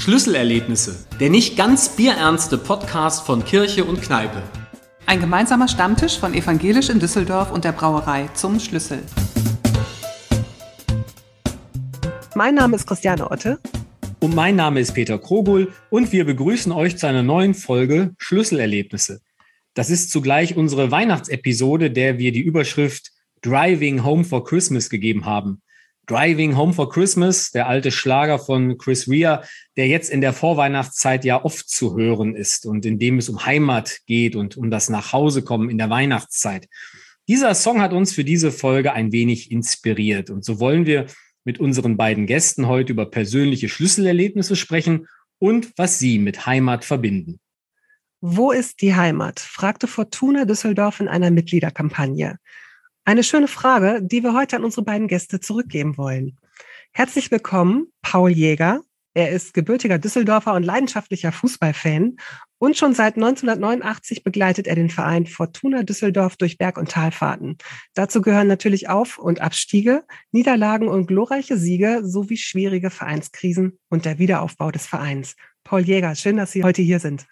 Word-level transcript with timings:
Schlüsselerlebnisse, 0.00 1.04
der 1.20 1.28
nicht 1.28 1.58
ganz 1.58 1.90
bierernste 1.90 2.56
Podcast 2.56 3.26
von 3.26 3.44
Kirche 3.44 3.84
und 3.84 4.00
Kneipe. 4.00 4.42
Ein 5.04 5.20
gemeinsamer 5.20 5.68
Stammtisch 5.68 6.18
von 6.18 6.32
Evangelisch 6.32 6.88
in 6.88 6.98
Düsseldorf 6.98 7.52
und 7.52 7.64
der 7.64 7.72
Brauerei 7.72 8.26
zum 8.32 8.58
Schlüssel. 8.60 9.02
Mein 12.34 12.54
Name 12.54 12.76
ist 12.76 12.86
Christiane 12.86 13.30
Otte. 13.30 13.58
Und 14.20 14.34
mein 14.34 14.56
Name 14.56 14.80
ist 14.80 14.94
Peter 14.94 15.18
Krogul 15.18 15.70
und 15.90 16.12
wir 16.12 16.24
begrüßen 16.24 16.72
euch 16.72 16.96
zu 16.96 17.06
einer 17.06 17.22
neuen 17.22 17.52
Folge 17.52 18.14
Schlüsselerlebnisse. 18.16 19.20
Das 19.74 19.90
ist 19.90 20.10
zugleich 20.10 20.56
unsere 20.56 20.90
Weihnachtsepisode, 20.90 21.90
der 21.90 22.16
wir 22.16 22.32
die 22.32 22.40
Überschrift 22.40 23.10
Driving 23.42 24.02
Home 24.02 24.24
for 24.24 24.44
Christmas 24.44 24.88
gegeben 24.88 25.26
haben. 25.26 25.60
Driving 26.10 26.56
Home 26.56 26.72
for 26.72 26.90
Christmas, 26.90 27.52
der 27.52 27.68
alte 27.68 27.92
Schlager 27.92 28.40
von 28.40 28.76
Chris 28.78 29.08
Rea, 29.08 29.44
der 29.76 29.86
jetzt 29.86 30.10
in 30.10 30.20
der 30.20 30.32
Vorweihnachtszeit 30.32 31.24
ja 31.24 31.44
oft 31.44 31.68
zu 31.68 31.96
hören 31.96 32.34
ist 32.34 32.66
und 32.66 32.84
in 32.84 32.98
dem 32.98 33.18
es 33.18 33.28
um 33.28 33.46
Heimat 33.46 34.00
geht 34.06 34.34
und 34.34 34.56
um 34.56 34.72
das 34.72 34.88
Nachhausekommen 34.88 35.70
in 35.70 35.78
der 35.78 35.88
Weihnachtszeit. 35.88 36.66
Dieser 37.28 37.54
Song 37.54 37.80
hat 37.80 37.92
uns 37.92 38.12
für 38.12 38.24
diese 38.24 38.50
Folge 38.50 38.92
ein 38.92 39.12
wenig 39.12 39.52
inspiriert 39.52 40.30
und 40.30 40.44
so 40.44 40.58
wollen 40.58 40.84
wir 40.84 41.06
mit 41.44 41.60
unseren 41.60 41.96
beiden 41.96 42.26
Gästen 42.26 42.66
heute 42.66 42.92
über 42.92 43.06
persönliche 43.06 43.68
Schlüsselerlebnisse 43.68 44.56
sprechen 44.56 45.06
und 45.38 45.72
was 45.76 46.00
sie 46.00 46.18
mit 46.18 46.44
Heimat 46.44 46.84
verbinden. 46.84 47.38
Wo 48.20 48.50
ist 48.50 48.82
die 48.82 48.96
Heimat? 48.96 49.38
fragte 49.38 49.86
Fortuna 49.86 50.44
Düsseldorf 50.44 50.98
in 50.98 51.06
einer 51.06 51.30
Mitgliederkampagne. 51.30 52.36
Eine 53.04 53.24
schöne 53.24 53.48
Frage, 53.48 54.00
die 54.02 54.22
wir 54.22 54.34
heute 54.34 54.56
an 54.56 54.64
unsere 54.64 54.84
beiden 54.84 55.08
Gäste 55.08 55.40
zurückgeben 55.40 55.96
wollen. 55.96 56.38
Herzlich 56.92 57.30
willkommen, 57.30 57.86
Paul 58.02 58.30
Jäger. 58.30 58.82
Er 59.14 59.30
ist 59.30 59.54
gebürtiger 59.54 59.98
Düsseldorfer 59.98 60.54
und 60.54 60.62
leidenschaftlicher 60.62 61.32
Fußballfan. 61.32 62.16
Und 62.58 62.76
schon 62.76 62.94
seit 62.94 63.16
1989 63.16 64.22
begleitet 64.22 64.66
er 64.66 64.74
den 64.74 64.90
Verein 64.90 65.26
Fortuna 65.26 65.82
Düsseldorf 65.82 66.36
durch 66.36 66.58
Berg- 66.58 66.78
und 66.78 66.90
Talfahrten. 66.90 67.56
Dazu 67.94 68.20
gehören 68.20 68.46
natürlich 68.46 68.88
Auf- 68.88 69.18
und 69.18 69.40
Abstiege, 69.40 70.04
Niederlagen 70.30 70.86
und 70.86 71.06
glorreiche 71.06 71.56
Siege 71.56 72.02
sowie 72.04 72.36
schwierige 72.36 72.90
Vereinskrisen 72.90 73.78
und 73.88 74.04
der 74.04 74.18
Wiederaufbau 74.18 74.70
des 74.70 74.86
Vereins. 74.86 75.36
Paul 75.64 75.80
Jäger, 75.80 76.14
schön, 76.14 76.36
dass 76.36 76.52
Sie 76.52 76.62
heute 76.62 76.82
hier 76.82 77.00
sind. 77.00 77.26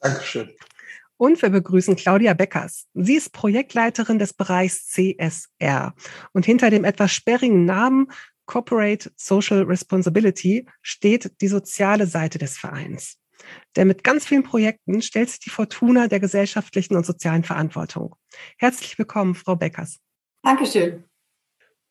Dankeschön. 0.00 0.50
Und 1.18 1.40
wir 1.40 1.50
begrüßen 1.50 1.96
Claudia 1.96 2.34
Beckers. 2.34 2.86
Sie 2.94 3.14
ist 3.14 3.32
Projektleiterin 3.32 4.18
des 4.18 4.34
Bereichs 4.34 4.86
CSR. 4.88 5.94
Und 6.32 6.44
hinter 6.44 6.70
dem 6.70 6.84
etwas 6.84 7.12
sperrigen 7.12 7.64
Namen 7.64 8.08
Corporate 8.46 9.10
Social 9.16 9.62
Responsibility 9.62 10.66
steht 10.82 11.40
die 11.40 11.48
soziale 11.48 12.06
Seite 12.06 12.38
des 12.38 12.56
Vereins. 12.56 13.18
Denn 13.76 13.88
mit 13.88 14.04
ganz 14.04 14.26
vielen 14.26 14.42
Projekten 14.42 15.02
stellt 15.02 15.28
sich 15.30 15.40
die 15.40 15.50
Fortuna 15.50 16.08
der 16.08 16.20
gesellschaftlichen 16.20 16.96
und 16.96 17.04
sozialen 17.04 17.44
Verantwortung. 17.44 18.14
Herzlich 18.58 18.98
willkommen, 18.98 19.34
Frau 19.34 19.56
Beckers. 19.56 19.98
Dankeschön. 20.42 21.04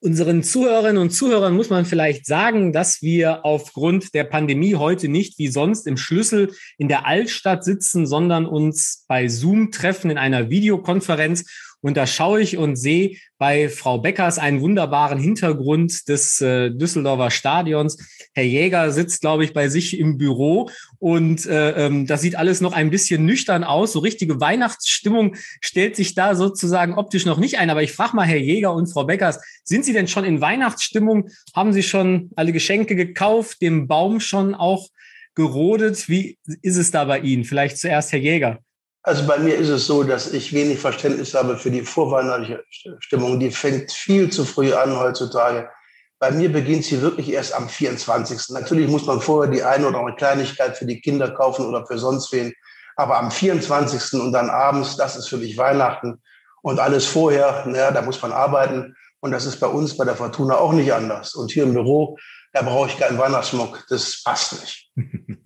Unseren 0.05 0.43
Zuhörerinnen 0.43 1.01
und 1.01 1.09
Zuhörern 1.09 1.55
muss 1.55 1.71
man 1.71 1.83
vielleicht 1.83 2.27
sagen, 2.27 2.71
dass 2.71 3.01
wir 3.01 3.43
aufgrund 3.43 4.13
der 4.13 4.23
Pandemie 4.23 4.75
heute 4.75 5.07
nicht 5.07 5.39
wie 5.39 5.47
sonst 5.47 5.87
im 5.87 5.97
Schlüssel 5.97 6.53
in 6.77 6.87
der 6.89 7.07
Altstadt 7.07 7.63
sitzen, 7.63 8.05
sondern 8.05 8.45
uns 8.45 9.03
bei 9.07 9.27
Zoom 9.27 9.71
treffen 9.71 10.11
in 10.11 10.19
einer 10.19 10.51
Videokonferenz 10.51 11.45
und 11.85 11.97
da 11.97 12.07
schaue 12.07 12.41
ich 12.41 12.57
und 12.57 12.77
sehe 12.77 13.17
bei 13.37 13.69
Frau 13.69 13.99
Beckers 13.99 14.39
einen 14.39 14.59
wunderbaren 14.61 15.19
Hintergrund 15.19 16.09
des 16.09 16.41
äh, 16.41 16.71
Düsseldorfer 16.71 17.29
Stadions. 17.29 17.99
Herr 18.33 18.43
Jäger 18.43 18.91
sitzt, 18.91 19.21
glaube 19.21 19.43
ich, 19.43 19.53
bei 19.53 19.69
sich 19.69 19.99
im 19.99 20.17
Büro 20.17 20.71
und 20.97 21.45
äh, 21.45 21.85
ähm, 21.85 22.07
das 22.07 22.21
sieht 22.21 22.37
alles 22.37 22.59
noch 22.59 22.73
ein 22.73 22.89
bisschen 22.89 23.23
nüchtern 23.27 23.63
aus. 23.63 23.91
So 23.91 23.99
richtige 23.99 24.41
Weihnachtsstimmung 24.41 25.35
stellt 25.61 25.95
sich 25.95 26.15
da 26.15 26.33
sozusagen 26.33 26.95
optisch 26.95 27.27
noch 27.27 27.37
nicht 27.37 27.59
ein. 27.59 27.69
Aber 27.69 27.83
ich 27.83 27.91
frage 27.91 28.15
mal 28.15 28.25
Herr 28.25 28.39
Jäger 28.39 28.73
und 28.73 28.91
Frau 28.91 29.03
Beckers, 29.03 29.39
sind 29.63 29.85
Sie 29.85 29.93
denn 29.93 30.07
schon 30.07 30.25
in 30.25 30.41
Weihnachtsstimmung? 30.41 31.29
Haben 31.53 31.71
Sie 31.71 31.83
schon 31.83 32.31
alle 32.35 32.51
Geschenke 32.51 32.95
gekauft, 32.95 33.61
dem 33.61 33.87
Baum 33.87 34.21
schon 34.21 34.55
auch 34.55 34.89
gerodet? 35.35 36.09
Wie 36.09 36.39
ist 36.63 36.77
es 36.77 36.89
da 36.89 37.05
bei 37.05 37.19
Ihnen? 37.19 37.43
Vielleicht 37.43 37.77
zuerst 37.77 38.11
Herr 38.11 38.17
Jäger. 38.17 38.64
Also 39.05 39.27
bei 39.27 39.37
mir 39.37 39.55
ist 39.55 39.69
es 39.69 39.85
so, 39.85 40.03
dass 40.03 40.33
ich 40.33 40.51
wenig 40.51 40.79
Verständnis 40.79 41.35
habe 41.35 41.57
für 41.57 41.69
die 41.69 41.83
vorweihnachtliche 41.83 42.63
Stimmung. 42.99 43.39
Die 43.39 43.51
fängt 43.51 43.91
viel 43.91 44.31
zu 44.31 44.45
früh 44.45 44.73
an 44.73 44.99
heutzutage. 44.99 45.69
Bei 46.17 46.31
mir 46.31 46.51
beginnt 46.51 46.85
sie 46.85 47.03
wirklich 47.03 47.31
erst 47.31 47.53
am 47.53 47.69
24. 47.69 48.49
Natürlich 48.49 48.89
muss 48.89 49.05
man 49.05 49.21
vorher 49.21 49.51
die 49.51 49.61
eine 49.61 49.87
oder 49.87 49.99
andere 49.99 50.15
Kleinigkeit 50.15 50.75
für 50.75 50.87
die 50.87 51.01
Kinder 51.01 51.29
kaufen 51.29 51.67
oder 51.67 51.85
für 51.85 51.99
sonst 51.99 52.31
wen. 52.33 52.51
Aber 52.95 53.19
am 53.19 53.29
24. 53.29 54.19
und 54.19 54.31
dann 54.31 54.49
abends, 54.49 54.97
das 54.97 55.15
ist 55.15 55.27
für 55.27 55.37
mich 55.37 55.55
Weihnachten. 55.55 56.19
Und 56.63 56.79
alles 56.79 57.05
vorher, 57.05 57.63
naja, 57.67 57.91
da 57.91 58.01
muss 58.01 58.19
man 58.23 58.31
arbeiten. 58.31 58.95
Und 59.19 59.31
das 59.31 59.45
ist 59.45 59.59
bei 59.59 59.67
uns 59.67 59.95
bei 59.95 60.05
der 60.05 60.15
Fortuna 60.15 60.57
auch 60.57 60.73
nicht 60.73 60.91
anders. 60.91 61.35
Und 61.35 61.51
hier 61.51 61.63
im 61.63 61.73
Büro, 61.73 62.17
da 62.53 62.63
brauche 62.63 62.89
ich 62.89 62.97
keinen 62.97 63.19
Weihnachtsschmuck. 63.19 63.85
Das 63.87 64.23
passt 64.23 64.59
nicht. 64.59 64.91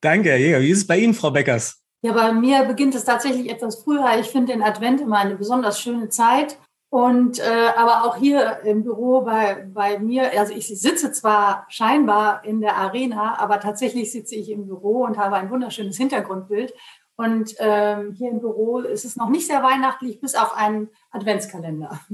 Danke, 0.00 0.30
Herr 0.30 0.38
Jäger. 0.38 0.60
Wie 0.60 0.70
ist 0.70 0.78
es 0.78 0.86
bei 0.88 0.98
Ihnen, 0.98 1.14
Frau 1.14 1.30
Beckers? 1.30 1.81
Ja, 2.04 2.12
bei 2.12 2.32
mir 2.32 2.64
beginnt 2.64 2.94
es 2.96 3.04
tatsächlich 3.04 3.48
etwas 3.48 3.82
früher. 3.82 4.18
Ich 4.18 4.28
finde 4.28 4.52
den 4.52 4.62
Advent 4.62 5.00
immer 5.00 5.18
eine 5.18 5.36
besonders 5.36 5.80
schöne 5.80 6.08
Zeit. 6.08 6.58
Und 6.90 7.38
äh, 7.38 7.70
aber 7.74 8.04
auch 8.04 8.16
hier 8.16 8.60
im 8.64 8.82
Büro 8.82 9.22
bei, 9.22 9.66
bei 9.72 9.98
mir, 9.98 10.38
also 10.38 10.52
ich 10.52 10.66
sitze 10.68 11.10
zwar 11.10 11.64
scheinbar 11.70 12.44
in 12.44 12.60
der 12.60 12.76
Arena, 12.76 13.38
aber 13.38 13.60
tatsächlich 13.60 14.12
sitze 14.12 14.34
ich 14.34 14.50
im 14.50 14.66
Büro 14.66 15.04
und 15.04 15.16
habe 15.16 15.36
ein 15.36 15.48
wunderschönes 15.48 15.96
Hintergrundbild. 15.96 16.74
Und 17.16 17.54
ähm, 17.58 18.12
hier 18.12 18.30
im 18.30 18.40
Büro 18.40 18.80
ist 18.80 19.04
es 19.04 19.16
noch 19.16 19.30
nicht 19.30 19.46
sehr 19.46 19.62
weihnachtlich, 19.62 20.20
bis 20.20 20.34
auf 20.34 20.54
einen 20.54 20.90
Adventskalender. 21.10 22.00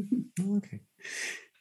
Okay. 0.56 0.80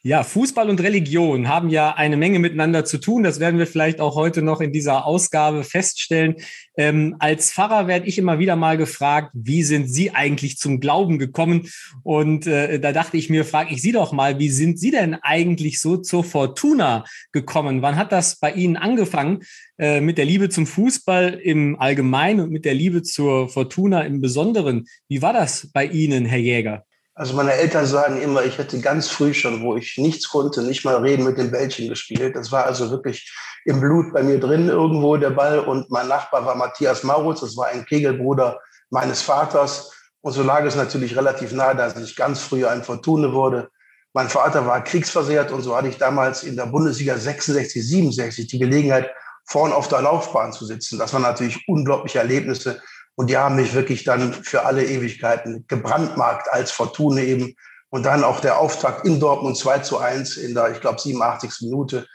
Ja, 0.04 0.22
Fußball 0.22 0.70
und 0.70 0.80
Religion 0.80 1.48
haben 1.48 1.70
ja 1.70 1.90
eine 1.90 2.16
Menge 2.16 2.38
miteinander 2.38 2.84
zu 2.84 2.98
tun. 2.98 3.24
Das 3.24 3.40
werden 3.40 3.58
wir 3.58 3.66
vielleicht 3.66 4.00
auch 4.00 4.14
heute 4.14 4.42
noch 4.42 4.60
in 4.60 4.72
dieser 4.72 5.04
Ausgabe 5.04 5.64
feststellen. 5.64 6.36
Ähm, 6.76 7.16
als 7.18 7.52
Pfarrer 7.52 7.88
werde 7.88 8.06
ich 8.06 8.16
immer 8.16 8.38
wieder 8.38 8.54
mal 8.54 8.76
gefragt, 8.76 9.32
wie 9.34 9.64
sind 9.64 9.88
Sie 9.88 10.12
eigentlich 10.12 10.56
zum 10.56 10.78
Glauben 10.78 11.18
gekommen? 11.18 11.68
Und 12.04 12.46
äh, 12.46 12.78
da 12.78 12.92
dachte 12.92 13.16
ich 13.16 13.28
mir, 13.28 13.44
frage 13.44 13.74
ich 13.74 13.82
Sie 13.82 13.90
doch 13.90 14.12
mal, 14.12 14.38
wie 14.38 14.50
sind 14.50 14.78
Sie 14.78 14.92
denn 14.92 15.16
eigentlich 15.16 15.80
so 15.80 15.96
zur 15.96 16.22
Fortuna 16.22 17.02
gekommen? 17.32 17.82
Wann 17.82 17.96
hat 17.96 18.12
das 18.12 18.38
bei 18.38 18.52
Ihnen 18.52 18.76
angefangen 18.76 19.40
äh, 19.78 20.00
mit 20.00 20.16
der 20.16 20.26
Liebe 20.26 20.48
zum 20.48 20.68
Fußball 20.68 21.40
im 21.42 21.76
Allgemeinen 21.80 22.38
und 22.38 22.52
mit 22.52 22.64
der 22.64 22.74
Liebe 22.74 23.02
zur 23.02 23.48
Fortuna 23.48 24.02
im 24.02 24.20
Besonderen? 24.20 24.86
Wie 25.08 25.22
war 25.22 25.32
das 25.32 25.72
bei 25.72 25.86
Ihnen, 25.86 26.24
Herr 26.24 26.38
Jäger? 26.38 26.84
Also 27.18 27.34
meine 27.34 27.52
Eltern 27.52 27.84
sagen 27.84 28.22
immer, 28.22 28.44
ich 28.44 28.58
hätte 28.58 28.80
ganz 28.80 29.08
früh 29.08 29.34
schon, 29.34 29.60
wo 29.60 29.76
ich 29.76 29.98
nichts 29.98 30.28
konnte, 30.28 30.62
nicht 30.62 30.84
mal 30.84 30.94
reden 30.98 31.24
mit 31.24 31.36
dem 31.36 31.50
Bällchen 31.50 31.88
gespielt. 31.88 32.36
Das 32.36 32.52
war 32.52 32.64
also 32.64 32.92
wirklich 32.92 33.34
im 33.64 33.80
Blut 33.80 34.12
bei 34.12 34.22
mir 34.22 34.38
drin 34.38 34.68
irgendwo 34.68 35.16
der 35.16 35.30
Ball. 35.30 35.58
Und 35.58 35.90
mein 35.90 36.06
Nachbar 36.06 36.46
war 36.46 36.54
Matthias 36.54 37.02
Maurutz, 37.02 37.40
das 37.40 37.56
war 37.56 37.66
ein 37.66 37.84
Kegelbruder 37.84 38.60
meines 38.90 39.20
Vaters. 39.20 39.92
Und 40.20 40.32
so 40.32 40.44
lag 40.44 40.64
es 40.64 40.76
natürlich 40.76 41.16
relativ 41.16 41.50
nahe, 41.50 41.74
dass 41.74 41.96
ich 41.96 42.14
ganz 42.14 42.40
früh 42.40 42.64
ein 42.64 42.84
Fortune 42.84 43.32
wurde. 43.32 43.68
Mein 44.12 44.28
Vater 44.28 44.64
war 44.64 44.84
kriegsversehrt 44.84 45.50
und 45.50 45.62
so 45.62 45.76
hatte 45.76 45.88
ich 45.88 45.98
damals 45.98 46.44
in 46.44 46.54
der 46.54 46.66
Bundesliga 46.66 47.18
66, 47.18 47.84
67 47.84 48.46
die 48.46 48.60
Gelegenheit, 48.60 49.10
vorn 49.44 49.72
auf 49.72 49.88
der 49.88 50.02
Laufbahn 50.02 50.52
zu 50.52 50.66
sitzen. 50.66 50.98
Das 50.98 51.12
waren 51.12 51.22
natürlich 51.22 51.66
unglaubliche 51.66 52.18
Erlebnisse. 52.18 52.80
Und 53.18 53.30
die 53.30 53.36
haben 53.36 53.56
mich 53.56 53.74
wirklich 53.74 54.04
dann 54.04 54.32
für 54.32 54.64
alle 54.64 54.84
Ewigkeiten 54.84 55.64
gebrandmarkt 55.66 56.48
als 56.52 56.70
Fortune 56.70 57.20
eben. 57.20 57.56
Und 57.90 58.06
dann 58.06 58.22
auch 58.22 58.38
der 58.38 58.60
Auftakt 58.60 59.04
in 59.04 59.18
Dortmund 59.18 59.56
2 59.56 59.80
zu 59.80 59.98
1 59.98 60.36
in 60.36 60.54
der, 60.54 60.70
ich 60.70 60.80
glaube, 60.80 61.00
87. 61.00 61.62
Minute 61.62 62.06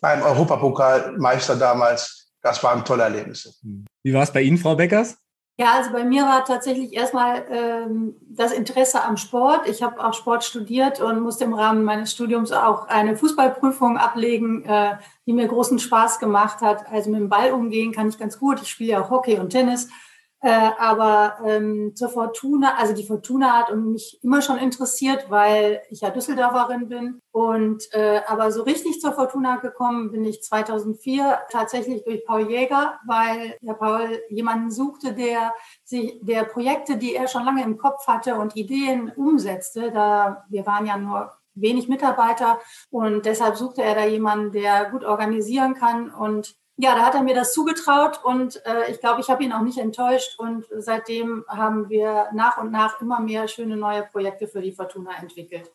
beim 0.00 0.22
Europapokalmeister 0.22 1.56
damals. 1.56 2.30
Das 2.42 2.62
waren 2.62 2.84
tolle 2.84 3.02
Erlebnisse. 3.02 3.52
Wie 4.04 4.14
war 4.14 4.22
es 4.22 4.32
bei 4.32 4.42
Ihnen, 4.42 4.56
Frau 4.56 4.76
Beckers? 4.76 5.16
Ja, 5.58 5.72
also 5.78 5.90
bei 5.90 6.04
mir 6.04 6.22
war 6.22 6.44
tatsächlich 6.44 6.92
erstmal 6.92 7.44
ähm, 7.50 8.14
das 8.20 8.52
Interesse 8.52 9.02
am 9.02 9.16
Sport. 9.16 9.68
Ich 9.68 9.82
habe 9.82 10.02
auch 10.04 10.14
Sport 10.14 10.44
studiert 10.44 11.00
und 11.00 11.22
musste 11.22 11.42
im 11.42 11.54
Rahmen 11.54 11.82
meines 11.82 12.12
Studiums 12.12 12.52
auch 12.52 12.86
eine 12.86 13.16
Fußballprüfung 13.16 13.98
ablegen, 13.98 14.64
äh, 14.64 14.92
die 15.26 15.32
mir 15.32 15.48
großen 15.48 15.80
Spaß 15.80 16.20
gemacht 16.20 16.60
hat. 16.60 16.86
Also 16.88 17.10
mit 17.10 17.18
dem 17.18 17.28
Ball 17.28 17.50
umgehen 17.50 17.90
kann 17.90 18.08
ich 18.08 18.16
ganz 18.16 18.38
gut. 18.38 18.62
Ich 18.62 18.68
spiele 18.68 18.92
ja 18.92 19.02
auch 19.02 19.10
Hockey 19.10 19.40
und 19.40 19.50
Tennis. 19.50 19.88
Äh, 20.44 20.70
aber 20.76 21.36
ähm, 21.44 21.94
zur 21.94 22.08
Fortuna, 22.08 22.74
also 22.76 22.92
die 22.92 23.06
Fortuna 23.06 23.58
hat 23.58 23.76
mich 23.76 24.18
immer 24.24 24.42
schon 24.42 24.58
interessiert, 24.58 25.26
weil 25.30 25.82
ich 25.88 26.00
ja 26.00 26.10
Düsseldorferin 26.10 26.88
bin. 26.88 27.20
Und 27.30 27.84
äh, 27.92 28.22
aber 28.26 28.50
so 28.50 28.64
richtig 28.64 29.00
zur 29.00 29.12
Fortuna 29.12 29.56
gekommen 29.56 30.10
bin 30.10 30.24
ich 30.24 30.42
2004 30.42 31.42
tatsächlich 31.48 32.02
durch 32.04 32.26
Paul 32.26 32.50
Jäger, 32.50 32.98
weil 33.06 33.56
der 33.60 33.74
Paul 33.74 34.20
jemanden 34.30 34.72
suchte, 34.72 35.14
der 35.14 35.54
sich 35.84 36.18
der 36.22 36.42
Projekte, 36.42 36.96
die 36.96 37.14
er 37.14 37.28
schon 37.28 37.44
lange 37.44 37.62
im 37.62 37.78
Kopf 37.78 38.08
hatte 38.08 38.34
und 38.34 38.56
Ideen 38.56 39.12
umsetzte. 39.14 39.92
Da 39.92 40.44
wir 40.48 40.66
waren 40.66 40.86
ja 40.86 40.96
nur 40.96 41.32
wenig 41.54 41.88
Mitarbeiter 41.88 42.58
und 42.90 43.26
deshalb 43.26 43.56
suchte 43.56 43.82
er 43.82 43.94
da 43.94 44.06
jemanden, 44.06 44.52
der 44.52 44.90
gut 44.90 45.04
organisieren 45.04 45.74
kann 45.74 46.10
und 46.10 46.56
ja, 46.82 46.96
da 46.96 47.06
hat 47.06 47.14
er 47.14 47.22
mir 47.22 47.34
das 47.34 47.52
zugetraut 47.52 48.20
und 48.24 48.60
äh, 48.66 48.90
ich 48.90 48.98
glaube, 48.98 49.20
ich 49.20 49.30
habe 49.30 49.44
ihn 49.44 49.52
auch 49.52 49.62
nicht 49.62 49.78
enttäuscht 49.78 50.36
und 50.40 50.66
seitdem 50.78 51.44
haben 51.46 51.88
wir 51.88 52.26
nach 52.34 52.58
und 52.58 52.72
nach 52.72 53.00
immer 53.00 53.20
mehr 53.20 53.46
schöne 53.46 53.76
neue 53.76 54.02
Projekte 54.02 54.48
für 54.48 54.60
die 54.60 54.72
Fortuna 54.72 55.12
entwickelt. 55.20 55.70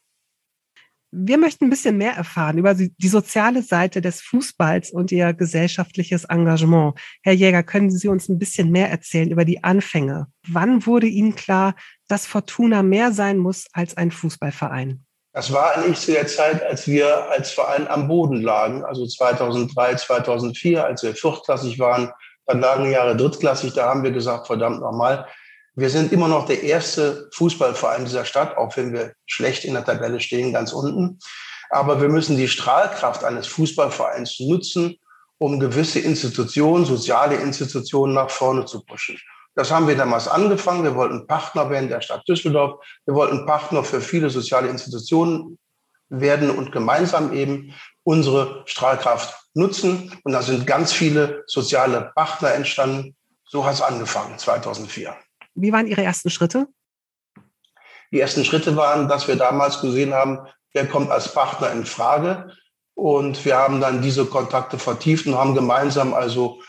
Wir 1.12 1.38
möchten 1.38 1.64
ein 1.64 1.70
bisschen 1.70 1.98
mehr 1.98 2.12
erfahren 2.12 2.58
über 2.58 2.74
die 2.74 3.08
soziale 3.08 3.64
Seite 3.64 4.02
des 4.02 4.20
Fußballs 4.22 4.92
und 4.92 5.10
Ihr 5.14 5.34
gesellschaftliches 5.34 6.26
Engagement. 6.26 7.00
Herr 7.24 7.32
Jäger, 7.32 7.64
können 7.64 7.90
Sie 7.90 8.10
uns 8.10 8.28
ein 8.28 8.38
bisschen 8.38 8.72
mehr 8.72 8.92
erzählen 8.92 9.32
über 9.32 9.46
die 9.46 9.64
Anfänge? 9.64 10.28
Wann 10.46 10.86
wurde 10.86 11.08
Ihnen 11.08 11.36
klar, 11.36 11.76
dass 12.10 12.26
Fortuna 12.28 12.84
mehr 12.84 13.14
sein 13.14 13.38
muss 13.38 13.68
als 13.72 13.96
ein 13.96 14.12
Fußballverein? 14.12 15.07
Das 15.38 15.54
war 15.54 15.76
eigentlich 15.76 16.00
zu 16.00 16.14
der 16.14 16.26
Zeit, 16.26 16.64
als 16.64 16.88
wir 16.88 17.30
als 17.30 17.52
Verein 17.52 17.88
am 17.88 18.08
Boden 18.08 18.42
lagen, 18.42 18.84
also 18.84 19.06
2003, 19.06 19.94
2004, 19.94 20.84
als 20.84 21.04
wir 21.04 21.14
viertklassig 21.14 21.78
waren. 21.78 22.12
Dann 22.48 22.60
lagen 22.60 22.90
Jahre 22.90 23.16
drittklassig, 23.16 23.74
da 23.74 23.88
haben 23.88 24.02
wir 24.02 24.10
gesagt, 24.10 24.48
verdammt 24.48 24.82
nochmal, 24.82 25.28
wir 25.76 25.92
sind 25.92 26.12
immer 26.12 26.28
noch 26.28 26.48
der 26.48 26.64
erste 26.64 27.30
Fußballverein 27.36 28.06
dieser 28.06 28.26
Stadt, 28.26 28.58
auch 28.58 28.76
wenn 28.78 28.94
wir 28.94 29.14
schlecht 29.28 29.64
in 29.64 29.76
der 29.76 29.86
Tabelle 29.86 30.20
stehen, 30.22 30.54
ganz 30.54 30.74
unten. 30.74 31.20
Aber 31.70 32.02
wir 32.02 32.10
müssen 32.10 32.36
die 32.36 32.48
Strahlkraft 32.48 33.24
eines 33.24 33.46
Fußballvereins 33.46 34.40
nutzen, 34.40 34.98
um 35.38 35.60
gewisse 35.60 36.00
Institutionen, 36.00 36.86
soziale 36.86 37.36
Institutionen 37.36 38.16
nach 38.16 38.32
vorne 38.32 38.66
zu 38.66 38.84
pushen. 38.84 39.20
Das 39.58 39.72
haben 39.72 39.88
wir 39.88 39.98
damals 39.98 40.28
angefangen. 40.28 40.84
Wir 40.84 40.94
wollten 40.94 41.26
Partner 41.26 41.68
werden 41.72 41.90
der 41.90 42.02
Stadt 42.02 42.22
Düsseldorf. 42.28 42.80
Wir 43.08 43.16
wollten 43.16 43.48
Partner 43.48 43.84
für 43.84 44.02
viele 44.02 44.30
soziale 44.30 44.68
Institutionen 44.68 45.58
werden 46.10 46.52
und 46.52 46.72
gemeinsam 46.72 47.34
eben 47.34 47.74
unsere 48.04 48.62
Strahlkraft 48.68 49.36
nutzen. 49.56 50.16
Und 50.24 50.34
da 50.34 50.44
sind 50.44 50.68
ganz 50.68 50.94
viele 50.94 51.44
soziale 51.48 52.12
Partner 52.14 52.54
entstanden. 52.54 53.16
So 53.46 53.66
hat 53.66 53.74
es 53.74 53.82
angefangen, 53.82 54.38
2004. 54.38 55.16
Wie 55.56 55.74
waren 55.74 55.88
Ihre 55.88 56.04
ersten 56.04 56.30
Schritte? 56.30 56.68
Die 58.12 58.20
ersten 58.20 58.46
Schritte 58.46 58.76
waren, 58.76 59.08
dass 59.08 59.28
wir 59.28 59.38
damals 59.38 59.82
gesehen 59.82 60.14
haben, 60.14 60.38
wer 60.74 60.88
kommt 60.88 61.10
als 61.10 61.34
Partner 61.34 61.72
in 61.72 61.88
Frage. 61.88 62.56
Und 62.94 63.44
wir 63.44 63.58
haben 63.58 63.82
dann 63.82 64.04
diese 64.04 64.28
Kontakte 64.28 64.78
vertieft 64.78 65.26
und 65.26 65.36
haben 65.36 65.56
gemeinsam 65.56 66.14
also 66.14 66.62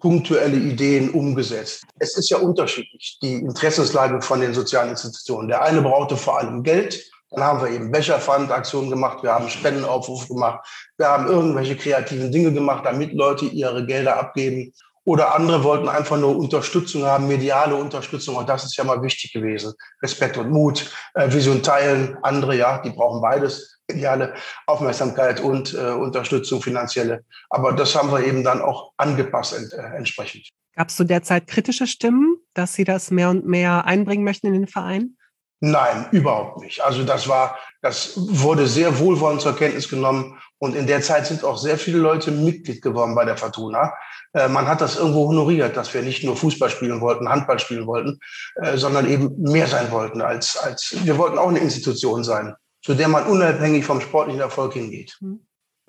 punktuelle 0.00 0.56
Ideen 0.56 1.10
umgesetzt. 1.10 1.84
Es 1.98 2.16
ist 2.16 2.30
ja 2.30 2.38
unterschiedlich, 2.38 3.18
die 3.22 3.34
Interessenslage 3.34 4.20
von 4.22 4.40
den 4.40 4.54
sozialen 4.54 4.90
Institutionen. 4.90 5.48
Der 5.48 5.62
eine 5.62 5.82
brauchte 5.82 6.16
vor 6.16 6.38
allem 6.38 6.62
Geld. 6.62 7.04
Dann 7.30 7.44
haben 7.44 7.62
wir 7.62 7.70
eben 7.70 7.92
Becherpfandaktionen 7.92 8.90
gemacht, 8.90 9.22
wir 9.22 9.32
haben 9.32 9.48
Spendenaufrufe 9.48 10.26
gemacht, 10.26 10.66
wir 10.96 11.06
haben 11.06 11.28
irgendwelche 11.28 11.76
kreativen 11.76 12.32
Dinge 12.32 12.52
gemacht, 12.52 12.84
damit 12.84 13.12
Leute 13.12 13.44
ihre 13.44 13.86
Gelder 13.86 14.18
abgeben. 14.18 14.72
Oder 15.04 15.34
andere 15.34 15.64
wollten 15.64 15.88
einfach 15.88 16.18
nur 16.18 16.36
Unterstützung 16.36 17.04
haben, 17.04 17.26
mediale 17.26 17.74
Unterstützung. 17.74 18.36
Und 18.36 18.48
das 18.48 18.64
ist 18.64 18.76
ja 18.76 18.84
mal 18.84 19.02
wichtig 19.02 19.32
gewesen. 19.32 19.72
Respekt 20.02 20.36
und 20.36 20.50
Mut, 20.50 20.90
äh, 21.14 21.32
Vision 21.32 21.62
teilen. 21.62 22.18
Andere, 22.22 22.56
ja, 22.56 22.78
die 22.78 22.90
brauchen 22.90 23.22
beides. 23.22 23.79
Mediale 23.92 24.34
Aufmerksamkeit 24.66 25.40
und 25.40 25.74
äh, 25.74 25.90
Unterstützung 25.90 26.62
finanzielle. 26.62 27.24
Aber 27.48 27.72
das 27.72 27.94
haben 27.94 28.10
wir 28.10 28.24
eben 28.24 28.44
dann 28.44 28.62
auch 28.62 28.92
angepasst 28.96 29.56
ent, 29.56 29.72
äh, 29.72 29.96
entsprechend. 29.96 30.48
Gab 30.76 30.88
es 30.88 30.96
zu 30.96 31.04
der 31.04 31.22
Zeit 31.22 31.46
kritische 31.46 31.86
Stimmen, 31.86 32.36
dass 32.54 32.74
Sie 32.74 32.84
das 32.84 33.10
mehr 33.10 33.30
und 33.30 33.46
mehr 33.46 33.84
einbringen 33.84 34.24
möchten 34.24 34.46
in 34.46 34.54
den 34.54 34.66
Verein? 34.66 35.16
Nein, 35.62 36.06
überhaupt 36.10 36.62
nicht. 36.62 36.80
Also 36.80 37.04
das 37.04 37.28
war, 37.28 37.58
das 37.82 38.14
wurde 38.16 38.66
sehr 38.66 38.98
wohlwollend 38.98 39.42
zur 39.42 39.56
Kenntnis 39.56 39.90
genommen. 39.90 40.38
Und 40.58 40.74
in 40.74 40.86
der 40.86 41.02
Zeit 41.02 41.26
sind 41.26 41.44
auch 41.44 41.58
sehr 41.58 41.78
viele 41.78 41.98
Leute 41.98 42.30
Mitglied 42.30 42.80
geworden 42.80 43.14
bei 43.14 43.26
der 43.26 43.36
Fortuna. 43.36 43.92
Äh, 44.32 44.48
man 44.48 44.66
hat 44.66 44.80
das 44.80 44.96
irgendwo 44.96 45.28
honoriert, 45.28 45.76
dass 45.76 45.92
wir 45.92 46.00
nicht 46.00 46.24
nur 46.24 46.36
Fußball 46.36 46.70
spielen 46.70 47.02
wollten, 47.02 47.28
Handball 47.28 47.58
spielen 47.58 47.86
wollten, 47.86 48.18
äh, 48.56 48.78
sondern 48.78 49.06
eben 49.08 49.34
mehr 49.38 49.66
sein 49.66 49.90
wollten 49.90 50.22
als, 50.22 50.56
als, 50.56 50.96
wir 51.02 51.18
wollten 51.18 51.38
auch 51.38 51.48
eine 51.48 51.58
Institution 51.58 52.24
sein, 52.24 52.54
zu 52.82 52.94
der 52.94 53.08
man 53.08 53.26
unabhängig 53.26 53.84
vom 53.84 54.00
sportlichen 54.00 54.40
Erfolg 54.40 54.74
hingeht. 54.74 55.16
Mhm. 55.20 55.40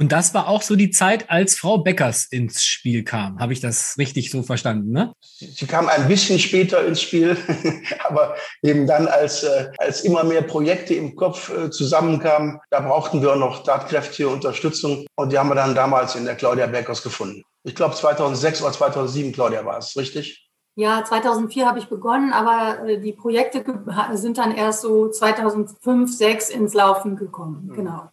Und 0.02 0.12
das 0.12 0.34
war 0.34 0.48
auch 0.48 0.64
so 0.64 0.76
die 0.76 0.90
Zeit, 0.90 1.30
als 1.30 1.60
Frau 1.60 1.78
Beckers 1.78 2.26
ins 2.32 2.64
Spiel 2.64 3.04
kam. 3.04 3.40
Habe 3.40 3.54
ich 3.54 3.60
das 3.60 4.00
richtig 4.00 4.32
so 4.32 4.42
verstanden? 4.42 4.92
Ne? 4.92 5.14
Sie 5.22 5.68
kam 5.68 5.88
ein 5.90 6.08
bisschen 6.08 6.40
später 6.40 6.84
ins 6.88 7.04
Spiel, 7.04 7.38
aber 8.06 8.36
eben 8.64 8.88
dann, 8.88 9.08
als, 9.08 9.44
äh, 9.44 9.70
als 9.78 10.02
immer 10.02 10.24
mehr 10.24 10.42
Projekte 10.42 10.96
im 10.96 11.16
Kopf 11.16 11.52
zusammenkamen, 11.70 12.60
da 12.72 12.80
brauchten 12.80 13.22
wir 13.22 13.34
auch 13.34 13.38
noch 13.38 13.64
tatkräftige 13.64 14.30
Unterstützung. 14.30 15.06
Und 15.16 15.32
die 15.32 15.38
haben 15.38 15.50
wir 15.50 15.56
dann 15.56 15.76
damals 15.76 16.16
in 16.16 16.26
der 16.26 16.36
Claudia 16.36 16.66
Beckers 16.66 17.04
gefunden. 17.04 17.44
Ich 17.64 17.76
glaube 17.76 17.94
2006 17.94 18.64
oder 18.64 18.72
2007, 18.72 19.34
Claudia, 19.34 19.64
war 19.66 19.78
es, 19.78 19.96
richtig? 19.96 20.50
Ja, 20.76 21.04
2004 21.04 21.66
habe 21.66 21.80
ich 21.80 21.88
begonnen, 21.88 22.32
aber 22.32 22.88
äh, 22.88 23.00
die 23.00 23.12
Projekte 23.12 23.64
sind 24.14 24.38
dann 24.38 24.56
erst 24.56 24.82
so 24.82 25.10
2005, 25.10 25.80
2006 25.82 26.50
ins 26.50 26.74
Laufen 26.74 27.16
gekommen. 27.18 27.68
Mhm. 27.68 27.74
Genau. 27.74 28.10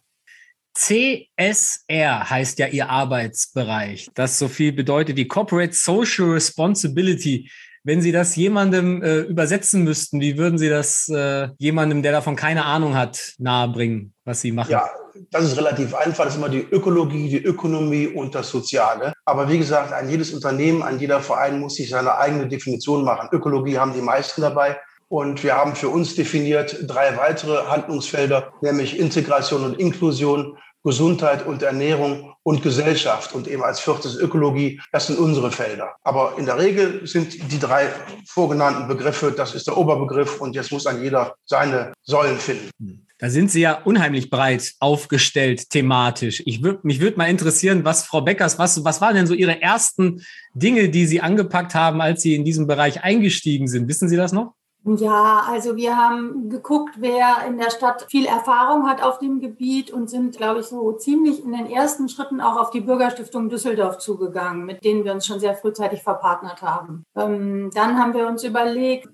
CSR 0.74 2.30
heißt 2.30 2.58
ja 2.60 2.68
Ihr 2.68 2.88
Arbeitsbereich, 2.88 4.10
das 4.14 4.38
so 4.38 4.46
viel 4.46 4.72
bedeutet 4.72 5.16
wie 5.16 5.26
Corporate 5.26 5.72
Social 5.72 6.30
Responsibility. 6.30 7.50
Wenn 7.82 8.00
Sie 8.00 8.12
das 8.12 8.36
jemandem 8.36 9.02
äh, 9.02 9.20
übersetzen 9.20 9.82
müssten, 9.82 10.20
wie 10.20 10.36
würden 10.36 10.58
Sie 10.58 10.68
das 10.68 11.08
äh, 11.08 11.48
jemandem, 11.58 12.02
der 12.02 12.12
davon 12.12 12.36
keine 12.36 12.64
Ahnung 12.64 12.94
hat, 12.94 13.34
nahebringen, 13.38 14.14
was 14.28 14.40
Sie 14.40 14.52
machen? 14.52 14.70
Ja, 14.70 14.88
das 15.30 15.44
ist 15.44 15.56
relativ 15.56 15.94
einfach. 15.94 16.24
Das 16.24 16.34
ist 16.34 16.38
immer 16.38 16.48
die 16.48 16.66
Ökologie, 16.70 17.28
die 17.28 17.42
Ökonomie 17.42 18.06
und 18.06 18.34
das 18.34 18.50
Soziale. 18.50 19.12
Aber 19.24 19.48
wie 19.48 19.58
gesagt, 19.58 19.92
ein 19.92 20.08
jedes 20.08 20.32
Unternehmen, 20.32 20.82
ein 20.82 21.00
jeder 21.00 21.20
Verein 21.20 21.58
muss 21.58 21.74
sich 21.74 21.90
seine 21.90 22.16
eigene 22.16 22.46
Definition 22.46 23.04
machen. 23.04 23.28
Ökologie 23.32 23.78
haben 23.78 23.94
die 23.94 24.00
meisten 24.00 24.42
dabei. 24.42 24.78
Und 25.08 25.42
wir 25.42 25.56
haben 25.56 25.74
für 25.74 25.88
uns 25.88 26.14
definiert 26.14 26.84
drei 26.86 27.16
weitere 27.16 27.66
Handlungsfelder, 27.66 28.52
nämlich 28.60 28.98
Integration 28.98 29.64
und 29.64 29.80
Inklusion, 29.80 30.58
Gesundheit 30.84 31.46
und 31.46 31.62
Ernährung 31.62 32.34
und 32.42 32.62
Gesellschaft 32.62 33.34
und 33.34 33.48
eben 33.48 33.62
als 33.64 33.80
viertes 33.80 34.16
Ökologie. 34.16 34.80
Das 34.92 35.06
sind 35.06 35.18
unsere 35.18 35.50
Felder. 35.50 35.96
Aber 36.02 36.34
in 36.38 36.46
der 36.46 36.58
Regel 36.58 37.06
sind 37.06 37.50
die 37.50 37.58
drei 37.58 37.88
vorgenannten 38.26 38.86
Begriffe, 38.86 39.32
das 39.32 39.54
ist 39.54 39.66
der 39.66 39.76
Oberbegriff 39.76 40.40
und 40.40 40.54
jetzt 40.54 40.72
muss 40.72 40.86
ein 40.86 41.02
jeder 41.02 41.34
seine 41.46 41.92
Säulen 42.02 42.38
finden. 42.38 43.07
Da 43.18 43.30
sind 43.30 43.50
Sie 43.50 43.60
ja 43.60 43.82
unheimlich 43.82 44.30
breit 44.30 44.74
aufgestellt 44.78 45.70
thematisch. 45.70 46.40
Ich 46.46 46.62
würd, 46.62 46.84
mich 46.84 47.00
würde 47.00 47.16
mal 47.16 47.26
interessieren, 47.26 47.84
was 47.84 48.04
Frau 48.04 48.20
Beckers, 48.20 48.60
was, 48.60 48.84
was 48.84 49.00
waren 49.00 49.16
denn 49.16 49.26
so 49.26 49.34
Ihre 49.34 49.60
ersten 49.60 50.22
Dinge, 50.54 50.88
die 50.88 51.04
Sie 51.04 51.20
angepackt 51.20 51.74
haben, 51.74 52.00
als 52.00 52.22
Sie 52.22 52.36
in 52.36 52.44
diesem 52.44 52.68
Bereich 52.68 53.02
eingestiegen 53.02 53.66
sind? 53.66 53.88
Wissen 53.88 54.08
Sie 54.08 54.16
das 54.16 54.32
noch? 54.32 54.54
Ja, 54.96 55.44
also 55.46 55.76
wir 55.76 55.96
haben 55.96 56.48
geguckt, 56.48 56.94
wer 56.98 57.44
in 57.46 57.58
der 57.58 57.70
Stadt 57.70 58.06
viel 58.08 58.26
Erfahrung 58.26 58.88
hat 58.88 59.02
auf 59.02 59.18
dem 59.18 59.40
Gebiet 59.40 59.90
und 59.90 60.08
sind, 60.08 60.36
glaube 60.36 60.60
ich, 60.60 60.66
so 60.66 60.92
ziemlich 60.92 61.44
in 61.44 61.52
den 61.52 61.70
ersten 61.70 62.08
Schritten 62.08 62.40
auch 62.40 62.56
auf 62.56 62.70
die 62.70 62.80
Bürgerstiftung 62.80 63.48
Düsseldorf 63.48 63.98
zugegangen, 63.98 64.64
mit 64.64 64.84
denen 64.84 65.04
wir 65.04 65.12
uns 65.12 65.26
schon 65.26 65.40
sehr 65.40 65.54
frühzeitig 65.54 66.02
verpartnert 66.02 66.62
haben. 66.62 67.04
Ähm, 67.16 67.70
dann 67.74 67.98
haben 67.98 68.14
wir 68.14 68.26
uns 68.26 68.44
überlegt, 68.44 69.08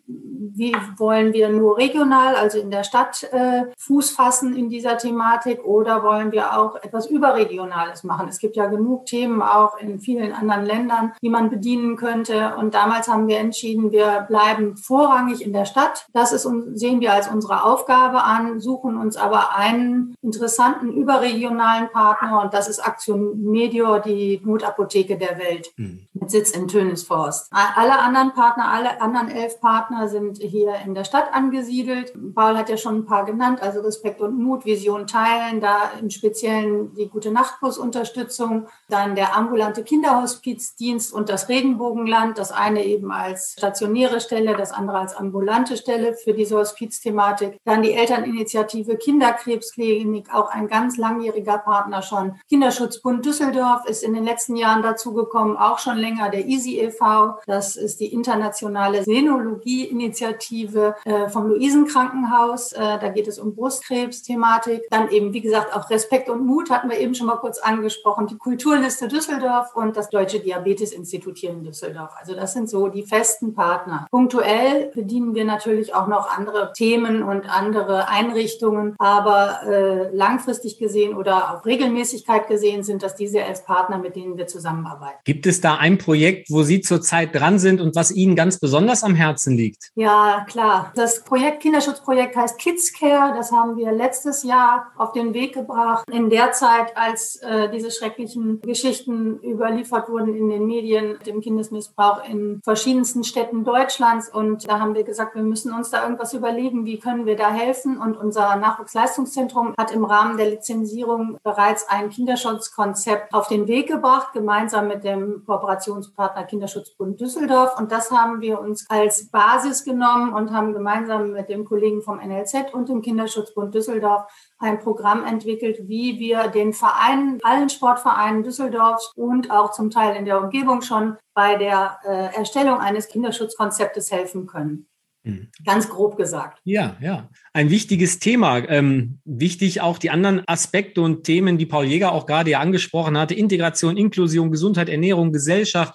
wie 0.56 0.74
wollen 0.98 1.32
wir 1.32 1.48
nur 1.48 1.76
regional, 1.78 2.36
also 2.36 2.58
in 2.58 2.70
der 2.70 2.84
Stadt, 2.84 3.24
äh, 3.32 3.64
Fuß 3.76 4.10
fassen 4.10 4.54
in 4.54 4.68
dieser 4.68 4.98
Thematik 4.98 5.64
oder 5.64 6.04
wollen 6.04 6.30
wir 6.30 6.56
auch 6.56 6.76
etwas 6.76 7.06
Überregionales 7.06 8.04
machen? 8.04 8.28
Es 8.28 8.38
gibt 8.38 8.54
ja 8.54 8.66
genug 8.66 9.06
Themen 9.06 9.42
auch 9.42 9.76
in 9.78 9.98
vielen 9.98 10.32
anderen 10.32 10.64
Ländern, 10.64 11.12
die 11.20 11.28
man 11.28 11.50
bedienen 11.50 11.96
könnte. 11.96 12.54
Und 12.56 12.74
damals 12.74 13.08
haben 13.08 13.26
wir 13.26 13.38
entschieden, 13.38 13.90
wir 13.90 14.24
bleiben 14.28 14.76
vorrangig 14.76 15.44
in 15.44 15.52
der 15.52 15.63
Stadt. 15.66 16.06
Das 16.12 16.32
ist, 16.32 16.48
sehen 16.74 17.00
wir 17.00 17.12
als 17.12 17.28
unsere 17.28 17.64
Aufgabe 17.64 18.22
an, 18.22 18.60
suchen 18.60 18.96
uns 18.96 19.16
aber 19.16 19.56
einen 19.56 20.16
interessanten 20.22 20.92
überregionalen 20.92 21.90
Partner 21.90 22.42
und 22.42 22.54
das 22.54 22.68
ist 22.68 22.80
Aktion 22.80 23.42
Medior, 23.42 24.00
die 24.00 24.40
Notapotheke 24.44 25.18
der 25.18 25.38
Welt 25.38 25.72
mhm. 25.76 26.06
Mit 26.14 26.30
Sitz 26.30 26.52
in 26.52 26.68
Tönisforst. 26.68 27.50
Alle 27.50 27.98
anderen 27.98 28.32
Partner, 28.32 28.72
alle 28.72 29.00
anderen 29.00 29.28
elf 29.28 29.60
Partner 29.60 30.08
sind 30.08 30.38
hier 30.38 30.74
in 30.84 30.94
der 30.94 31.04
Stadt 31.04 31.32
angesiedelt. 31.32 32.12
Paul 32.34 32.56
hat 32.56 32.68
ja 32.68 32.76
schon 32.76 32.98
ein 32.98 33.04
paar 33.04 33.24
genannt, 33.24 33.60
also 33.60 33.80
Respekt 33.80 34.20
und 34.20 34.38
Mut, 34.38 34.64
Vision 34.64 35.06
teilen, 35.06 35.60
da 35.60 35.90
im 36.00 36.10
Speziellen 36.10 36.94
die 36.94 37.08
gute 37.08 37.32
Nachtbusunterstützung, 37.32 38.68
dann 38.88 39.16
der 39.16 39.36
ambulante 39.36 39.82
Kinderhospizdienst 39.82 41.12
und 41.12 41.28
das 41.28 41.48
Regenbogenland, 41.48 42.38
das 42.38 42.52
eine 42.52 42.84
eben 42.84 43.10
als 43.10 43.54
stationäre 43.58 44.20
Stelle, 44.20 44.56
das 44.56 44.72
andere 44.72 44.98
als 44.98 45.16
ambulante 45.16 45.76
Stelle 45.76 46.14
für 46.14 46.32
diese 46.32 46.56
Hospizthematik. 46.56 47.58
Dann 47.64 47.82
die 47.82 47.92
Elterninitiative 47.92 48.96
Kinderkrebsklinik, 48.96 50.32
auch 50.32 50.48
ein 50.50 50.68
ganz 50.68 50.96
langjähriger 50.96 51.58
Partner 51.58 52.02
schon. 52.02 52.36
Kinderschutzbund 52.48 53.24
Düsseldorf 53.24 53.84
ist 53.86 54.04
in 54.04 54.14
den 54.14 54.24
letzten 54.24 54.54
Jahren 54.54 54.82
dazugekommen, 54.82 55.56
auch 55.56 55.80
schon 55.80 56.03
länger 56.04 56.30
der 56.30 56.46
EASY 56.46 56.80
e.V. 56.80 57.38
Das 57.46 57.76
ist 57.76 57.98
die 58.00 58.12
internationale 58.12 59.02
Senologie-Initiative 59.04 60.94
äh, 61.04 61.28
vom 61.28 61.48
Luisenkrankenhaus. 61.48 62.72
Äh, 62.72 62.98
da 63.00 63.08
geht 63.08 63.26
es 63.26 63.38
um 63.38 63.54
Brustkrebs-Thematik. 63.54 64.82
Dann 64.90 65.08
eben, 65.10 65.32
wie 65.32 65.40
gesagt, 65.40 65.74
auch 65.74 65.88
Respekt 65.90 66.28
und 66.28 66.44
Mut 66.46 66.70
hatten 66.70 66.90
wir 66.90 66.98
eben 66.98 67.14
schon 67.14 67.26
mal 67.26 67.36
kurz 67.36 67.58
angesprochen. 67.58 68.26
Die 68.26 68.36
Kulturliste 68.36 69.08
Düsseldorf 69.08 69.74
und 69.74 69.96
das 69.96 70.10
Deutsche 70.10 70.40
Diabetes-Institut 70.40 71.38
hier 71.38 71.50
in 71.50 71.64
Düsseldorf. 71.64 72.12
Also 72.18 72.34
das 72.34 72.52
sind 72.52 72.68
so 72.68 72.88
die 72.88 73.02
festen 73.02 73.54
Partner. 73.54 74.06
Punktuell 74.10 74.90
bedienen 74.94 75.34
wir 75.34 75.44
natürlich 75.44 75.94
auch 75.94 76.06
noch 76.06 76.36
andere 76.36 76.72
Themen 76.74 77.22
und 77.22 77.48
andere 77.48 78.08
Einrichtungen, 78.08 78.94
aber 78.98 79.60
äh, 79.66 80.14
langfristig 80.14 80.78
gesehen 80.78 81.16
oder 81.16 81.54
auf 81.54 81.64
Regelmäßigkeit 81.64 82.48
gesehen 82.48 82.82
sind 82.82 83.02
das 83.02 83.14
diese 83.14 83.40
elf 83.40 83.64
Partner, 83.64 83.98
mit 83.98 84.16
denen 84.16 84.36
wir 84.36 84.46
zusammenarbeiten. 84.46 85.18
Gibt 85.24 85.46
es 85.46 85.60
da 85.60 85.76
ein 85.76 85.93
Projekt, 85.98 86.50
wo 86.50 86.62
Sie 86.62 86.80
zurzeit 86.80 87.34
dran 87.34 87.58
sind 87.58 87.80
und 87.80 87.94
was 87.96 88.10
Ihnen 88.10 88.36
ganz 88.36 88.58
besonders 88.58 89.02
am 89.02 89.14
Herzen 89.14 89.56
liegt? 89.56 89.90
Ja, 89.94 90.44
klar. 90.48 90.92
Das 90.94 91.24
Projekt, 91.24 91.60
Kinderschutzprojekt 91.60 92.36
heißt 92.36 92.58
Kids 92.58 92.92
Care. 92.92 93.34
Das 93.36 93.52
haben 93.52 93.76
wir 93.76 93.92
letztes 93.92 94.42
Jahr 94.42 94.92
auf 94.96 95.12
den 95.12 95.34
Weg 95.34 95.54
gebracht. 95.54 96.04
In 96.10 96.30
der 96.30 96.52
Zeit, 96.52 96.96
als 96.96 97.36
äh, 97.36 97.70
diese 97.70 97.90
schrecklichen 97.90 98.60
Geschichten 98.60 99.40
überliefert 99.42 100.08
wurden 100.08 100.34
in 100.34 100.48
den 100.48 100.66
Medien, 100.66 101.18
dem 101.26 101.40
Kindesmissbrauch 101.40 102.28
in 102.28 102.60
verschiedensten 102.64 103.24
Städten 103.24 103.64
Deutschlands. 103.64 104.28
Und 104.28 104.68
da 104.68 104.80
haben 104.80 104.94
wir 104.94 105.04
gesagt, 105.04 105.34
wir 105.34 105.42
müssen 105.42 105.72
uns 105.72 105.90
da 105.90 106.02
irgendwas 106.02 106.32
überlegen, 106.32 106.84
wie 106.84 106.98
können 106.98 107.26
wir 107.26 107.36
da 107.36 107.52
helfen. 107.52 107.98
Und 107.98 108.16
unser 108.16 108.56
Nachwuchsleistungszentrum 108.56 109.74
hat 109.78 109.92
im 109.92 110.04
Rahmen 110.04 110.36
der 110.36 110.50
Lizenzierung 110.50 111.38
bereits 111.42 111.88
ein 111.88 112.10
Kinderschutzkonzept 112.10 113.32
auf 113.32 113.48
den 113.48 113.66
Weg 113.68 113.88
gebracht, 113.88 114.32
gemeinsam 114.32 114.88
mit 114.88 115.04
dem 115.04 115.42
Kooperationspartner 115.84 116.44
Kinderschutzbund 116.44 117.20
Düsseldorf. 117.20 117.78
Und 117.78 117.92
das 117.92 118.10
haben 118.10 118.40
wir 118.40 118.60
uns 118.60 118.86
als 118.88 119.30
Basis 119.30 119.84
genommen 119.84 120.32
und 120.32 120.52
haben 120.52 120.72
gemeinsam 120.72 121.32
mit 121.32 121.48
dem 121.48 121.64
Kollegen 121.64 122.02
vom 122.02 122.18
NLZ 122.18 122.72
und 122.72 122.88
dem 122.88 123.02
Kinderschutzbund 123.02 123.74
Düsseldorf 123.74 124.24
ein 124.58 124.78
Programm 124.78 125.24
entwickelt, 125.24 125.88
wie 125.88 126.18
wir 126.18 126.48
den 126.48 126.72
Vereinen, 126.72 127.40
allen 127.42 127.68
Sportvereinen 127.68 128.42
Düsseldorfs 128.42 129.12
und 129.14 129.50
auch 129.50 129.72
zum 129.72 129.90
Teil 129.90 130.16
in 130.16 130.24
der 130.24 130.40
Umgebung 130.40 130.82
schon 130.82 131.16
bei 131.34 131.56
der 131.56 131.98
äh, 132.04 132.36
Erstellung 132.36 132.78
eines 132.78 133.08
Kinderschutzkonzeptes 133.08 134.10
helfen 134.10 134.46
können. 134.46 134.88
Mhm. 135.24 135.48
Ganz 135.64 135.88
grob 135.88 136.16
gesagt. 136.16 136.60
Ja, 136.64 136.96
ja. 137.00 137.28
Ein 137.52 137.70
wichtiges 137.70 138.18
Thema. 138.18 138.58
Ähm, 138.68 139.18
wichtig 139.24 139.80
auch 139.80 139.98
die 139.98 140.10
anderen 140.10 140.42
Aspekte 140.46 141.00
und 141.00 141.24
Themen, 141.24 141.58
die 141.58 141.66
Paul 141.66 141.86
Jäger 141.86 142.12
auch 142.12 142.26
gerade 142.26 142.50
ja 142.50 142.60
angesprochen 142.60 143.18
hatte. 143.18 143.34
Integration, 143.34 143.96
Inklusion, 143.96 144.50
Gesundheit, 144.50 144.88
Ernährung, 144.88 145.32
Gesellschaft 145.32 145.94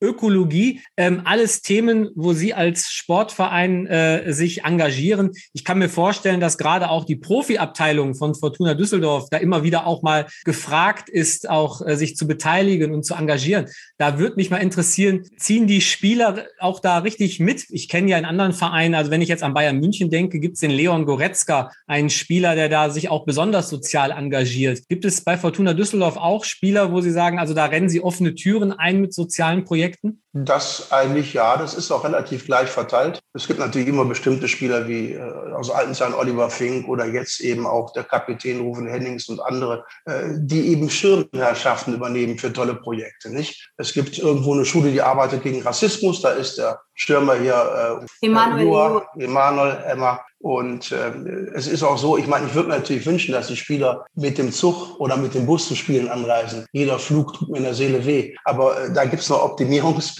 Ökologie, 0.00 0.80
ähm, 0.96 1.22
alles 1.24 1.62
Themen, 1.62 2.08
wo 2.14 2.32
Sie 2.32 2.54
als 2.54 2.90
Sportverein 2.90 3.86
äh, 3.86 4.32
sich 4.32 4.64
engagieren. 4.64 5.32
Ich 5.52 5.64
kann 5.64 5.78
mir 5.78 5.88
vorstellen, 5.88 6.40
dass 6.40 6.58
gerade 6.58 6.90
auch 6.90 7.04
die 7.04 7.16
Profiabteilung 7.16 8.14
von 8.14 8.34
Fortuna 8.34 8.74
Düsseldorf 8.74 9.28
da 9.30 9.36
immer 9.36 9.62
wieder 9.62 9.86
auch 9.86 10.02
mal 10.02 10.26
gefragt 10.44 11.08
ist, 11.08 11.48
auch 11.48 11.86
äh, 11.86 11.96
sich 11.96 12.16
zu 12.16 12.26
beteiligen 12.26 12.94
und 12.94 13.04
zu 13.04 13.14
engagieren. 13.14 13.66
Da 13.98 14.18
würde 14.18 14.36
mich 14.36 14.50
mal 14.50 14.58
interessieren, 14.58 15.24
ziehen 15.36 15.66
die 15.66 15.80
Spieler 15.80 16.46
auch 16.58 16.80
da 16.80 16.98
richtig 16.98 17.40
mit? 17.40 17.66
Ich 17.68 17.88
kenne 17.88 18.10
ja 18.10 18.18
in 18.18 18.24
anderen 18.24 18.52
Vereinen, 18.52 18.94
also 18.94 19.10
wenn 19.10 19.22
ich 19.22 19.28
jetzt 19.28 19.42
an 19.42 19.54
Bayern 19.54 19.78
München 19.78 20.10
denke, 20.10 20.40
gibt 20.40 20.54
es 20.54 20.60
den 20.60 20.70
Leon 20.70 21.04
Goretzka, 21.04 21.70
einen 21.86 22.10
Spieler, 22.10 22.54
der 22.54 22.68
da 22.68 22.90
sich 22.90 23.10
auch 23.10 23.24
besonders 23.26 23.68
sozial 23.68 24.10
engagiert. 24.10 24.88
Gibt 24.88 25.04
es 25.04 25.22
bei 25.22 25.36
Fortuna 25.36 25.74
Düsseldorf 25.74 26.16
auch 26.16 26.44
Spieler, 26.44 26.92
wo 26.92 27.00
Sie 27.00 27.10
sagen, 27.10 27.38
also 27.38 27.52
da 27.52 27.66
rennen 27.66 27.88
Sie 27.88 28.00
offene 28.00 28.34
Türen 28.34 28.72
ein 28.72 29.00
mit 29.00 29.12
sozialen 29.12 29.64
Projekten? 29.64 29.89
Projekten? 29.90 30.22
Das 30.32 30.92
eigentlich 30.92 31.32
ja, 31.32 31.56
das 31.56 31.74
ist 31.74 31.90
auch 31.90 32.04
relativ 32.04 32.46
gleich 32.46 32.68
verteilt. 32.68 33.18
Es 33.34 33.48
gibt 33.48 33.58
natürlich 33.58 33.88
immer 33.88 34.04
bestimmte 34.04 34.46
Spieler 34.46 34.86
wie 34.86 35.14
äh, 35.14 35.52
aus 35.52 35.70
alten 35.70 35.92
Zeiten 35.92 36.14
Oliver 36.14 36.50
Fink 36.50 36.86
oder 36.88 37.04
jetzt 37.04 37.40
eben 37.40 37.66
auch 37.66 37.92
der 37.92 38.04
Kapitän 38.04 38.60
Rufen 38.60 38.86
Hennings 38.86 39.28
und 39.28 39.40
andere, 39.40 39.84
äh, 40.04 40.28
die 40.36 40.68
eben 40.68 40.88
Schirmherrschaften 40.88 41.94
übernehmen 41.94 42.38
für 42.38 42.52
tolle 42.52 42.76
Projekte. 42.76 43.30
Nicht? 43.30 43.72
Es 43.76 43.92
gibt 43.92 44.18
irgendwo 44.18 44.54
eine 44.54 44.64
Schule, 44.64 44.92
die 44.92 45.02
arbeitet 45.02 45.42
gegen 45.42 45.62
Rassismus. 45.62 46.22
Da 46.22 46.30
ist 46.30 46.58
der 46.58 46.80
Stürmer 46.94 47.34
hier 47.34 48.00
äh, 48.22 48.26
Emanuel, 48.26 49.02
Emanuel 49.18 49.82
Emma. 49.84 50.20
Und 50.42 50.90
äh, 50.90 51.10
es 51.54 51.66
ist 51.66 51.82
auch 51.82 51.98
so, 51.98 52.16
ich 52.16 52.26
meine, 52.26 52.46
ich 52.46 52.54
würde 52.54 52.70
mir 52.70 52.76
natürlich 52.76 53.04
wünschen, 53.04 53.32
dass 53.32 53.48
die 53.48 53.56
Spieler 53.56 54.06
mit 54.14 54.38
dem 54.38 54.52
Zug 54.52 54.98
oder 54.98 55.18
mit 55.18 55.34
dem 55.34 55.44
Bus 55.44 55.68
zu 55.68 55.74
Spielen 55.74 56.08
anreisen. 56.08 56.66
Jeder 56.72 56.98
Flug 56.98 57.34
tut 57.34 57.50
mir 57.50 57.58
in 57.58 57.64
der 57.64 57.74
Seele 57.74 58.06
weh. 58.06 58.34
Aber 58.44 58.80
äh, 58.80 58.92
da 58.92 59.04
gibt 59.04 59.22
es 59.22 59.28
noch 59.28 59.42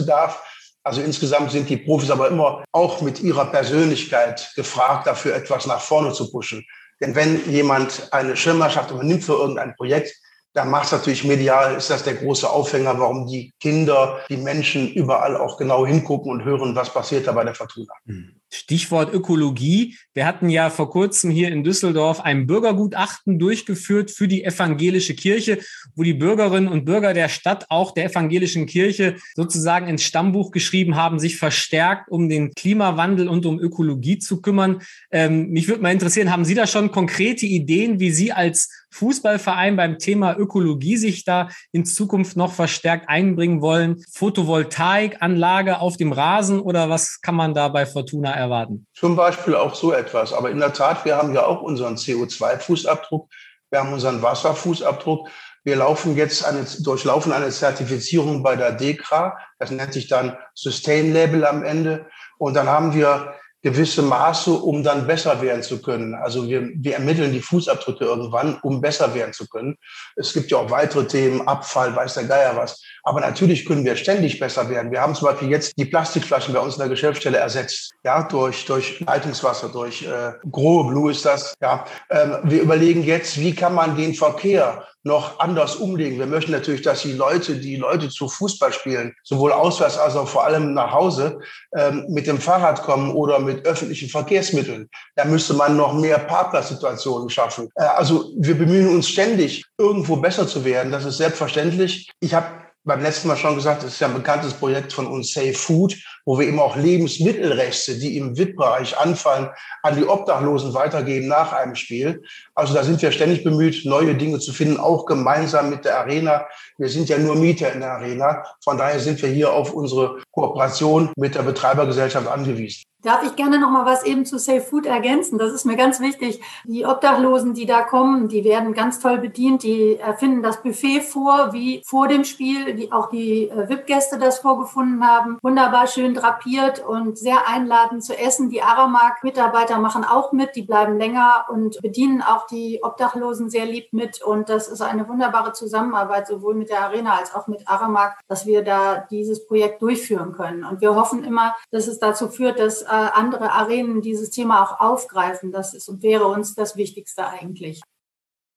Optimierungsbedarf. 0.00 0.42
Also 0.82 1.02
insgesamt 1.02 1.50
sind 1.50 1.68
die 1.68 1.76
Profis 1.76 2.10
aber 2.10 2.28
immer 2.28 2.64
auch 2.72 3.02
mit 3.02 3.20
ihrer 3.20 3.46
Persönlichkeit 3.46 4.50
gefragt, 4.56 5.06
dafür 5.06 5.34
etwas 5.34 5.66
nach 5.66 5.80
vorne 5.80 6.12
zu 6.12 6.30
pushen. 6.30 6.64
Denn 7.00 7.14
wenn 7.14 7.50
jemand 7.50 8.08
eine 8.12 8.36
Schirmherrschaft 8.36 8.90
übernimmt 8.90 9.24
für 9.24 9.34
irgendein 9.34 9.74
Projekt, 9.74 10.14
da 10.54 10.64
macht 10.64 10.86
es 10.86 10.92
natürlich 10.92 11.24
medial, 11.24 11.76
ist 11.76 11.90
das 11.90 12.02
der 12.02 12.14
große 12.14 12.48
Aufhänger, 12.48 12.98
warum 12.98 13.26
die 13.26 13.52
Kinder, 13.60 14.20
die 14.28 14.36
Menschen 14.36 14.92
überall 14.92 15.36
auch 15.36 15.58
genau 15.58 15.86
hingucken 15.86 16.32
und 16.32 16.44
hören, 16.44 16.74
was 16.74 16.92
passiert 16.92 17.26
da 17.26 17.32
bei 17.32 17.44
der 17.44 17.54
Fortuna. 17.54 17.92
Hm. 18.06 18.39
Stichwort 18.52 19.12
Ökologie. 19.14 19.96
Wir 20.12 20.26
hatten 20.26 20.48
ja 20.48 20.70
vor 20.70 20.90
kurzem 20.90 21.30
hier 21.30 21.48
in 21.48 21.62
Düsseldorf 21.62 22.20
ein 22.20 22.46
Bürgergutachten 22.46 23.38
durchgeführt 23.38 24.10
für 24.10 24.26
die 24.26 24.44
evangelische 24.44 25.14
Kirche, 25.14 25.60
wo 25.94 26.02
die 26.02 26.14
Bürgerinnen 26.14 26.68
und 26.68 26.84
Bürger 26.84 27.14
der 27.14 27.28
Stadt 27.28 27.66
auch 27.68 27.92
der 27.92 28.06
evangelischen 28.10 28.66
Kirche 28.66 29.16
sozusagen 29.34 29.86
ins 29.86 30.02
Stammbuch 30.02 30.50
geschrieben 30.50 30.96
haben, 30.96 31.18
sich 31.20 31.36
verstärkt 31.36 32.10
um 32.10 32.28
den 32.28 32.52
Klimawandel 32.54 33.28
und 33.28 33.46
um 33.46 33.60
Ökologie 33.60 34.18
zu 34.18 34.40
kümmern. 34.40 34.82
Ähm, 35.12 35.50
mich 35.50 35.68
würde 35.68 35.82
mal 35.82 35.92
interessieren, 35.92 36.32
haben 36.32 36.44
Sie 36.44 36.54
da 36.54 36.66
schon 36.66 36.90
konkrete 36.90 37.46
Ideen, 37.46 38.00
wie 38.00 38.10
Sie 38.10 38.32
als 38.32 38.68
Fußballverein 38.90 39.76
beim 39.76 39.98
Thema 39.98 40.36
Ökologie 40.36 40.96
sich 40.96 41.24
da 41.24 41.48
in 41.72 41.84
Zukunft 41.84 42.36
noch 42.36 42.52
verstärkt 42.52 43.08
einbringen 43.08 43.60
wollen? 43.60 44.02
Photovoltaikanlage 44.12 45.78
auf 45.78 45.96
dem 45.96 46.12
Rasen 46.12 46.60
oder 46.60 46.90
was 46.90 47.20
kann 47.20 47.36
man 47.36 47.54
da 47.54 47.68
bei 47.68 47.86
Fortuna 47.86 48.39
erwarten? 48.40 48.86
Zum 48.94 49.16
Beispiel 49.16 49.54
auch 49.54 49.74
so 49.74 49.92
etwas. 49.92 50.32
Aber 50.32 50.50
in 50.50 50.58
der 50.58 50.72
Tat, 50.72 51.04
wir 51.04 51.16
haben 51.16 51.34
ja 51.34 51.46
auch 51.46 51.62
unseren 51.62 51.94
CO2-Fußabdruck. 51.94 53.28
Wir 53.70 53.80
haben 53.80 53.92
unseren 53.92 54.22
Wasserfußabdruck. 54.22 55.28
Wir 55.62 55.76
laufen 55.76 56.16
jetzt 56.16 56.44
eine, 56.44 56.64
durchlaufen 56.80 57.32
eine 57.32 57.50
Zertifizierung 57.50 58.42
bei 58.42 58.56
der 58.56 58.72
DEKRA. 58.72 59.36
Das 59.58 59.70
nennt 59.70 59.92
sich 59.92 60.08
dann 60.08 60.36
Sustain 60.54 61.12
Label 61.12 61.44
am 61.44 61.62
Ende. 61.62 62.06
Und 62.38 62.54
dann 62.54 62.68
haben 62.68 62.94
wir 62.94 63.34
gewisse 63.62 64.02
Maße, 64.02 64.52
um 64.52 64.82
dann 64.82 65.06
besser 65.06 65.42
werden 65.42 65.62
zu 65.62 65.82
können. 65.82 66.14
Also 66.14 66.48
wir, 66.48 66.70
wir 66.74 66.94
ermitteln 66.94 67.32
die 67.32 67.40
Fußabdrücke 67.40 68.04
irgendwann, 68.04 68.58
um 68.62 68.80
besser 68.80 69.14
werden 69.14 69.32
zu 69.32 69.46
können. 69.46 69.76
Es 70.16 70.32
gibt 70.32 70.50
ja 70.50 70.58
auch 70.58 70.70
weitere 70.70 71.06
Themen, 71.06 71.46
Abfall, 71.46 71.94
weiß 71.94 72.14
der 72.14 72.24
Geier 72.24 72.56
was. 72.56 72.82
Aber 73.02 73.20
natürlich 73.20 73.66
können 73.66 73.84
wir 73.84 73.96
ständig 73.96 74.38
besser 74.38 74.68
werden. 74.70 74.90
Wir 74.90 75.00
haben 75.00 75.14
zum 75.14 75.28
Beispiel 75.28 75.50
jetzt 75.50 75.74
die 75.76 75.84
Plastikflaschen 75.84 76.54
bei 76.54 76.60
uns 76.60 76.74
in 76.74 76.80
der 76.80 76.88
Geschäftsstelle 76.88 77.38
ersetzt, 77.38 77.92
ja, 78.04 78.22
durch, 78.22 78.64
durch 78.64 79.00
Leitungswasser, 79.00 79.68
durch 79.68 80.02
äh, 80.02 80.32
Grohe 80.50 80.88
Blue 80.88 81.10
ist 81.10 81.24
das. 81.24 81.54
Ja, 81.60 81.84
ähm, 82.10 82.38
wir 82.44 82.62
überlegen 82.62 83.02
jetzt, 83.02 83.38
wie 83.38 83.54
kann 83.54 83.74
man 83.74 83.96
den 83.96 84.14
Verkehr 84.14 84.86
noch 85.02 85.38
anders 85.38 85.76
umlegen. 85.76 86.18
Wir 86.18 86.26
möchten 86.26 86.52
natürlich, 86.52 86.82
dass 86.82 87.02
die 87.02 87.12
Leute, 87.12 87.56
die 87.56 87.76
Leute 87.76 88.08
zu 88.08 88.28
Fußball 88.28 88.72
spielen, 88.72 89.14
sowohl 89.24 89.52
auswärts 89.52 89.96
als 89.96 90.16
auch 90.16 90.28
vor 90.28 90.44
allem 90.44 90.74
nach 90.74 90.92
Hause, 90.92 91.40
ähm, 91.76 92.04
mit 92.08 92.26
dem 92.26 92.38
Fahrrad 92.38 92.82
kommen 92.82 93.12
oder 93.12 93.38
mit 93.38 93.66
öffentlichen 93.66 94.08
Verkehrsmitteln. 94.08 94.88
Da 95.16 95.24
müsste 95.24 95.54
man 95.54 95.76
noch 95.76 95.94
mehr 95.94 96.18
Parkplatzsituationen 96.18 97.30
schaffen. 97.30 97.68
Äh, 97.76 97.84
also 97.84 98.30
wir 98.36 98.56
bemühen 98.56 98.88
uns 98.88 99.08
ständig, 99.08 99.64
irgendwo 99.78 100.16
besser 100.16 100.46
zu 100.46 100.64
werden. 100.64 100.92
Das 100.92 101.04
ist 101.04 101.16
selbstverständlich. 101.16 102.10
Ich 102.20 102.34
habe 102.34 102.46
beim 102.84 103.02
letzten 103.02 103.28
Mal 103.28 103.36
schon 103.36 103.54
gesagt, 103.54 103.82
das 103.82 103.92
ist 103.92 104.00
ja 104.00 104.08
ein 104.08 104.14
bekanntes 104.14 104.54
Projekt 104.54 104.92
von 104.92 105.06
uns, 105.06 105.32
Safe 105.32 105.52
Food, 105.52 105.96
wo 106.30 106.38
wir 106.38 106.46
eben 106.46 106.60
auch 106.60 106.76
Lebensmittelreste, 106.76 107.98
die 107.98 108.16
im 108.16 108.38
VIP-Bereich 108.38 108.96
anfallen, 108.96 109.48
an 109.82 109.96
die 109.96 110.06
Obdachlosen 110.06 110.74
weitergeben 110.74 111.26
nach 111.26 111.52
einem 111.52 111.74
Spiel. 111.74 112.22
Also 112.54 112.72
da 112.72 112.84
sind 112.84 113.02
wir 113.02 113.10
ständig 113.10 113.42
bemüht, 113.42 113.84
neue 113.84 114.14
Dinge 114.14 114.38
zu 114.38 114.52
finden, 114.52 114.78
auch 114.78 115.06
gemeinsam 115.06 115.70
mit 115.70 115.84
der 115.84 115.98
Arena. 115.98 116.46
Wir 116.78 116.88
sind 116.88 117.08
ja 117.08 117.18
nur 117.18 117.34
Mieter 117.34 117.72
in 117.72 117.80
der 117.80 117.94
Arena. 117.94 118.44
Von 118.62 118.78
daher 118.78 119.00
sind 119.00 119.20
wir 119.20 119.28
hier 119.28 119.52
auf 119.52 119.72
unsere 119.72 120.18
Kooperation 120.30 121.10
mit 121.16 121.34
der 121.34 121.42
Betreibergesellschaft 121.42 122.28
angewiesen. 122.28 122.84
Darf 123.02 123.22
ich 123.22 123.34
gerne 123.34 123.58
noch 123.58 123.70
mal 123.70 123.86
was 123.86 124.04
eben 124.04 124.26
zu 124.26 124.38
Safe 124.38 124.60
Food 124.60 124.84
ergänzen? 124.84 125.38
Das 125.38 125.52
ist 125.52 125.64
mir 125.64 125.76
ganz 125.76 126.00
wichtig. 126.00 126.42
Die 126.64 126.84
Obdachlosen, 126.84 127.54
die 127.54 127.64
da 127.64 127.80
kommen, 127.80 128.28
die 128.28 128.44
werden 128.44 128.74
ganz 128.74 128.98
toll 128.98 129.16
bedient. 129.16 129.62
Die 129.62 129.98
finden 130.18 130.42
das 130.42 130.62
Buffet 130.62 131.00
vor, 131.00 131.54
wie 131.54 131.82
vor 131.86 132.08
dem 132.08 132.24
Spiel, 132.24 132.76
wie 132.76 132.92
auch 132.92 133.08
die 133.08 133.48
äh, 133.48 133.68
VIP-Gäste 133.70 134.18
das 134.18 134.40
vorgefunden 134.40 135.06
haben. 135.06 135.38
Wunderbar 135.40 135.86
schön 135.86 136.12
drapiert 136.12 136.84
und 136.86 137.16
sehr 137.16 137.48
einladend 137.48 138.04
zu 138.04 138.18
essen. 138.18 138.50
Die 138.50 138.60
Aramark-Mitarbeiter 138.60 139.78
machen 139.78 140.04
auch 140.04 140.32
mit. 140.32 140.54
Die 140.54 140.62
bleiben 140.62 140.98
länger 140.98 141.46
und 141.48 141.80
bedienen 141.80 142.20
auch 142.20 142.46
die 142.48 142.80
Obdachlosen 142.82 143.48
sehr 143.48 143.64
lieb 143.64 143.94
mit. 143.94 144.20
Und 144.20 144.50
das 144.50 144.68
ist 144.68 144.82
eine 144.82 145.08
wunderbare 145.08 145.54
Zusammenarbeit, 145.54 146.26
sowohl 146.26 146.54
mit 146.54 146.68
der 146.68 146.82
Arena 146.82 147.16
als 147.16 147.34
auch 147.34 147.46
mit 147.46 147.66
Aramark, 147.66 148.18
dass 148.28 148.44
wir 148.44 148.62
da 148.62 149.06
dieses 149.10 149.46
Projekt 149.46 149.80
durchführen 149.80 150.32
können. 150.32 150.64
Und 150.64 150.82
wir 150.82 150.94
hoffen 150.94 151.24
immer, 151.24 151.54
dass 151.70 151.86
es 151.86 151.98
dazu 151.98 152.28
führt, 152.28 152.58
dass 152.58 152.89
andere 152.94 153.52
Arenen 153.52 154.02
dieses 154.02 154.30
Thema 154.30 154.62
auch 154.62 154.80
aufgreifen. 154.80 155.52
Das 155.52 155.74
ist 155.74 155.88
und 155.88 156.02
wäre 156.02 156.26
uns 156.26 156.54
das 156.54 156.76
Wichtigste 156.76 157.26
eigentlich. 157.26 157.80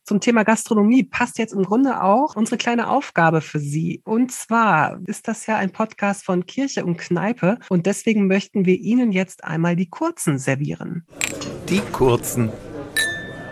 Zum 0.06 0.20
Thema 0.20 0.44
Gastronomie 0.44 1.04
passt 1.04 1.38
jetzt 1.38 1.54
im 1.54 1.64
Grunde 1.64 2.04
auch 2.04 2.36
unsere 2.36 2.58
kleine 2.58 2.90
Aufgabe 2.90 3.40
für 3.40 3.60
Sie. 3.60 4.02
Und 4.04 4.34
zwar 4.34 5.00
ist 5.06 5.30
das 5.30 5.46
ja 5.46 5.56
ein 5.56 5.72
Podcast 5.72 6.26
von 6.26 6.46
Kirche 6.46 6.84
und 6.84 6.98
Kneipe 6.98 7.58
und 7.70 7.86
deswegen 7.86 8.28
möchten 8.28 8.66
wir 8.66 8.78
Ihnen 8.78 9.14
jetzt 9.14 9.46
einmal 9.46 9.78
die 9.78 9.90
kurzen 9.90 10.38
servieren. 10.38 11.08
Die 11.70 11.80
kurzen. 11.94 12.52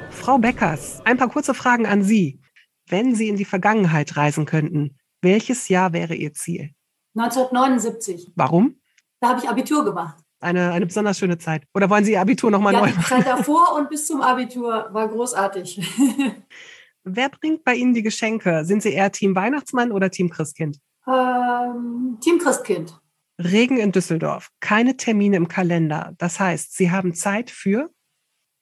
Frau 0.10 0.38
Beckers, 0.40 1.00
ein 1.06 1.18
paar 1.18 1.30
kurze 1.30 1.54
Fragen 1.54 1.86
an 1.86 2.04
Sie. 2.04 2.42
Wenn 2.90 3.16
Sie 3.16 3.30
in 3.30 3.38
die 3.38 3.46
Vergangenheit 3.46 4.18
reisen 4.18 4.46
könnten, 4.46 4.98
welches 5.22 5.70
Jahr 5.70 5.94
wäre 5.94 6.16
Ihr 6.16 6.34
Ziel? 6.34 6.72
1979. 7.16 8.34
Warum? 8.36 8.82
Da 9.22 9.30
habe 9.30 9.40
ich 9.40 9.48
Abitur 9.48 9.86
gemacht 9.86 10.21
eine, 10.41 10.71
eine 10.71 10.86
besonders 10.86 11.17
schöne 11.17 11.38
Zeit. 11.38 11.63
Oder 11.74 11.89
wollen 11.89 12.03
Sie 12.03 12.13
Ihr 12.13 12.21
Abitur 12.21 12.51
nochmal 12.51 12.74
ja, 12.74 12.81
neu 12.81 12.88
machen? 12.88 13.00
Die 13.00 13.24
Zeit 13.24 13.27
davor 13.27 13.75
und 13.75 13.89
bis 13.89 14.07
zum 14.07 14.21
Abitur 14.21 14.89
war 14.91 15.07
großartig. 15.07 15.81
Wer 17.03 17.29
bringt 17.29 17.63
bei 17.63 17.75
Ihnen 17.75 17.93
die 17.93 18.03
Geschenke? 18.03 18.63
Sind 18.65 18.83
Sie 18.83 18.93
eher 18.93 19.12
Team 19.12 19.36
Weihnachtsmann 19.36 19.91
oder 19.91 20.12
Team 20.12 20.29
Christkind? 20.29 20.77
Ähm, 21.07 22.17
Team 22.21 22.38
Christkind. 22.38 23.00
Regen 23.39 23.77
in 23.77 23.91
Düsseldorf, 23.91 24.50
keine 24.60 24.98
Termine 24.98 25.38
im 25.38 25.48
Kalender. 25.48 26.13
Das 26.17 26.39
heißt, 26.39 26.75
Sie 26.75 26.91
haben 26.91 27.13
Zeit 27.13 27.50
für? 27.50 27.89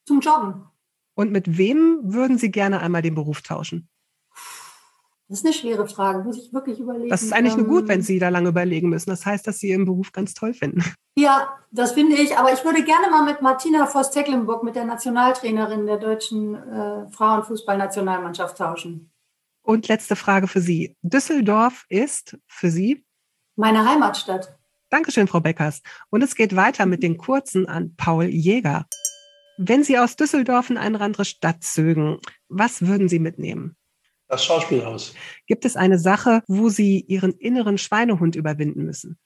Zum 0.06 0.22
Joggen. 0.22 0.64
Und 1.16 1.32
mit 1.32 1.58
wem 1.58 2.00
würden 2.02 2.38
Sie 2.38 2.50
gerne 2.50 2.80
einmal 2.80 3.02
den 3.02 3.16
Beruf 3.16 3.42
tauschen? 3.42 3.90
Das 5.30 5.40
ist 5.40 5.46
eine 5.46 5.54
schwere 5.54 5.88
Frage, 5.88 6.24
muss 6.24 6.40
ich 6.40 6.52
wirklich 6.52 6.80
überlegen. 6.80 7.10
Das 7.10 7.22
ist 7.22 7.34
eigentlich 7.34 7.56
nur 7.56 7.68
gut, 7.68 7.88
wenn 7.88 8.00
ähm, 8.00 8.02
Sie 8.02 8.18
da 8.18 8.30
lange 8.30 8.50
überlegen 8.50 8.90
müssen. 8.90 9.12
Das 9.12 9.28
heißt, 9.28 9.46
dass 9.46 9.60
Sie 9.60 9.70
Ihren 9.70 9.86
Beruf 9.86 10.12
ganz 10.12 10.34
toll 10.34 10.54
finden. 10.54 10.84
Ja, 11.16 11.56
das 11.70 11.92
finde 11.92 12.16
ich. 12.16 12.38
Aber 12.38 12.52
ich 12.52 12.64
würde 12.66 12.84
gerne 12.84 13.12
mal 13.12 13.24
mit 13.24 13.42
Martina 13.42 13.86
Voss-Tecklenburg, 13.86 14.64
mit 14.64 14.76
der 14.76 14.86
Nationaltrainerin 14.86 15.86
der 15.86 15.98
deutschen 15.98 16.56
äh, 16.56 17.12
Frauenfußballnationalmannschaft 17.12 18.58
tauschen. 18.58 19.12
Und 19.62 19.88
letzte 19.88 20.16
Frage 20.16 20.48
für 20.48 20.62
Sie. 20.62 20.96
Düsseldorf 21.04 21.86
ist 21.90 22.38
für 22.48 22.72
Sie? 22.72 23.06
Meine 23.56 23.88
Heimatstadt. 23.88 24.58
Dankeschön, 24.90 25.28
Frau 25.28 25.42
Beckers. 25.42 25.82
Und 26.10 26.24
es 26.24 26.36
geht 26.36 26.56
weiter 26.56 26.88
mit 26.88 27.04
den 27.04 27.18
kurzen 27.18 27.68
an 27.68 27.94
Paul 27.98 28.26
Jäger. 28.26 28.88
Wenn 29.58 29.84
Sie 29.84 30.00
aus 30.00 30.16
Düsseldorf 30.16 30.72
in 30.72 30.78
eine 30.78 31.00
andere 31.02 31.26
Stadt 31.26 31.64
zögen, 31.64 32.18
was 32.48 32.88
würden 32.88 33.10
Sie 33.10 33.20
mitnehmen? 33.20 33.76
Das 34.30 34.46
Schauspielhaus. 34.46 35.16
Gibt 35.48 35.66
es 35.66 35.76
eine 35.76 35.98
Sache, 35.98 36.44
wo 36.48 36.70
Sie 36.70 37.02
Ihren 37.02 37.34
inneren 37.34 37.80
Schweinehund 37.80 38.36
überwinden 38.36 38.86
müssen? 38.86 39.18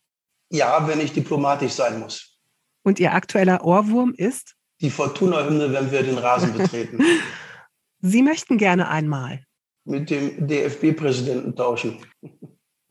Ja, 0.50 0.88
wenn 0.88 1.02
ich 1.02 1.12
diplomatisch 1.12 1.74
sein 1.74 2.00
muss. 2.00 2.38
Und 2.84 3.02
Ihr 3.02 3.14
aktueller 3.14 3.66
Ohrwurm 3.66 4.14
ist? 4.16 4.56
Die 4.80 4.90
Fortuna-Hymne, 4.90 5.74
wenn 5.74 5.92
wir 5.92 6.04
den 6.04 6.18
Rasen 6.18 6.54
betreten. 6.58 7.04
Sie 8.02 8.22
möchten 8.22 8.58
gerne 8.58 8.88
einmal. 8.88 9.44
Mit 9.84 10.10
dem 10.10 10.48
DFB-Präsidenten 10.48 11.56
tauschen. 11.56 11.98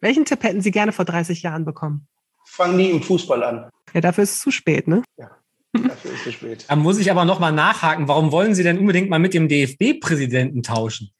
Welchen 0.00 0.26
Tipp 0.26 0.42
hätten 0.42 0.60
Sie 0.60 0.70
gerne 0.70 0.92
vor 0.92 1.06
30 1.06 1.42
Jahren 1.42 1.64
bekommen? 1.64 2.08
Fang 2.44 2.76
nie 2.76 2.90
im 2.90 3.02
Fußball 3.02 3.42
an. 3.42 3.70
Ja, 3.94 4.02
dafür 4.02 4.24
ist 4.24 4.32
es 4.32 4.40
zu 4.40 4.50
spät, 4.50 4.86
ne? 4.86 5.02
Ja. 5.16 5.30
Dafür 5.72 6.10
ist 6.10 6.18
es 6.18 6.24
zu 6.24 6.32
spät. 6.32 6.66
Da 6.68 6.76
muss 6.76 6.98
ich 6.98 7.10
aber 7.10 7.24
nochmal 7.24 7.52
nachhaken. 7.52 8.08
Warum 8.08 8.32
wollen 8.32 8.54
Sie 8.54 8.62
denn 8.62 8.78
unbedingt 8.78 9.08
mal 9.08 9.18
mit 9.18 9.32
dem 9.32 9.48
DFB-Präsidenten 9.48 10.62
tauschen? 10.62 11.10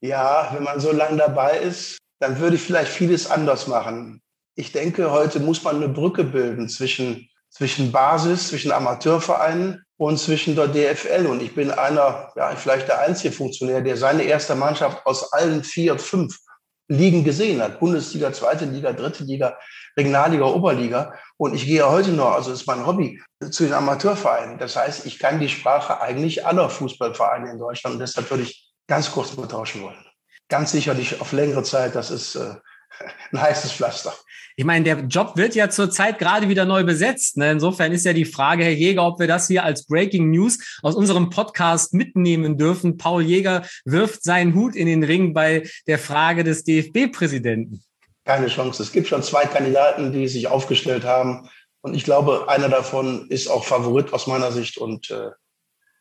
Ja, 0.00 0.50
wenn 0.54 0.62
man 0.62 0.80
so 0.80 0.92
lange 0.92 1.16
dabei 1.16 1.58
ist, 1.58 1.98
dann 2.20 2.38
würde 2.38 2.56
ich 2.56 2.62
vielleicht 2.62 2.90
vieles 2.90 3.30
anders 3.30 3.66
machen. 3.66 4.20
Ich 4.54 4.72
denke, 4.72 5.10
heute 5.10 5.40
muss 5.40 5.62
man 5.62 5.76
eine 5.76 5.88
Brücke 5.88 6.24
bilden 6.24 6.68
zwischen, 6.68 7.28
zwischen 7.50 7.92
Basis, 7.92 8.48
zwischen 8.48 8.72
Amateurvereinen 8.72 9.84
und 9.98 10.18
zwischen 10.18 10.56
der 10.56 10.68
DFL. 10.68 11.26
Und 11.26 11.42
ich 11.42 11.54
bin 11.54 11.70
einer, 11.70 12.32
ja, 12.36 12.54
vielleicht 12.56 12.88
der 12.88 13.00
einzige 13.00 13.32
Funktionär, 13.32 13.80
der 13.82 13.96
seine 13.96 14.22
erste 14.22 14.54
Mannschaft 14.54 15.04
aus 15.06 15.32
allen 15.32 15.62
vier, 15.62 15.98
fünf 15.98 16.38
Ligen 16.88 17.24
gesehen 17.24 17.60
hat. 17.60 17.80
Bundesliga, 17.80 18.32
zweite 18.32 18.64
Liga, 18.64 18.92
dritte 18.92 19.24
Liga, 19.24 19.58
Regionalliga, 19.96 20.44
Oberliga. 20.44 21.12
Und 21.36 21.54
ich 21.54 21.66
gehe 21.66 21.88
heute 21.88 22.10
noch, 22.10 22.32
also 22.32 22.52
ist 22.52 22.66
mein 22.66 22.86
Hobby, 22.86 23.20
zu 23.50 23.64
den 23.64 23.72
Amateurvereinen. 23.72 24.58
Das 24.58 24.76
heißt, 24.76 25.04
ich 25.04 25.18
kann 25.18 25.40
die 25.40 25.48
Sprache 25.48 26.00
eigentlich 26.00 26.46
aller 26.46 26.70
Fußballvereine 26.70 27.50
in 27.50 27.58
Deutschland. 27.58 27.94
Und 27.94 28.00
deshalb 28.00 28.30
würde 28.30 28.44
ich 28.44 28.65
ganz 28.86 29.10
kurz 29.10 29.36
mal 29.36 29.46
tauschen 29.46 29.82
wollen. 29.82 30.04
Ganz 30.48 30.72
sicherlich 30.72 31.20
auf 31.20 31.32
längere 31.32 31.62
Zeit, 31.62 31.94
das 31.94 32.10
ist 32.10 32.36
äh, 32.36 32.54
ein 33.32 33.40
heißes 33.40 33.72
Pflaster. 33.72 34.14
Ich 34.58 34.64
meine, 34.64 34.84
der 34.84 35.00
Job 35.00 35.36
wird 35.36 35.54
ja 35.54 35.68
zurzeit 35.68 36.18
gerade 36.18 36.48
wieder 36.48 36.64
neu 36.64 36.82
besetzt. 36.82 37.36
Ne? 37.36 37.52
Insofern 37.52 37.92
ist 37.92 38.06
ja 38.06 38.14
die 38.14 38.24
Frage, 38.24 38.64
Herr 38.64 38.72
Jäger, 38.72 39.06
ob 39.06 39.20
wir 39.20 39.26
das 39.26 39.48
hier 39.48 39.64
als 39.64 39.84
Breaking 39.84 40.30
News 40.30 40.78
aus 40.82 40.94
unserem 40.94 41.28
Podcast 41.28 41.92
mitnehmen 41.92 42.56
dürfen. 42.56 42.96
Paul 42.96 43.22
Jäger 43.22 43.66
wirft 43.84 44.24
seinen 44.24 44.54
Hut 44.54 44.74
in 44.74 44.86
den 44.86 45.04
Ring 45.04 45.34
bei 45.34 45.68
der 45.86 45.98
Frage 45.98 46.42
des 46.42 46.64
DFB-Präsidenten. 46.64 47.84
Keine 48.24 48.46
Chance. 48.46 48.82
Es 48.82 48.92
gibt 48.92 49.08
schon 49.08 49.22
zwei 49.22 49.44
Kandidaten, 49.44 50.10
die 50.12 50.26
sich 50.26 50.46
aufgestellt 50.46 51.04
haben. 51.04 51.50
Und 51.82 51.92
ich 51.94 52.04
glaube, 52.04 52.48
einer 52.48 52.70
davon 52.70 53.26
ist 53.28 53.48
auch 53.48 53.64
Favorit 53.64 54.14
aus 54.14 54.26
meiner 54.26 54.52
Sicht. 54.52 54.78
Und 54.78 55.10
äh, 55.10 55.32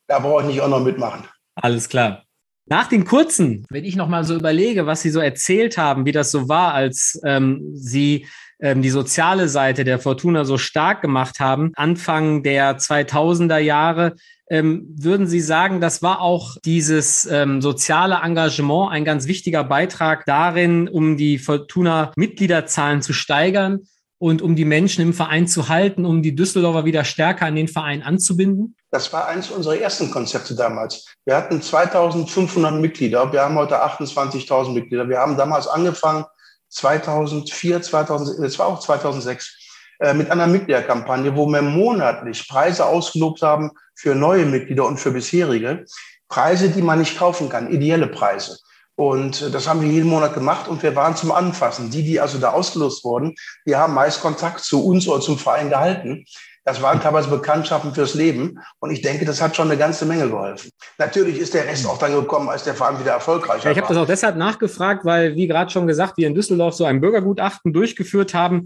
da 0.07 0.19
brauche 0.19 0.43
ich 0.43 0.47
nicht 0.47 0.61
auch 0.61 0.69
noch 0.69 0.81
mitmachen. 0.81 1.27
Alles 1.55 1.89
klar. 1.89 2.24
Nach 2.67 2.87
den 2.87 3.05
kurzen, 3.05 3.65
wenn 3.69 3.85
ich 3.85 3.95
noch 3.95 4.07
mal 4.07 4.23
so 4.23 4.35
überlege, 4.35 4.87
was 4.87 5.01
Sie 5.01 5.11
so 5.11 5.19
erzählt 5.19 5.77
haben, 5.77 6.05
wie 6.05 6.11
das 6.11 6.31
so 6.31 6.49
war, 6.49 6.73
als 6.73 7.19
ähm, 7.23 7.61
Sie 7.75 8.25
ähm, 8.59 8.81
die 8.81 8.89
soziale 8.89 9.49
Seite 9.49 9.83
der 9.83 9.99
Fortuna 9.99 10.45
so 10.45 10.57
stark 10.57 11.01
gemacht 11.01 11.39
haben, 11.39 11.71
Anfang 11.75 12.41
der 12.41 12.79
2000er 12.79 13.59
Jahre, 13.59 14.15
ähm, 14.49 14.87
würden 14.97 15.27
Sie 15.27 15.41
sagen, 15.41 15.79
das 15.79 16.01
war 16.01 16.21
auch 16.21 16.57
dieses 16.65 17.25
ähm, 17.25 17.61
soziale 17.61 18.21
Engagement 18.23 18.91
ein 18.91 19.05
ganz 19.05 19.27
wichtiger 19.27 19.63
Beitrag 19.63 20.25
darin, 20.25 20.87
um 20.87 21.17
die 21.17 21.37
Fortuna-Mitgliederzahlen 21.37 23.03
zu 23.03 23.13
steigern 23.13 23.81
und 24.25 24.41
um 24.41 24.55
die 24.55 24.65
Menschen 24.65 25.03
im 25.03 25.13
Verein 25.13 25.47
zu 25.47 25.69
halten, 25.69 26.03
um 26.03 26.23
die 26.23 26.33
Düsseldorfer 26.33 26.83
wieder 26.83 27.03
stärker 27.03 27.45
an 27.45 27.55
den 27.55 27.67
Verein 27.67 28.01
anzubinden? 28.01 28.75
Das 28.89 29.13
war 29.13 29.27
eines 29.27 29.51
unserer 29.51 29.77
ersten 29.77 30.09
Konzepte 30.09 30.55
damals. 30.55 31.05
Wir 31.25 31.35
hatten 31.35 31.61
2500 31.61 32.73
Mitglieder. 32.73 33.31
Wir 33.31 33.43
haben 33.43 33.53
heute 33.53 33.75
28.000 33.75 34.73
Mitglieder. 34.73 35.07
Wir 35.07 35.19
haben 35.19 35.37
damals 35.37 35.67
angefangen, 35.67 36.25
2004, 36.69 37.83
2000, 37.83 38.43
das 38.43 38.57
war 38.57 38.65
auch 38.65 38.79
2006, 38.79 39.59
äh, 39.99 40.15
mit 40.15 40.31
einer 40.31 40.47
Mitgliederkampagne, 40.47 41.35
wo 41.35 41.45
wir 41.45 41.61
monatlich 41.61 42.47
Preise 42.47 42.83
ausgelobt 42.83 43.43
haben 43.43 43.69
für 43.93 44.15
neue 44.15 44.47
Mitglieder 44.47 44.87
und 44.87 44.99
für 44.99 45.11
bisherige. 45.11 45.85
Preise, 46.29 46.69
die 46.69 46.81
man 46.81 46.97
nicht 46.97 47.15
kaufen 47.15 47.47
kann, 47.47 47.71
ideelle 47.71 48.07
Preise. 48.07 48.57
Und 48.95 49.41
äh, 49.41 49.51
das 49.51 49.67
haben 49.67 49.81
wir 49.81 49.89
jeden 49.89 50.09
Monat 50.09 50.33
gemacht 50.33 50.67
und 50.67 50.81
wir 50.83 50.95
waren 50.95 51.15
zum 51.15 51.31
Anfassen. 51.31 51.91
Die, 51.91 52.03
die 52.03 52.19
also 52.19 52.37
da 52.37 52.51
ausgelost 52.51 53.03
wurden, 53.03 53.35
die 53.65 53.75
haben 53.75 53.93
meist 53.93 54.21
Kontakt 54.21 54.61
zu 54.61 54.85
uns 54.85 55.07
oder 55.07 55.21
zum 55.21 55.37
Verein 55.37 55.69
gehalten. 55.69 56.25
Das 56.67 56.81
waren 56.81 56.99
teilweise 56.99 57.29
Bekanntschaften 57.29 57.93
fürs 57.93 58.15
Leben. 58.15 58.59
Und 58.79 58.89
ich 58.89 59.03
denke, 59.03 59.23
das 59.23 59.39
hat 59.39 59.55
schon 59.55 59.69
eine 59.69 59.77
ganze 59.77 60.05
Menge 60.05 60.27
geholfen. 60.27 60.71
Natürlich 60.97 61.37
ist 61.37 61.53
der 61.53 61.67
Rest 61.67 61.85
auch 61.85 61.99
dann 61.99 62.15
gekommen, 62.15 62.49
als 62.49 62.63
der 62.63 62.73
Verein 62.73 62.99
wieder 62.99 63.11
erfolgreicher 63.11 63.65
ja, 63.65 63.71
ich 63.71 63.77
habe 63.77 63.87
das 63.87 63.97
auch 63.97 64.07
deshalb 64.07 64.35
nachgefragt, 64.35 65.05
weil, 65.05 65.35
wie 65.35 65.45
gerade 65.45 65.69
schon 65.69 65.85
gesagt, 65.85 66.17
wir 66.17 66.25
in 66.25 66.33
Düsseldorf 66.33 66.73
so 66.73 66.85
ein 66.85 67.01
Bürgergutachten 67.01 67.71
durchgeführt 67.71 68.33
haben 68.33 68.65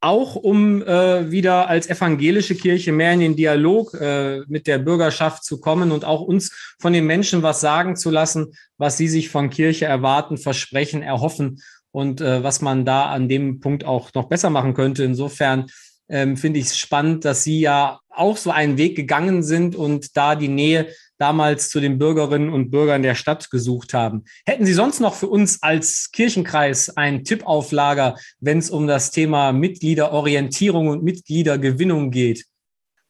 auch 0.00 0.34
um 0.34 0.82
äh, 0.82 1.30
wieder 1.30 1.68
als 1.68 1.88
evangelische 1.88 2.54
Kirche 2.54 2.90
mehr 2.92 3.12
in 3.12 3.20
den 3.20 3.36
Dialog 3.36 3.94
äh, 3.94 4.40
mit 4.48 4.66
der 4.66 4.78
Bürgerschaft 4.78 5.44
zu 5.44 5.60
kommen 5.60 5.92
und 5.92 6.04
auch 6.04 6.22
uns 6.22 6.74
von 6.78 6.92
den 6.92 7.06
Menschen 7.06 7.42
was 7.42 7.60
sagen 7.60 7.96
zu 7.96 8.10
lassen, 8.10 8.54
was 8.78 8.96
sie 8.96 9.08
sich 9.08 9.28
von 9.28 9.50
Kirche 9.50 9.84
erwarten, 9.84 10.38
versprechen, 10.38 11.02
erhoffen 11.02 11.60
und 11.92 12.20
äh, 12.20 12.42
was 12.42 12.62
man 12.62 12.84
da 12.84 13.06
an 13.10 13.28
dem 13.28 13.60
Punkt 13.60 13.84
auch 13.84 14.14
noch 14.14 14.28
besser 14.28 14.48
machen 14.48 14.72
könnte. 14.72 15.04
Insofern 15.04 15.66
ähm, 16.08 16.36
finde 16.36 16.60
ich 16.60 16.66
es 16.66 16.78
spannend, 16.78 17.24
dass 17.24 17.44
Sie 17.44 17.60
ja 17.60 18.00
auch 18.08 18.36
so 18.36 18.50
einen 18.50 18.78
Weg 18.78 18.96
gegangen 18.96 19.42
sind 19.42 19.76
und 19.76 20.16
da 20.16 20.34
die 20.34 20.48
Nähe 20.48 20.88
damals 21.20 21.68
zu 21.68 21.80
den 21.80 21.98
Bürgerinnen 21.98 22.50
und 22.50 22.70
Bürgern 22.70 23.02
der 23.02 23.14
Stadt 23.14 23.50
gesucht 23.50 23.94
haben. 23.94 24.24
Hätten 24.46 24.66
Sie 24.66 24.72
sonst 24.72 25.00
noch 25.00 25.14
für 25.14 25.28
uns 25.28 25.62
als 25.62 26.10
Kirchenkreis 26.12 26.96
einen 26.96 27.24
Tipp 27.24 27.46
auf 27.46 27.72
Lager, 27.72 28.16
wenn 28.40 28.58
es 28.58 28.70
um 28.70 28.86
das 28.86 29.10
Thema 29.10 29.52
Mitgliederorientierung 29.52 30.88
und 30.88 31.02
Mitgliedergewinnung 31.02 32.10
geht? 32.10 32.46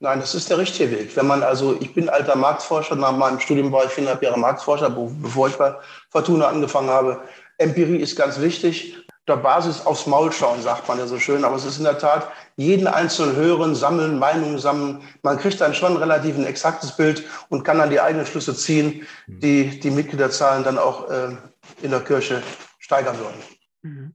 Nein, 0.00 0.18
das 0.18 0.34
ist 0.34 0.48
der 0.48 0.58
richtige 0.58 0.90
Weg. 0.90 1.14
Wenn 1.14 1.26
man 1.26 1.42
also, 1.42 1.76
ich 1.78 1.92
bin 1.92 2.08
alter 2.08 2.34
Marktforscher, 2.34 2.96
nach 2.96 3.16
meinem 3.16 3.38
Studium 3.38 3.70
war 3.70 3.84
ich 3.84 3.90
viereinhalb 3.90 4.22
Jahre 4.22 4.38
Marktforscher, 4.38 4.90
bevor 4.90 5.48
ich 5.48 5.56
bei 5.56 5.74
Fortuna 6.10 6.48
angefangen 6.48 6.88
habe. 6.88 7.20
Empirie 7.58 7.98
ist 7.98 8.16
ganz 8.16 8.40
wichtig. 8.40 8.96
Der 9.28 9.36
Basis 9.36 9.86
aufs 9.86 10.06
Maul 10.06 10.32
schauen, 10.32 10.62
sagt 10.62 10.88
man 10.88 10.98
ja 10.98 11.06
so 11.06 11.18
schön. 11.18 11.44
Aber 11.44 11.56
es 11.56 11.64
ist 11.64 11.78
in 11.78 11.84
der 11.84 11.98
Tat, 11.98 12.28
jeden 12.56 12.86
einzelnen 12.86 13.36
hören, 13.36 13.74
sammeln, 13.74 14.18
Meinungen 14.18 14.58
sammeln. 14.58 15.02
Man 15.22 15.38
kriegt 15.38 15.60
dann 15.60 15.74
schon 15.74 15.96
relativ 15.96 16.36
ein 16.36 16.46
exaktes 16.46 16.96
Bild 16.96 17.24
und 17.48 17.62
kann 17.62 17.78
dann 17.78 17.90
die 17.90 18.00
eigenen 18.00 18.26
Schlüsse 18.26 18.54
ziehen, 18.56 19.06
die 19.26 19.78
die 19.78 19.90
Mitgliederzahlen 19.90 20.64
dann 20.64 20.78
auch 20.78 21.08
äh, 21.10 21.36
in 21.82 21.90
der 21.90 22.00
Kirche 22.00 22.42
steigern 22.78 23.16
würden. 23.18 24.10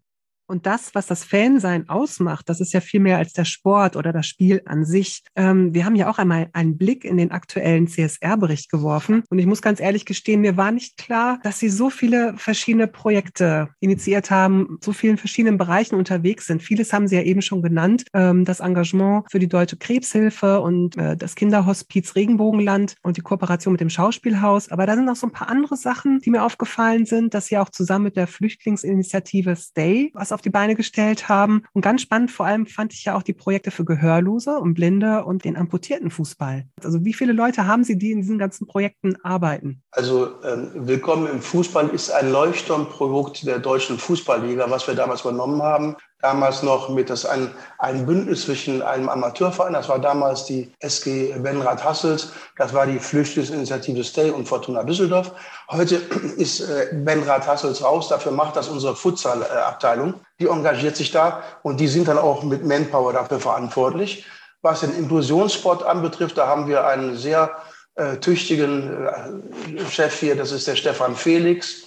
Und 0.47 0.65
das, 0.65 0.93
was 0.93 1.07
das 1.07 1.23
Fansein 1.23 1.89
ausmacht, 1.89 2.49
das 2.49 2.61
ist 2.61 2.73
ja 2.73 2.81
viel 2.81 2.99
mehr 2.99 3.17
als 3.17 3.33
der 3.33 3.45
Sport 3.45 3.95
oder 3.95 4.13
das 4.13 4.27
Spiel 4.27 4.61
an 4.65 4.85
sich. 4.85 5.23
Ähm, 5.35 5.73
wir 5.73 5.85
haben 5.85 5.95
ja 5.95 6.09
auch 6.09 6.19
einmal 6.19 6.49
einen 6.53 6.77
Blick 6.77 7.03
in 7.03 7.17
den 7.17 7.31
aktuellen 7.31 7.87
CSR-Bericht 7.87 8.69
geworfen. 8.69 9.23
Und 9.29 9.39
ich 9.39 9.45
muss 9.45 9.61
ganz 9.61 9.79
ehrlich 9.79 10.05
gestehen, 10.05 10.41
mir 10.41 10.57
war 10.57 10.71
nicht 10.71 10.97
klar, 10.97 11.39
dass 11.43 11.59
Sie 11.59 11.69
so 11.69 11.89
viele 11.89 12.37
verschiedene 12.37 12.87
Projekte 12.87 13.69
initiiert 13.79 14.29
haben, 14.29 14.77
so 14.81 14.93
vielen 14.93 15.17
verschiedenen 15.17 15.57
Bereichen 15.57 15.95
unterwegs 15.95 16.45
sind. 16.45 16.61
Vieles 16.61 16.93
haben 16.93 17.07
Sie 17.07 17.15
ja 17.15 17.23
eben 17.23 17.41
schon 17.41 17.61
genannt. 17.61 18.05
Ähm, 18.13 18.45
das 18.45 18.59
Engagement 18.59 19.25
für 19.31 19.39
die 19.39 19.49
Deutsche 19.49 19.77
Krebshilfe 19.77 20.61
und 20.61 20.97
äh, 20.97 21.17
das 21.17 21.35
Kinderhospiz 21.35 22.15
Regenbogenland 22.15 22.95
und 23.01 23.17
die 23.17 23.21
Kooperation 23.21 23.73
mit 23.73 23.81
dem 23.81 23.89
Schauspielhaus. 23.89 24.69
Aber 24.69 24.85
da 24.85 24.95
sind 24.95 25.05
noch 25.05 25.15
so 25.15 25.27
ein 25.27 25.33
paar 25.33 25.49
andere 25.49 25.75
Sachen, 25.75 26.19
die 26.19 26.29
mir 26.29 26.43
aufgefallen 26.43 27.05
sind, 27.05 27.33
dass 27.33 27.47
Sie 27.47 27.57
auch 27.57 27.69
zusammen 27.69 28.05
mit 28.05 28.15
der 28.15 28.27
Flüchtlingsinitiative 28.27 29.55
Stay, 29.55 30.11
was 30.13 30.31
auf 30.35 30.41
die 30.41 30.51
Beine 30.51 30.75
gestellt 30.75 31.27
haben. 31.27 31.63
Und 31.73 31.81
ganz 31.81 32.01
spannend 32.01 32.29
vor 32.29 32.45
allem 32.45 32.67
fand 32.67 32.93
ich 32.93 33.05
ja 33.05 33.15
auch 33.15 33.23
die 33.23 33.33
Projekte 33.33 33.71
für 33.71 33.85
Gehörlose 33.85 34.59
und 34.59 34.75
Blinde 34.75 35.25
und 35.25 35.45
den 35.45 35.57
amputierten 35.57 36.11
Fußball. 36.11 36.65
Also 36.83 37.03
wie 37.03 37.13
viele 37.13 37.33
Leute 37.33 37.65
haben 37.65 37.83
Sie, 37.83 37.97
die 37.97 38.11
in 38.11 38.19
diesen 38.19 38.37
ganzen 38.37 38.67
Projekten 38.67 39.15
arbeiten? 39.23 39.81
Also 39.91 40.35
ähm, 40.43 40.71
Willkommen 40.75 41.27
im 41.27 41.41
Fußball 41.41 41.89
ist 41.89 42.11
ein 42.11 42.31
Leuchtturmprodukt 42.31 43.47
der 43.47 43.59
deutschen 43.59 43.97
Fußballliga, 43.97 44.69
was 44.69 44.87
wir 44.87 44.93
damals 44.93 45.21
übernommen 45.21 45.63
haben 45.63 45.95
damals 46.25 46.63
noch 46.63 46.89
mit 46.89 47.11
das 47.11 47.23
ein, 47.23 47.51
ein 47.77 48.07
Bündnis 48.07 48.45
zwischen 48.45 48.81
einem 48.81 49.09
Amateurverein, 49.09 49.73
das 49.73 49.89
war 49.89 49.99
damals 49.99 50.45
die 50.45 50.71
SG 50.79 51.35
Benrad 51.37 51.83
Hasselt, 51.83 52.29
das 52.57 52.73
war 52.73 52.87
die 52.87 52.97
Flüchtlingsinitiative 52.97 54.03
Stay 54.03 54.31
und 54.31 54.47
Fortuna 54.47 54.83
Düsseldorf. 54.83 55.31
Heute 55.69 55.95
ist 56.37 56.61
äh, 56.61 56.89
Benrad 56.93 57.45
Hasselt 57.45 57.83
raus, 57.83 58.07
dafür 58.07 58.31
macht 58.31 58.55
das 58.55 58.69
unsere 58.69 58.95
Futsal-Abteilung. 58.95 60.15
Die 60.39 60.47
engagiert 60.47 60.95
sich 60.95 61.11
da 61.11 61.43
und 61.61 61.79
die 61.79 61.87
sind 61.87 62.07
dann 62.07 62.17
auch 62.17 62.41
mit 62.41 62.65
Manpower 62.65 63.13
dafür 63.13 63.39
verantwortlich. 63.39 64.25
Was 64.63 64.79
den 64.79 64.97
Inklusionssport 64.97 65.83
anbetrifft, 65.83 66.39
da 66.39 66.47
haben 66.47 66.67
wir 66.67 66.87
einen 66.87 67.17
sehr 67.17 67.51
äh, 67.93 68.17
tüchtigen 68.17 69.07
äh, 69.07 69.85
Chef 69.91 70.19
hier, 70.19 70.35
das 70.35 70.51
ist 70.51 70.65
der 70.67 70.75
Stefan 70.75 71.15
Felix 71.15 71.84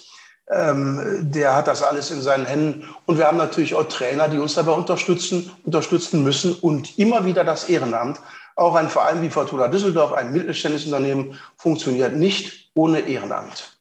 ähm, 0.51 1.19
der 1.31 1.55
hat 1.55 1.67
das 1.67 1.83
alles 1.83 2.11
in 2.11 2.21
seinen 2.21 2.45
Händen. 2.45 2.87
Und 3.05 3.17
wir 3.17 3.27
haben 3.27 3.37
natürlich 3.37 3.75
auch 3.75 3.83
Trainer, 3.83 4.27
die 4.27 4.39
uns 4.39 4.55
dabei 4.55 4.71
unterstützen, 4.71 5.51
unterstützen 5.63 6.23
müssen 6.23 6.53
und 6.55 6.97
immer 6.97 7.25
wieder 7.25 7.43
das 7.43 7.69
Ehrenamt. 7.69 8.19
Auch 8.55 8.75
ein 8.75 8.89
Verein 8.89 9.21
wie 9.21 9.29
Fortuna 9.29 9.67
Düsseldorf, 9.67 10.11
ein 10.13 10.33
mittelständisches 10.33 10.87
Unternehmen, 10.87 11.39
funktioniert 11.57 12.15
nicht 12.15 12.71
ohne 12.73 12.99
Ehrenamt. 13.01 13.79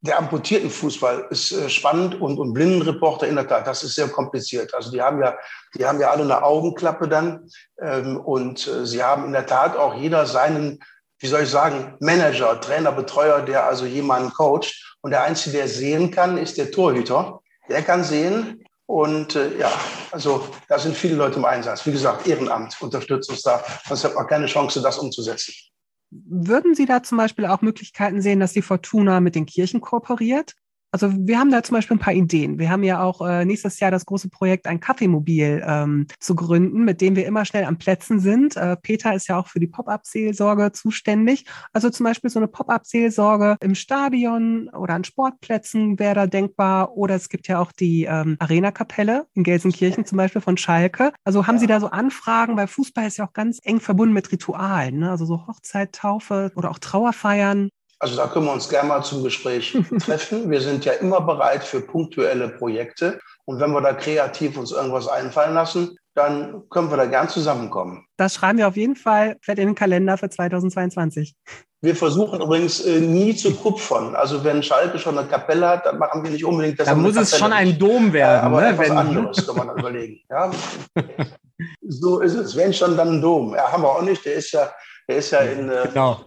Der 0.00 0.18
amputierten 0.18 0.70
Fußball 0.70 1.26
ist 1.30 1.52
äh, 1.52 1.68
spannend 1.68 2.20
und, 2.20 2.38
und 2.38 2.52
Blindenreporter 2.54 3.26
in 3.26 3.34
der 3.34 3.48
Tat, 3.48 3.66
das 3.66 3.82
ist 3.82 3.96
sehr 3.96 4.08
kompliziert. 4.08 4.72
Also 4.72 4.92
die 4.92 5.02
haben 5.02 5.20
ja, 5.20 5.36
die 5.74 5.84
haben 5.84 6.00
ja 6.00 6.10
alle 6.10 6.22
eine 6.22 6.42
Augenklappe 6.42 7.08
dann 7.08 7.50
ähm, 7.80 8.16
und 8.16 8.66
äh, 8.68 8.86
sie 8.86 9.02
haben 9.02 9.24
in 9.24 9.32
der 9.32 9.46
Tat 9.46 9.76
auch 9.76 9.94
jeder 9.94 10.24
seinen 10.26 10.78
wie 11.18 11.26
soll 11.26 11.42
ich 11.42 11.50
sagen, 11.50 11.94
Manager, 12.00 12.60
Trainer, 12.60 12.92
Betreuer, 12.92 13.42
der 13.42 13.66
also 13.66 13.86
jemanden 13.86 14.32
coacht. 14.32 14.96
Und 15.00 15.10
der 15.10 15.22
Einzige, 15.22 15.58
der 15.58 15.68
sehen 15.68 16.10
kann, 16.10 16.38
ist 16.38 16.58
der 16.58 16.70
Torhüter. 16.70 17.40
Der 17.68 17.82
kann 17.82 18.04
sehen. 18.04 18.64
Und 18.86 19.36
äh, 19.36 19.58
ja, 19.58 19.70
also 20.12 20.48
da 20.68 20.78
sind 20.78 20.96
viele 20.96 21.16
Leute 21.16 21.38
im 21.38 21.44
Einsatz. 21.44 21.84
Wie 21.84 21.92
gesagt, 21.92 22.26
Ehrenamt 22.26 22.80
unterstützt 22.80 23.28
uns 23.30 23.42
da. 23.42 23.62
Sonst 23.86 24.04
hat 24.04 24.14
man 24.14 24.26
keine 24.26 24.46
Chance, 24.46 24.80
das 24.80 24.98
umzusetzen. 24.98 25.52
Würden 26.10 26.74
Sie 26.74 26.86
da 26.86 27.02
zum 27.02 27.18
Beispiel 27.18 27.44
auch 27.46 27.60
Möglichkeiten 27.60 28.22
sehen, 28.22 28.40
dass 28.40 28.54
die 28.54 28.62
Fortuna 28.62 29.20
mit 29.20 29.34
den 29.34 29.44
Kirchen 29.44 29.82
kooperiert? 29.82 30.54
Also 30.90 31.12
wir 31.12 31.38
haben 31.38 31.50
da 31.50 31.62
zum 31.62 31.74
Beispiel 31.74 31.96
ein 31.96 32.00
paar 32.00 32.14
Ideen. 32.14 32.58
Wir 32.58 32.70
haben 32.70 32.82
ja 32.82 33.02
auch 33.02 33.20
äh, 33.20 33.44
nächstes 33.44 33.78
Jahr 33.78 33.90
das 33.90 34.06
große 34.06 34.30
Projekt, 34.30 34.66
ein 34.66 34.80
Kaffeemobil 34.80 35.62
ähm, 35.66 36.06
zu 36.18 36.34
gründen, 36.34 36.84
mit 36.84 37.00
dem 37.00 37.14
wir 37.14 37.26
immer 37.26 37.44
schnell 37.44 37.64
am 37.64 37.76
Plätzen 37.76 38.20
sind. 38.20 38.56
Äh, 38.56 38.76
Peter 38.76 39.14
ist 39.14 39.28
ja 39.28 39.38
auch 39.38 39.48
für 39.48 39.60
die 39.60 39.66
Pop-up-Seelsorge 39.66 40.72
zuständig. 40.72 41.44
Also 41.72 41.90
zum 41.90 42.04
Beispiel 42.04 42.30
so 42.30 42.38
eine 42.38 42.48
Pop-up-Seelsorge 42.48 43.56
im 43.60 43.74
Stadion 43.74 44.70
oder 44.70 44.94
an 44.94 45.04
Sportplätzen 45.04 45.98
wäre 45.98 46.14
da 46.14 46.26
denkbar. 46.26 46.96
Oder 46.96 47.16
es 47.16 47.28
gibt 47.28 47.48
ja 47.48 47.58
auch 47.58 47.72
die 47.72 48.04
ähm, 48.04 48.36
Arena-Kapelle 48.38 49.26
in 49.34 49.42
Gelsenkirchen 49.42 50.06
zum 50.06 50.16
Beispiel 50.16 50.40
von 50.40 50.56
Schalke. 50.56 51.12
Also 51.24 51.46
haben 51.46 51.58
Sie 51.58 51.66
da 51.66 51.80
so 51.80 51.88
Anfragen, 51.88 52.56
weil 52.56 52.66
Fußball 52.66 53.06
ist 53.06 53.18
ja 53.18 53.26
auch 53.26 53.34
ganz 53.34 53.58
eng 53.62 53.80
verbunden 53.80 54.14
mit 54.14 54.32
Ritualen, 54.32 55.00
ne? 55.00 55.10
also 55.10 55.26
so 55.26 55.46
Hochzeit, 55.46 55.92
Taufe 55.92 56.50
oder 56.54 56.70
auch 56.70 56.78
Trauerfeiern. 56.78 57.68
Also 58.00 58.16
da 58.16 58.28
können 58.28 58.46
wir 58.46 58.52
uns 58.52 58.68
gerne 58.68 58.88
mal 58.88 59.02
zum 59.02 59.24
Gespräch 59.24 59.76
treffen. 60.04 60.50
Wir 60.50 60.60
sind 60.60 60.84
ja 60.84 60.92
immer 60.92 61.20
bereit 61.20 61.64
für 61.64 61.80
punktuelle 61.80 62.48
Projekte. 62.48 63.20
Und 63.44 63.60
wenn 63.60 63.72
wir 63.72 63.80
da 63.80 63.92
kreativ 63.92 64.56
uns 64.56 64.70
irgendwas 64.70 65.08
einfallen 65.08 65.54
lassen, 65.54 65.96
dann 66.14 66.68
können 66.70 66.90
wir 66.90 66.96
da 66.96 67.06
gern 67.06 67.28
zusammenkommen. 67.28 68.06
Das 68.16 68.34
schreiben 68.34 68.58
wir 68.58 68.68
auf 68.68 68.76
jeden 68.76 68.96
Fall 68.96 69.36
fett 69.40 69.58
in 69.58 69.68
den 69.68 69.74
Kalender 69.74 70.18
für 70.18 70.28
2022. 70.28 71.34
Wir 71.80 71.94
versuchen 71.94 72.40
übrigens 72.40 72.80
äh, 72.84 72.98
nie 73.00 73.36
zu 73.36 73.54
kupfern. 73.54 74.16
Also 74.16 74.42
wenn 74.42 74.64
Schalke 74.64 74.98
schon 74.98 75.16
eine 75.16 75.28
Kapelle 75.28 75.68
hat, 75.68 75.86
dann 75.86 75.98
machen 75.98 76.24
wir 76.24 76.30
nicht 76.30 76.44
unbedingt 76.44 76.80
das. 76.80 76.88
Dann 76.88 77.00
muss 77.00 77.16
es 77.16 77.38
schon 77.38 77.52
ein 77.52 77.78
Dom 77.78 78.12
werden. 78.12 78.42
Äh, 78.42 78.46
aber 78.46 78.60
ne? 78.60 78.68
etwas 78.70 78.90
wenn... 78.90 78.98
anderes 78.98 79.46
kann 79.46 79.56
man 79.56 79.78
überlegen. 79.78 80.20
Ja? 80.28 80.50
so 81.82 82.18
ist 82.18 82.34
es. 82.34 82.56
Wenn 82.56 82.72
schon, 82.72 82.96
dann 82.96 83.14
ein 83.14 83.22
Dom. 83.22 83.54
Ja, 83.54 83.70
haben 83.70 83.84
wir 83.84 83.90
auch 83.90 84.02
nicht. 84.02 84.24
Der 84.24 84.34
ist 84.34 84.50
ja 84.50 84.68
der 85.08 85.16
ist 85.16 85.30
ja 85.30 85.40
in, 85.40 85.70
äh, 85.70 85.88
genau. 85.88 86.20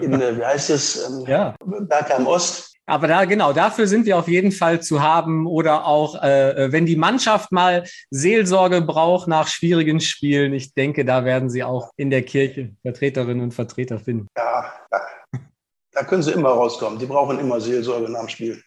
In 0.00 0.20
äh, 0.20 0.36
wie 0.38 0.44
heißt 0.44 0.70
es, 0.70 1.08
ähm, 1.08 1.24
ja. 1.26 1.54
Bergheim 1.64 2.26
Ost. 2.26 2.74
Aber 2.86 3.08
da 3.08 3.24
genau, 3.24 3.52
dafür 3.52 3.86
sind 3.86 4.04
wir 4.04 4.18
auf 4.18 4.28
jeden 4.28 4.52
Fall 4.52 4.82
zu 4.82 5.02
haben. 5.02 5.46
Oder 5.46 5.86
auch, 5.86 6.22
äh, 6.22 6.50
äh, 6.50 6.72
wenn 6.72 6.84
die 6.84 6.96
Mannschaft 6.96 7.50
mal 7.50 7.84
Seelsorge 8.10 8.82
braucht 8.82 9.26
nach 9.26 9.48
schwierigen 9.48 10.00
Spielen, 10.00 10.52
ich 10.52 10.74
denke, 10.74 11.04
da 11.04 11.24
werden 11.24 11.48
sie 11.48 11.64
auch 11.64 11.92
in 11.96 12.10
der 12.10 12.22
Kirche 12.22 12.72
Vertreterinnen 12.82 13.42
und 13.42 13.54
Vertreter 13.54 13.98
finden. 13.98 14.26
Ja, 14.36 14.72
da 15.92 16.02
können 16.04 16.22
sie 16.22 16.32
immer 16.32 16.50
rauskommen. 16.50 16.98
Die 16.98 17.06
brauchen 17.06 17.38
immer 17.38 17.60
Seelsorge 17.60 18.10
nach 18.10 18.20
dem 18.20 18.28
Spiel. 18.28 18.62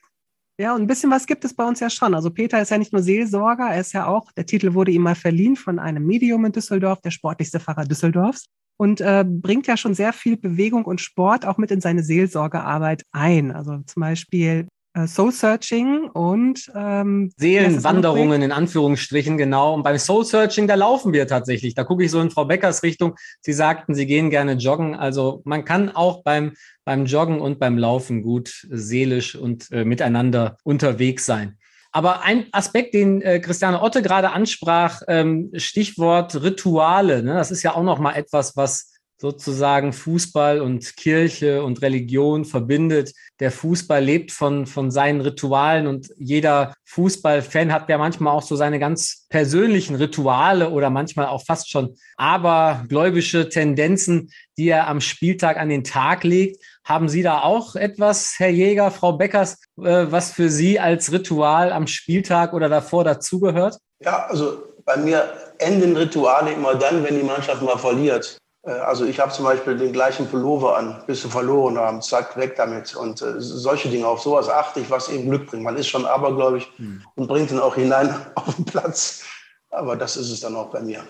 Ja, 0.60 0.74
und 0.74 0.82
ein 0.82 0.88
bisschen 0.88 1.12
was 1.12 1.28
gibt 1.28 1.46
es 1.46 1.54
bei 1.54 1.64
uns 1.64 1.80
ja 1.80 1.90
schon. 1.90 2.16
Also 2.16 2.32
Peter 2.32 2.60
ist 2.60 2.72
ja 2.72 2.80
nicht 2.80 2.92
nur 2.92 3.04
Seelsorger, 3.04 3.70
er 3.70 3.80
ist 3.80 3.94
ja 3.94 4.08
auch, 4.08 4.32
der 4.32 4.48
Titel 4.48 4.74
wurde 4.74 4.90
ihm 4.90 5.04
mal 5.04 5.14
verliehen 5.14 5.56
von 5.56 5.78
einem 5.78 6.04
Medium 6.04 6.46
in 6.46 6.52
Düsseldorf, 6.52 7.02
der 7.02 7.12
sportlichste 7.12 7.60
Pfarrer 7.60 7.86
Düsseldorfs 7.86 8.48
und 8.78 9.02
äh, 9.02 9.26
bringt 9.28 9.68
ja 9.68 9.76
schon 9.76 9.94
sehr 9.94 10.14
viel 10.14 10.38
Bewegung 10.38 10.86
und 10.86 11.02
Sport 11.02 11.46
auch 11.46 11.58
mit 11.58 11.72
in 11.72 11.82
seine 11.82 12.04
Seelsorgearbeit 12.04 13.04
ein. 13.12 13.52
Also 13.52 13.80
zum 13.86 14.02
Beispiel 14.02 14.68
äh, 14.98 15.08
Soul 15.08 15.32
Searching 15.32 16.10
und 16.10 16.72
ähm, 16.76 17.32
Seelenwanderungen 17.38 18.42
in 18.42 18.52
Anführungsstrichen, 18.52 19.38
genau. 19.38 19.74
Und 19.74 19.84
beim 19.84 19.98
Soul 19.98 20.26
Searching, 20.26 20.68
da 20.68 20.76
laufen 20.76 21.14
wir 21.14 21.28
tatsächlich. 21.28 21.76
Da 21.76 21.84
gucke 21.84 22.04
ich 22.04 22.12
so 22.12 22.20
in 22.20 22.32
Frau 22.32 22.46
Beckers 22.46 22.84
Richtung. 22.84 23.16
Sie 23.42 23.54
sagten, 23.54 23.94
Sie 23.94 24.08
gehen 24.08 24.30
gerne 24.30 24.54
joggen. 24.54 24.96
Also 24.96 25.42
man 25.46 25.66
kann 25.66 25.90
auch 25.90 26.24
beim, 26.24 26.54
beim 26.84 27.06
Joggen 27.06 27.40
und 27.40 27.60
beim 27.60 27.78
Laufen 27.78 28.24
gut 28.24 28.68
seelisch 28.70 29.36
und 29.36 29.72
äh, 29.72 29.86
miteinander 29.86 30.58
unterwegs 30.64 31.26
sein. 31.26 31.58
Aber 31.92 32.22
ein 32.24 32.48
Aspekt, 32.52 32.94
den 32.94 33.22
äh, 33.22 33.40
Christiane 33.40 33.82
Otte 33.82 34.02
gerade 34.02 34.32
ansprach, 34.32 35.02
ähm, 35.08 35.52
Stichwort 35.56 36.42
Rituale, 36.42 37.24
ne? 37.24 37.34
das 37.34 37.52
ist 37.52 37.64
ja 37.64 37.76
auch 37.76 37.84
noch 37.84 38.00
mal 38.00 38.14
etwas, 38.14 38.56
was 38.56 38.98
sozusagen 39.20 39.94
Fußball 39.94 40.62
und 40.62 40.96
Kirche 40.96 41.64
und 41.64 41.82
Religion 41.82 42.46
verbindet. 42.46 43.14
Der 43.40 43.52
Fußball 43.52 44.04
lebt 44.04 44.32
von, 44.32 44.68
von 44.68 44.92
seinen 44.92 45.22
Ritualen 45.22 45.88
und 45.88 46.14
jeder 46.18 46.74
Fußballfan 46.86 47.74
hat 47.74 47.90
ja 47.90 47.98
manchmal 47.98 48.34
auch 48.34 48.44
so 48.44 48.56
seine 48.56 48.80
ganz 48.80 49.26
persönlichen 49.30 49.96
Rituale 49.96 50.70
oder 50.70 50.92
manchmal 50.92 51.28
auch 51.28 51.44
fast 51.44 51.70
schon 51.70 51.96
abergläubische 52.16 53.50
Tendenzen, 53.50 54.30
die 54.58 54.70
er 54.70 54.88
am 54.88 55.02
Spieltag 55.02 55.58
an 55.58 55.70
den 55.70 55.84
Tag 55.84 56.24
legt. 56.24 56.64
Haben 56.88 57.10
Sie 57.10 57.22
da 57.22 57.42
auch 57.42 57.76
etwas, 57.76 58.36
Herr 58.38 58.48
Jäger, 58.48 58.92
Frau 58.92 59.12
Beckers, 59.12 59.58
äh, 59.78 60.06
was 60.10 60.32
für 60.32 60.50
Sie 60.50 60.80
als 60.80 61.12
Ritual 61.12 61.74
am 61.74 61.86
Spieltag 61.86 62.54
oder 62.54 62.70
davor 62.70 63.04
dazugehört? 63.04 63.78
Ja, 64.00 64.28
also 64.28 64.64
bei 64.86 64.96
mir 64.96 65.34
enden 65.58 65.98
Rituale 65.98 66.54
immer 66.54 66.76
dann, 66.76 67.04
wenn 67.04 67.20
die 67.20 67.26
Mannschaft 67.26 67.62
mal 67.62 67.78
verliert. 67.78 68.38
Äh, 68.64 68.72
also 68.72 69.04
ich 69.04 69.20
habe 69.20 69.34
zum 69.34 69.44
Beispiel 69.44 69.78
den 69.78 69.92
gleichen 69.92 70.28
Pullover 70.28 70.78
an, 70.78 71.04
bis 71.06 71.24
sie 71.24 71.30
verloren 71.30 71.78
haben, 71.78 72.02
zack, 72.02 72.38
weg 72.38 72.56
damit. 72.56 72.96
Und 72.96 73.22
äh, 73.22 73.34
solche 73.40 73.90
Dinge, 73.90 74.08
auf 74.08 74.22
sowas 74.22 74.48
achte 74.48 74.80
ich, 74.80 74.90
was 74.90 75.10
eben 75.10 75.30
Glück 75.30 75.48
bringt. 75.48 75.64
Man 75.64 75.76
ist 75.76 75.90
schon 75.90 76.06
abergläubig 76.06 76.72
hm. 76.78 77.04
und 77.16 77.28
bringt 77.28 77.52
ihn 77.52 77.60
auch 77.60 77.76
hinein 77.76 78.16
auf 78.36 78.56
den 78.56 78.64
Platz. 78.64 79.24
Aber 79.72 79.98
das 79.98 80.16
ist 80.16 80.32
es 80.32 80.40
dann 80.40 80.56
auch 80.56 80.70
bei 80.70 80.80
mir. 80.80 81.04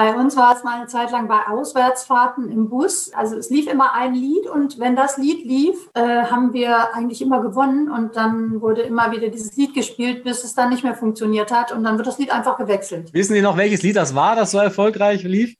Bei 0.00 0.14
uns 0.14 0.34
war 0.34 0.56
es 0.56 0.64
mal 0.64 0.78
eine 0.78 0.86
Zeit 0.86 1.10
lang 1.10 1.28
bei 1.28 1.46
Auswärtsfahrten 1.46 2.50
im 2.50 2.70
Bus. 2.70 3.12
Also 3.12 3.36
es 3.36 3.50
lief 3.50 3.70
immer 3.70 3.92
ein 3.92 4.14
Lied 4.14 4.46
und 4.46 4.78
wenn 4.78 4.96
das 4.96 5.18
Lied 5.18 5.44
lief, 5.44 5.90
äh, 5.92 6.00
haben 6.00 6.54
wir 6.54 6.94
eigentlich 6.94 7.20
immer 7.20 7.42
gewonnen 7.42 7.90
und 7.90 8.16
dann 8.16 8.62
wurde 8.62 8.80
immer 8.80 9.12
wieder 9.12 9.28
dieses 9.28 9.54
Lied 9.56 9.74
gespielt, 9.74 10.24
bis 10.24 10.42
es 10.42 10.54
dann 10.54 10.70
nicht 10.70 10.84
mehr 10.84 10.94
funktioniert 10.94 11.52
hat 11.52 11.72
und 11.72 11.84
dann 11.84 11.98
wird 11.98 12.06
das 12.06 12.16
Lied 12.16 12.30
einfach 12.30 12.56
gewechselt. 12.56 13.12
Wissen 13.12 13.34
Sie 13.34 13.42
noch, 13.42 13.58
welches 13.58 13.82
Lied 13.82 13.96
das 13.96 14.14
war, 14.14 14.36
das 14.36 14.52
so 14.52 14.58
erfolgreich 14.58 15.22
lief? 15.24 15.54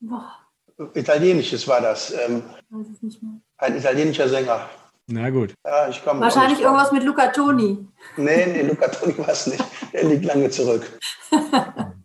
Boah. 0.00 0.32
Italienisches 0.94 1.68
war 1.68 1.80
das. 1.80 2.12
Ähm, 2.26 2.42
Weiß 2.70 2.88
es 2.92 3.02
nicht 3.02 3.22
mehr. 3.22 3.34
Ein 3.58 3.76
italienischer 3.76 4.28
Sänger. 4.28 4.68
Na 5.06 5.30
gut. 5.30 5.54
Ja, 5.64 5.88
ich 5.88 6.04
Wahrscheinlich 6.04 6.60
irgendwas 6.60 6.90
mit 6.90 7.04
Luca 7.04 7.28
Toni. 7.28 7.86
Nee, 8.16 8.46
nee, 8.46 8.62
Luca 8.62 8.88
Toni 8.88 9.16
war 9.16 9.28
es 9.28 9.46
nicht. 9.46 9.64
Der 9.92 10.02
liegt 10.02 10.24
lange 10.24 10.50
zurück. 10.50 10.98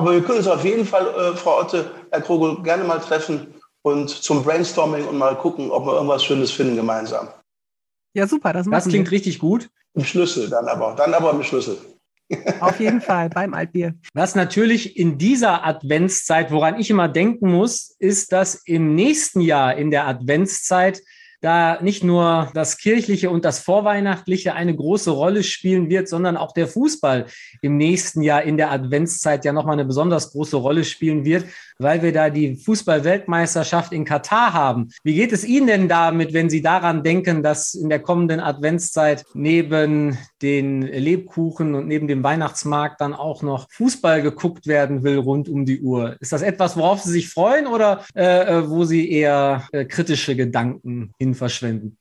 Aber 0.00 0.14
wir 0.14 0.22
können 0.22 0.38
uns 0.38 0.46
auf 0.46 0.64
jeden 0.64 0.86
Fall, 0.86 1.06
äh, 1.08 1.36
Frau 1.36 1.60
Otte, 1.60 1.90
Herr 2.10 2.22
Krogel, 2.22 2.62
gerne 2.62 2.84
mal 2.84 3.00
treffen 3.00 3.48
und 3.82 4.08
zum 4.08 4.42
Brainstorming 4.42 5.04
und 5.04 5.18
mal 5.18 5.36
gucken, 5.36 5.70
ob 5.70 5.84
wir 5.84 5.92
irgendwas 5.92 6.24
Schönes 6.24 6.50
finden 6.50 6.74
gemeinsam. 6.74 7.28
Ja, 8.14 8.26
super. 8.26 8.54
Das, 8.54 8.66
das 8.66 8.88
klingt 8.88 9.08
wir. 9.08 9.12
richtig 9.12 9.38
gut. 9.38 9.68
Im 9.92 10.02
Schlüssel 10.02 10.48
dann 10.48 10.66
aber. 10.68 10.94
Dann 10.96 11.12
aber 11.12 11.32
im 11.32 11.42
Schlüssel. 11.42 11.76
Auf 12.60 12.80
jeden 12.80 13.02
Fall 13.02 13.28
beim 13.28 13.52
Altbier. 13.52 13.94
Was 14.14 14.34
natürlich 14.34 14.96
in 14.96 15.18
dieser 15.18 15.66
Adventszeit, 15.66 16.50
woran 16.50 16.80
ich 16.80 16.88
immer 16.88 17.08
denken 17.08 17.52
muss, 17.52 17.94
ist, 17.98 18.32
dass 18.32 18.54
im 18.64 18.94
nächsten 18.94 19.42
Jahr 19.42 19.76
in 19.76 19.90
der 19.90 20.08
Adventszeit 20.08 21.02
da 21.40 21.80
nicht 21.80 22.04
nur 22.04 22.50
das 22.54 22.76
Kirchliche 22.76 23.30
und 23.30 23.44
das 23.44 23.60
Vorweihnachtliche 23.60 24.54
eine 24.54 24.74
große 24.74 25.10
Rolle 25.10 25.42
spielen 25.42 25.88
wird, 25.88 26.08
sondern 26.08 26.36
auch 26.36 26.52
der 26.52 26.66
Fußball 26.66 27.26
im 27.62 27.76
nächsten 27.76 28.22
Jahr 28.22 28.42
in 28.42 28.56
der 28.56 28.70
Adventszeit 28.70 29.44
ja 29.44 29.52
nochmal 29.52 29.74
eine 29.74 29.84
besonders 29.84 30.32
große 30.32 30.56
Rolle 30.56 30.84
spielen 30.84 31.24
wird, 31.24 31.46
weil 31.78 32.02
wir 32.02 32.12
da 32.12 32.28
die 32.28 32.56
Fußball-Weltmeisterschaft 32.56 33.92
in 33.92 34.04
Katar 34.04 34.52
haben. 34.52 34.88
Wie 35.02 35.14
geht 35.14 35.32
es 35.32 35.44
Ihnen 35.44 35.66
denn 35.66 35.88
damit, 35.88 36.34
wenn 36.34 36.50
Sie 36.50 36.62
daran 36.62 37.02
denken, 37.02 37.42
dass 37.42 37.74
in 37.74 37.88
der 37.88 38.00
kommenden 38.00 38.40
Adventszeit 38.40 39.24
neben 39.34 40.18
den 40.42 40.82
Lebkuchen 40.82 41.74
und 41.74 41.86
neben 41.86 42.08
dem 42.08 42.22
Weihnachtsmarkt 42.22 43.00
dann 43.00 43.14
auch 43.14 43.42
noch 43.42 43.70
Fußball 43.70 44.22
geguckt 44.22 44.66
werden 44.66 45.02
will 45.02 45.18
rund 45.18 45.48
um 45.48 45.64
die 45.64 45.80
Uhr? 45.80 46.16
Ist 46.20 46.32
das 46.32 46.42
etwas, 46.42 46.76
worauf 46.76 47.02
Sie 47.02 47.12
sich 47.12 47.28
freuen 47.28 47.66
oder 47.66 48.04
äh, 48.14 48.58
äh 48.58 48.70
wo 48.70 48.84
Sie 48.84 49.10
eher 49.10 49.68
äh, 49.72 49.84
kritische 49.84 50.36
Gedanken 50.36 51.12
hin 51.18 51.34
verschwenden? 51.34 51.98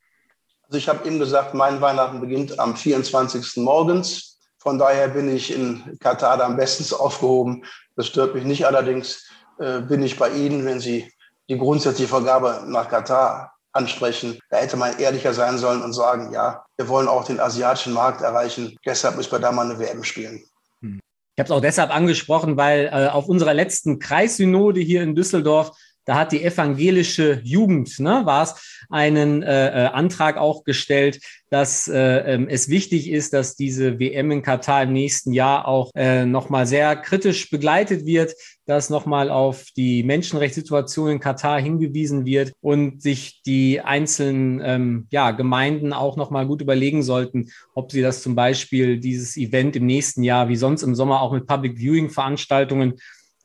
Also 0.64 0.78
ich 0.78 0.88
habe 0.88 1.08
eben 1.08 1.20
gesagt, 1.20 1.54
mein 1.54 1.82
Weihnachten 1.82 2.22
beginnt 2.22 2.60
am 2.60 2.76
24. 2.76 3.58
morgens. 3.58 4.40
Von 4.58 4.78
daher 4.78 5.08
bin 5.08 5.34
ich 5.34 5.54
in 5.54 5.98
Katar 6.00 6.42
am 6.44 6.58
besten 6.58 6.94
aufgehoben. 7.00 7.66
Das 7.96 8.08
stört 8.08 8.36
mich 8.36 8.44
nicht. 8.44 8.66
Allerdings 8.66 9.30
äh, 9.58 9.82
bin 9.82 10.04
ich 10.04 10.18
bei 10.18 10.30
Ihnen, 10.30 10.66
wenn 10.66 10.80
Sie 10.80 11.12
die 11.50 11.58
grundsätzliche 11.58 12.08
Vergabe 12.08 12.64
nach 12.68 12.88
Katar 12.88 13.54
ansprechen. 13.72 14.40
Da 14.50 14.58
hätte 14.58 14.78
man 14.78 14.98
ehrlicher 15.00 15.34
sein 15.34 15.58
sollen 15.58 15.82
und 15.82 15.94
sagen, 15.94 16.32
ja, 16.34 16.64
wir 16.78 16.88
wollen 16.88 17.08
auch 17.08 17.26
den 17.26 17.40
asiatischen 17.40 17.94
Markt 17.94 18.22
erreichen. 18.22 18.76
Deshalb 18.86 19.16
müssen 19.16 19.32
wir 19.32 19.40
da 19.40 19.52
mal 19.52 19.66
eine 19.66 19.80
WM 19.80 20.04
spielen. 20.04 20.44
Ich 20.82 21.42
habe 21.42 21.46
es 21.46 21.52
auch 21.52 21.62
deshalb 21.62 21.96
angesprochen, 21.96 22.58
weil 22.58 22.90
äh, 22.92 23.08
auf 23.08 23.28
unserer 23.28 23.54
letzten 23.54 24.00
Kreissynode 24.00 24.82
hier 24.82 25.04
in 25.04 25.16
Düsseldorf 25.16 25.72
da 26.10 26.16
hat 26.16 26.32
die 26.32 26.44
evangelische 26.44 27.40
Jugend, 27.44 28.00
ne, 28.00 28.22
war 28.26 28.42
es, 28.42 28.84
einen 28.90 29.44
äh, 29.44 29.68
äh, 29.68 29.86
Antrag 29.90 30.38
auch 30.38 30.64
gestellt, 30.64 31.20
dass 31.52 31.88
äh, 31.88 32.34
ähm, 32.34 32.48
es 32.50 32.68
wichtig 32.68 33.12
ist, 33.12 33.32
dass 33.32 33.56
diese 33.56 34.00
WM 34.00 34.32
in 34.32 34.42
Katar 34.42 34.82
im 34.82 34.94
nächsten 34.94 35.34
Jahr 35.34 35.68
auch 35.68 35.92
äh, 35.94 36.26
nochmal 36.26 36.66
sehr 36.66 36.96
kritisch 36.96 37.52
begleitet 37.52 38.08
wird, 38.08 38.34
dass 38.66 38.90
nochmal 38.90 39.30
auf 39.30 39.66
die 39.78 40.02
Menschenrechtssituation 40.02 41.12
in 41.12 41.20
Katar 41.20 41.62
hingewiesen 41.62 42.26
wird 42.26 42.54
und 42.60 43.04
sich 43.04 43.44
die 43.44 43.80
einzelnen 43.80 44.62
ähm, 44.64 45.08
ja, 45.12 45.30
Gemeinden 45.30 45.94
auch 45.94 46.18
nochmal 46.18 46.48
gut 46.48 46.64
überlegen 46.64 47.04
sollten, 47.04 47.52
ob 47.76 47.92
sie 47.92 48.02
das 48.02 48.24
zum 48.24 48.34
Beispiel 48.34 49.00
dieses 49.00 49.38
Event 49.38 49.76
im 49.76 49.86
nächsten 49.86 50.24
Jahr, 50.24 50.50
wie 50.50 50.56
sonst 50.56 50.82
im 50.82 50.96
Sommer 50.96 51.22
auch 51.22 51.34
mit 51.34 51.46
Public 51.46 51.78
Viewing 51.78 52.10
Veranstaltungen 52.10 52.96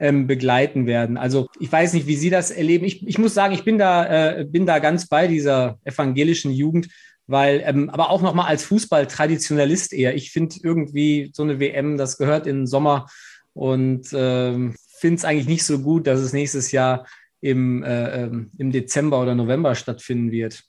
ähm, 0.00 0.26
begleiten 0.26 0.86
werden. 0.86 1.16
Also 1.16 1.48
ich 1.60 1.70
weiß 1.70 1.92
nicht, 1.92 2.06
wie 2.06 2.16
Sie 2.16 2.30
das 2.30 2.50
erleben. 2.50 2.84
Ich, 2.84 3.06
ich 3.06 3.18
muss 3.18 3.34
sagen, 3.34 3.54
ich 3.54 3.64
bin 3.64 3.78
da, 3.78 4.38
äh, 4.38 4.44
bin 4.44 4.66
da 4.66 4.78
ganz 4.78 5.06
bei 5.06 5.26
dieser 5.26 5.78
evangelischen 5.84 6.50
Jugend, 6.50 6.88
weil, 7.26 7.62
ähm, 7.64 7.90
aber 7.90 8.10
auch 8.10 8.22
nochmal 8.22 8.46
als 8.46 8.64
Fußball-Traditionalist 8.64 9.92
eher. 9.92 10.14
Ich 10.14 10.30
finde 10.32 10.56
irgendwie 10.62 11.30
so 11.32 11.42
eine 11.42 11.60
WM, 11.60 11.96
das 11.96 12.18
gehört 12.18 12.46
in 12.46 12.60
den 12.60 12.66
Sommer 12.66 13.06
und 13.52 14.08
ähm, 14.12 14.74
finde 14.98 15.16
es 15.16 15.24
eigentlich 15.24 15.48
nicht 15.48 15.64
so 15.64 15.78
gut, 15.78 16.06
dass 16.06 16.20
es 16.20 16.32
nächstes 16.32 16.72
Jahr 16.72 17.06
im, 17.40 17.82
äh, 17.82 18.22
ähm, 18.24 18.50
im 18.58 18.72
Dezember 18.72 19.20
oder 19.20 19.34
November 19.34 19.74
stattfinden 19.74 20.30
wird. 20.32 20.64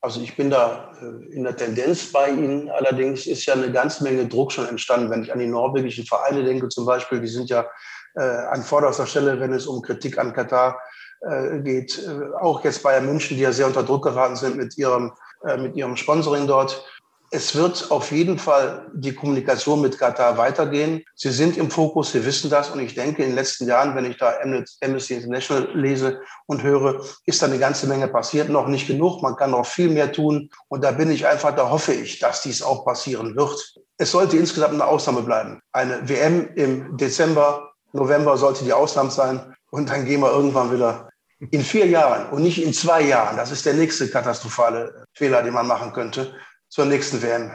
Also 0.00 0.20
ich 0.20 0.34
bin 0.34 0.50
da 0.50 0.92
äh, 1.00 1.32
in 1.32 1.44
der 1.44 1.56
Tendenz 1.56 2.10
bei 2.10 2.30
Ihnen. 2.30 2.68
Allerdings 2.68 3.26
ist 3.26 3.46
ja 3.46 3.54
eine 3.54 3.70
ganze 3.70 4.02
Menge 4.02 4.26
Druck 4.26 4.50
schon 4.50 4.66
entstanden. 4.66 5.08
Wenn 5.10 5.22
ich 5.22 5.32
an 5.32 5.38
die 5.38 5.46
norwegischen 5.46 6.04
Vereine 6.04 6.42
denke 6.42 6.68
zum 6.68 6.84
Beispiel, 6.84 7.20
die 7.20 7.28
sind 7.28 7.48
ja 7.48 7.68
an 8.14 8.62
vorderster 8.62 9.06
Stelle, 9.06 9.40
wenn 9.40 9.52
es 9.52 9.66
um 9.66 9.82
Kritik 9.82 10.18
an 10.18 10.32
Katar 10.32 10.78
äh, 11.22 11.60
geht. 11.60 11.98
Äh, 11.98 12.34
auch 12.40 12.64
jetzt 12.64 12.82
Bayern 12.82 13.06
München, 13.06 13.36
die 13.36 13.44
ja 13.44 13.52
sehr 13.52 13.68
unter 13.68 13.84
Druck 13.84 14.02
geraten 14.02 14.34
sind 14.34 14.56
mit 14.56 14.76
ihrem, 14.76 15.12
äh, 15.46 15.56
mit 15.56 15.76
ihrem 15.76 15.96
Sponsoring 15.96 16.48
dort. 16.48 16.84
Es 17.30 17.54
wird 17.54 17.92
auf 17.92 18.10
jeden 18.10 18.38
Fall 18.38 18.90
die 18.92 19.14
Kommunikation 19.14 19.80
mit 19.80 19.98
Katar 19.98 20.36
weitergehen. 20.36 21.04
Sie 21.14 21.30
sind 21.30 21.56
im 21.56 21.70
Fokus, 21.70 22.10
Sie 22.10 22.26
wissen 22.26 22.50
das. 22.50 22.70
Und 22.70 22.80
ich 22.80 22.94
denke, 22.94 23.22
in 23.22 23.30
den 23.30 23.36
letzten 23.36 23.66
Jahren, 23.68 23.94
wenn 23.94 24.04
ich 24.04 24.18
da 24.18 24.34
Amnesty 24.82 25.14
International 25.14 25.68
lese 25.72 26.20
und 26.46 26.62
höre, 26.62 27.02
ist 27.24 27.40
da 27.40 27.46
eine 27.46 27.58
ganze 27.58 27.86
Menge 27.86 28.08
passiert. 28.08 28.48
Noch 28.48 28.66
nicht 28.66 28.88
genug. 28.88 29.22
Man 29.22 29.36
kann 29.36 29.52
noch 29.52 29.64
viel 29.64 29.88
mehr 29.88 30.12
tun. 30.12 30.50
Und 30.68 30.84
da 30.84 30.90
bin 30.90 31.10
ich 31.10 31.26
einfach, 31.26 31.54
da 31.54 31.70
hoffe 31.70 31.94
ich, 31.94 32.18
dass 32.18 32.42
dies 32.42 32.62
auch 32.62 32.84
passieren 32.84 33.34
wird. 33.34 33.76
Es 33.96 34.10
sollte 34.10 34.36
insgesamt 34.36 34.74
eine 34.74 34.86
Ausnahme 34.86 35.22
bleiben. 35.22 35.62
Eine 35.72 36.06
WM 36.08 36.50
im 36.54 36.96
Dezember 36.98 37.71
November 37.92 38.36
sollte 38.36 38.64
die 38.64 38.72
Ausnahme 38.72 39.10
sein. 39.10 39.54
Und 39.70 39.88
dann 39.88 40.04
gehen 40.04 40.20
wir 40.20 40.30
irgendwann 40.30 40.72
wieder 40.72 41.08
in 41.50 41.62
vier 41.62 41.86
Jahren 41.86 42.30
und 42.30 42.42
nicht 42.42 42.62
in 42.62 42.72
zwei 42.72 43.02
Jahren. 43.02 43.36
Das 43.36 43.50
ist 43.50 43.66
der 43.66 43.74
nächste 43.74 44.08
katastrophale 44.08 45.06
Fehler, 45.14 45.42
den 45.42 45.54
man 45.54 45.66
machen 45.66 45.92
könnte, 45.92 46.34
zur 46.68 46.84
nächsten 46.84 47.22
WM 47.22 47.50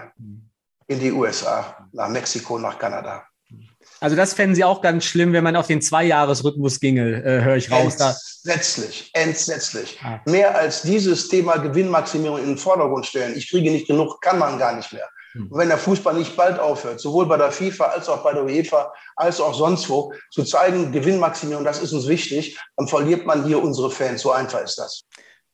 in 0.87 0.99
die 0.99 1.11
USA, 1.11 1.87
nach 1.91 2.09
Mexiko, 2.09 2.57
nach 2.59 2.77
Kanada. 2.77 3.23
Also 3.99 4.15
das 4.15 4.33
fänden 4.33 4.55
Sie 4.55 4.63
auch 4.63 4.81
ganz 4.81 5.05
schlimm, 5.05 5.33
wenn 5.33 5.43
man 5.43 5.55
auf 5.55 5.67
den 5.67 5.81
Zweijahresrhythmus 5.81 6.79
ginge, 6.79 7.23
äh, 7.23 7.43
höre 7.43 7.55
ich 7.55 7.71
raus. 7.71 7.95
Entsetzlich, 8.43 9.09
entsetzlich. 9.13 9.99
Ah. 10.03 10.19
Mehr 10.25 10.55
als 10.55 10.83
dieses 10.83 11.29
Thema 11.29 11.57
Gewinnmaximierung 11.57 12.39
in 12.39 12.47
den 12.47 12.57
Vordergrund 12.57 13.05
stellen. 13.05 13.35
Ich 13.35 13.49
kriege 13.49 13.71
nicht 13.71 13.87
genug, 13.87 14.21
kann 14.21 14.37
man 14.37 14.59
gar 14.59 14.75
nicht 14.75 14.93
mehr. 14.93 15.09
Und 15.37 15.51
hm. 15.51 15.57
wenn 15.57 15.69
der 15.69 15.77
Fußball 15.77 16.13
nicht 16.13 16.35
bald 16.35 16.59
aufhört, 16.59 16.99
sowohl 16.99 17.25
bei 17.25 17.37
der 17.37 17.51
FIFA 17.51 17.85
als 17.85 18.09
auch 18.09 18.23
bei 18.23 18.33
der 18.33 18.43
UEFA, 18.43 18.91
als 19.15 19.39
auch 19.39 19.53
sonst 19.53 19.89
wo, 19.89 20.13
zu 20.31 20.43
zeigen, 20.43 20.91
Gewinnmaximierung, 20.91 21.63
das 21.63 21.81
ist 21.81 21.93
uns 21.93 22.07
wichtig, 22.07 22.59
dann 22.75 22.87
verliert 22.87 23.25
man 23.25 23.45
hier 23.45 23.61
unsere 23.61 23.91
Fans. 23.91 24.21
So 24.21 24.31
einfach 24.31 24.61
ist 24.61 24.77
das. 24.77 25.03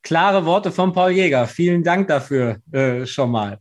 Klare 0.01 0.45
Worte 0.45 0.71
von 0.71 0.91
Paul 0.91 1.11
Jäger. 1.11 1.47
Vielen 1.47 1.83
Dank 1.83 2.07
dafür 2.07 2.57
äh, 2.71 3.05
schon 3.05 3.31
mal. 3.31 3.59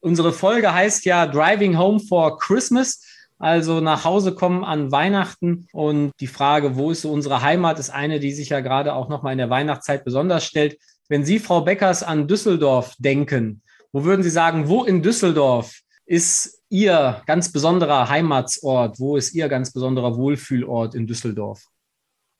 Unsere 0.00 0.32
Folge 0.32 0.72
heißt 0.74 1.04
ja 1.04 1.26
Driving 1.26 1.78
Home 1.78 2.00
for 2.00 2.38
Christmas. 2.38 3.02
Also 3.38 3.80
nach 3.80 4.04
Hause 4.04 4.34
kommen 4.34 4.64
an 4.64 4.92
Weihnachten 4.92 5.68
und 5.72 6.12
die 6.20 6.26
Frage, 6.26 6.76
wo 6.76 6.90
ist 6.90 7.02
so 7.02 7.10
unsere 7.12 7.42
Heimat, 7.42 7.78
ist 7.78 7.90
eine, 7.90 8.20
die 8.20 8.32
sich 8.32 8.48
ja 8.48 8.60
gerade 8.60 8.94
auch 8.94 9.08
nochmal 9.08 9.32
in 9.32 9.38
der 9.38 9.50
Weihnachtszeit 9.50 10.04
besonders 10.04 10.44
stellt. 10.44 10.78
Wenn 11.08 11.24
Sie, 11.24 11.38
Frau 11.38 11.60
Beckers, 11.60 12.02
an 12.02 12.26
Düsseldorf 12.26 12.94
denken, 12.98 13.62
wo 13.94 14.02
würden 14.02 14.24
Sie 14.24 14.30
sagen, 14.30 14.68
wo 14.68 14.82
in 14.82 15.02
Düsseldorf 15.02 15.80
ist 16.04 16.60
Ihr 16.68 17.22
ganz 17.26 17.52
besonderer 17.52 18.08
Heimatsort? 18.08 18.98
Wo 18.98 19.16
ist 19.16 19.32
Ihr 19.34 19.46
ganz 19.46 19.72
besonderer 19.72 20.16
Wohlfühlort 20.16 20.96
in 20.96 21.06
Düsseldorf? 21.06 21.62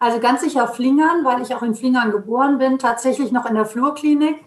Also 0.01 0.19
ganz 0.19 0.41
sicher 0.41 0.67
Flingern, 0.67 1.25
weil 1.25 1.41
ich 1.43 1.55
auch 1.55 1.63
in 1.63 1.77
Flingern 1.77 2.11
geboren 2.11 2.59
bin, 2.59 2.81
tatsächlich 2.81 3.31
noch 3.31 3.47
in 3.47 3.55
der 3.55 3.67
Flurklinik, 3.67 4.45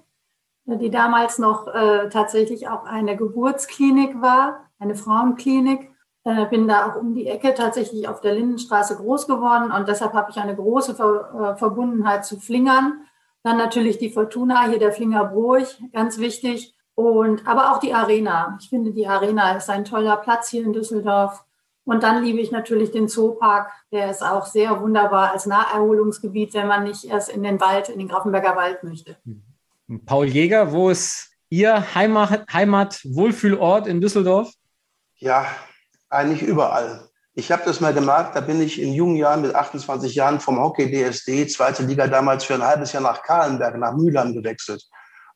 die 0.65 0.89
damals 0.89 1.39
noch 1.39 1.67
äh, 1.67 2.09
tatsächlich 2.09 2.67
auch 2.67 2.83
eine 2.83 3.15
Geburtsklinik 3.15 4.21
war, 4.21 4.69
eine 4.77 4.95
Frauenklinik. 4.95 5.89
Äh, 6.25 6.47
bin 6.47 6.67
da 6.67 6.91
auch 6.91 6.97
um 6.97 7.15
die 7.15 7.27
Ecke 7.27 7.53
tatsächlich 7.53 8.09
auf 8.09 8.19
der 8.19 8.33
Lindenstraße 8.33 8.97
groß 8.97 9.27
geworden 9.27 9.71
und 9.71 9.87
deshalb 9.87 10.11
habe 10.11 10.29
ich 10.29 10.37
eine 10.37 10.57
große 10.57 10.93
Ver 10.93 11.53
äh, 11.53 11.57
Verbundenheit 11.57 12.25
zu 12.25 12.37
Flingern. 12.37 13.05
Dann 13.43 13.55
natürlich 13.55 13.97
die 13.97 14.09
Fortuna, 14.09 14.67
hier 14.67 14.79
der 14.79 14.91
Flingerbruch, 14.91 15.67
ganz 15.93 16.17
wichtig. 16.17 16.76
Und 16.97 17.47
aber 17.47 17.71
auch 17.71 17.79
die 17.79 17.93
Arena. 17.93 18.57
Ich 18.59 18.69
finde, 18.69 18.91
die 18.91 19.05
Arena 19.05 19.55
ist 19.55 19.69
ein 19.69 19.85
toller 19.85 20.17
Platz 20.17 20.49
hier 20.49 20.65
in 20.65 20.73
Düsseldorf. 20.73 21.45
Und 21.85 22.01
dann 22.01 22.23
liebe 22.23 22.39
ich 22.39 22.49
natürlich 22.49 22.89
den 22.89 23.07
Zoopark. 23.07 23.69
Der 23.91 24.09
ist 24.09 24.23
auch 24.23 24.47
sehr 24.47 24.81
wunderbar 24.81 25.31
als 25.31 25.45
Naherholungsgebiet, 25.45 26.55
wenn 26.55 26.65
man 26.65 26.85
nicht 26.85 27.05
erst 27.05 27.29
in 27.29 27.43
den 27.43 27.61
Wald, 27.61 27.89
in 27.89 27.99
den 27.99 28.07
Grafenberger 28.07 28.55
Wald 28.55 28.83
möchte. 28.83 29.15
Paul 30.07 30.25
Jäger, 30.25 30.71
wo 30.71 30.89
ist 30.89 31.29
Ihr 31.49 31.93
Heimat, 31.93 32.51
Heimat 32.51 32.99
Wohlfühlort 33.05 33.85
in 33.85 34.01
Düsseldorf? 34.01 34.51
Ja, 35.17 35.45
eigentlich 36.09 36.41
überall. 36.41 37.07
Ich 37.35 37.51
habe 37.51 37.61
das 37.63 37.79
mal 37.79 37.93
gemerkt, 37.93 38.35
da 38.35 38.41
bin 38.41 38.59
ich 38.59 38.81
in 38.81 38.91
jungen 38.91 39.17
Jahren 39.17 39.43
mit 39.43 39.53
28 39.53 40.15
Jahren 40.15 40.39
vom 40.39 40.59
Hockey 40.59 40.89
DSD, 40.89 41.45
zweite 41.45 41.83
Liga 41.83 42.07
damals 42.07 42.43
für 42.43 42.55
ein 42.55 42.63
halbes 42.63 42.91
Jahr 42.91 43.03
nach 43.03 43.21
Kahlenberg, 43.21 43.77
nach 43.77 43.95
Mülheim 43.95 44.33
gewechselt. 44.33 44.83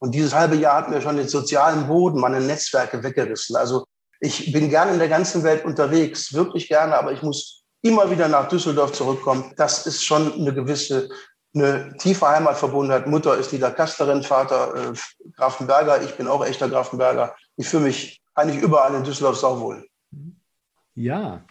Und 0.01 0.15
dieses 0.15 0.33
halbe 0.33 0.55
Jahr 0.55 0.77
hat 0.77 0.89
mir 0.89 0.99
schon 0.99 1.17
den 1.17 1.27
sozialen 1.27 1.87
Boden, 1.87 2.19
meine 2.19 2.41
Netzwerke 2.41 3.03
weggerissen. 3.03 3.55
Also 3.55 3.85
ich 4.19 4.51
bin 4.51 4.69
gerne 4.69 4.93
in 4.93 4.99
der 4.99 5.09
ganzen 5.09 5.43
Welt 5.43 5.63
unterwegs, 5.63 6.33
wirklich 6.33 6.67
gerne, 6.67 6.97
aber 6.97 7.11
ich 7.11 7.21
muss 7.21 7.63
immer 7.83 8.09
wieder 8.09 8.27
nach 8.27 8.47
Düsseldorf 8.47 8.93
zurückkommen. 8.93 9.53
Das 9.57 9.85
ist 9.85 10.03
schon 10.03 10.33
eine 10.33 10.53
gewisse, 10.53 11.09
eine 11.53 11.95
tiefe 11.97 12.27
Heimatverbundenheit. 12.27 13.05
Mutter 13.05 13.37
ist 13.37 13.53
Niederkastlerin, 13.53 14.23
Vater 14.23 14.91
äh, 14.91 14.93
Grafenberger. 15.35 16.01
Ich 16.01 16.17
bin 16.17 16.27
auch 16.27 16.43
echter 16.43 16.67
Grafenberger. 16.67 17.35
Ich 17.57 17.67
fühle 17.67 17.83
mich 17.83 18.21
eigentlich 18.33 18.61
überall 18.63 18.95
in 18.95 19.03
Düsseldorf 19.03 19.37
sauwohl. 19.37 19.85
Ja, 20.95 21.43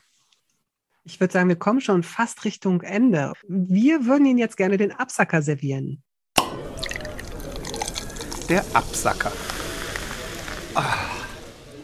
ich 1.04 1.18
würde 1.18 1.32
sagen, 1.32 1.48
wir 1.48 1.56
kommen 1.56 1.80
schon 1.80 2.02
fast 2.02 2.44
Richtung 2.44 2.82
Ende. 2.82 3.32
Wir 3.48 4.06
würden 4.06 4.26
Ihnen 4.26 4.38
jetzt 4.38 4.56
gerne 4.56 4.76
den 4.76 4.92
Absacker 4.92 5.42
servieren. 5.42 6.02
Der 8.50 8.64
Absacker. 8.74 9.30
Ah. 10.74 10.96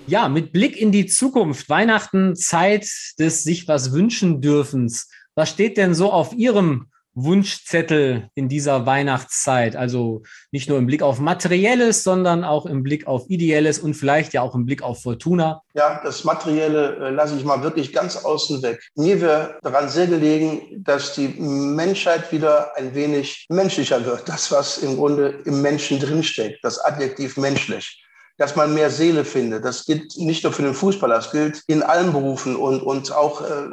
Ja, 0.08 0.28
mit 0.28 0.52
Blick 0.52 0.76
in 0.76 0.90
die 0.90 1.06
Zukunft, 1.06 1.68
Weihnachten, 1.68 2.34
Zeit 2.34 2.88
des 3.20 3.44
sich 3.44 3.68
was 3.68 3.92
wünschen 3.92 4.40
dürfens. 4.40 5.08
Was 5.36 5.50
steht 5.50 5.76
denn 5.76 5.94
so 5.94 6.10
auf 6.10 6.32
Ihrem 6.32 6.88
Wunschzettel 7.16 8.28
in 8.34 8.48
dieser 8.48 8.86
Weihnachtszeit? 8.86 9.74
Also 9.74 10.22
nicht 10.52 10.68
nur 10.68 10.78
im 10.78 10.86
Blick 10.86 11.02
auf 11.02 11.18
Materielles, 11.18 12.04
sondern 12.04 12.44
auch 12.44 12.66
im 12.66 12.82
Blick 12.82 13.06
auf 13.06 13.24
Ideelles 13.28 13.78
und 13.78 13.94
vielleicht 13.94 14.34
ja 14.34 14.42
auch 14.42 14.54
im 14.54 14.66
Blick 14.66 14.82
auf 14.82 15.02
Fortuna. 15.02 15.62
Ja, 15.74 16.00
das 16.04 16.24
Materielle 16.24 16.96
äh, 16.96 17.10
lasse 17.10 17.36
ich 17.36 17.44
mal 17.44 17.62
wirklich 17.62 17.92
ganz 17.92 18.16
außen 18.16 18.62
weg. 18.62 18.80
Mir 18.94 19.20
wäre 19.20 19.58
daran 19.62 19.88
sehr 19.88 20.06
gelegen, 20.06 20.84
dass 20.84 21.14
die 21.14 21.28
Menschheit 21.28 22.30
wieder 22.30 22.76
ein 22.76 22.94
wenig 22.94 23.46
menschlicher 23.48 24.04
wird. 24.04 24.28
Das, 24.28 24.52
was 24.52 24.78
im 24.78 24.96
Grunde 24.96 25.40
im 25.46 25.62
Menschen 25.62 25.98
drinsteckt, 25.98 26.62
das 26.62 26.78
Adjektiv 26.78 27.36
menschlich 27.36 28.02
dass 28.38 28.54
man 28.54 28.74
mehr 28.74 28.90
Seele 28.90 29.24
findet. 29.24 29.64
Das 29.64 29.86
gilt 29.86 30.16
nicht 30.18 30.44
nur 30.44 30.52
für 30.52 30.62
den 30.62 30.74
Fußballer, 30.74 31.16
das 31.16 31.30
gilt 31.30 31.62
in 31.68 31.82
allen 31.82 32.12
Berufen 32.12 32.56
und, 32.56 32.82
und 32.82 33.12
auch 33.12 33.40
äh, 33.40 33.70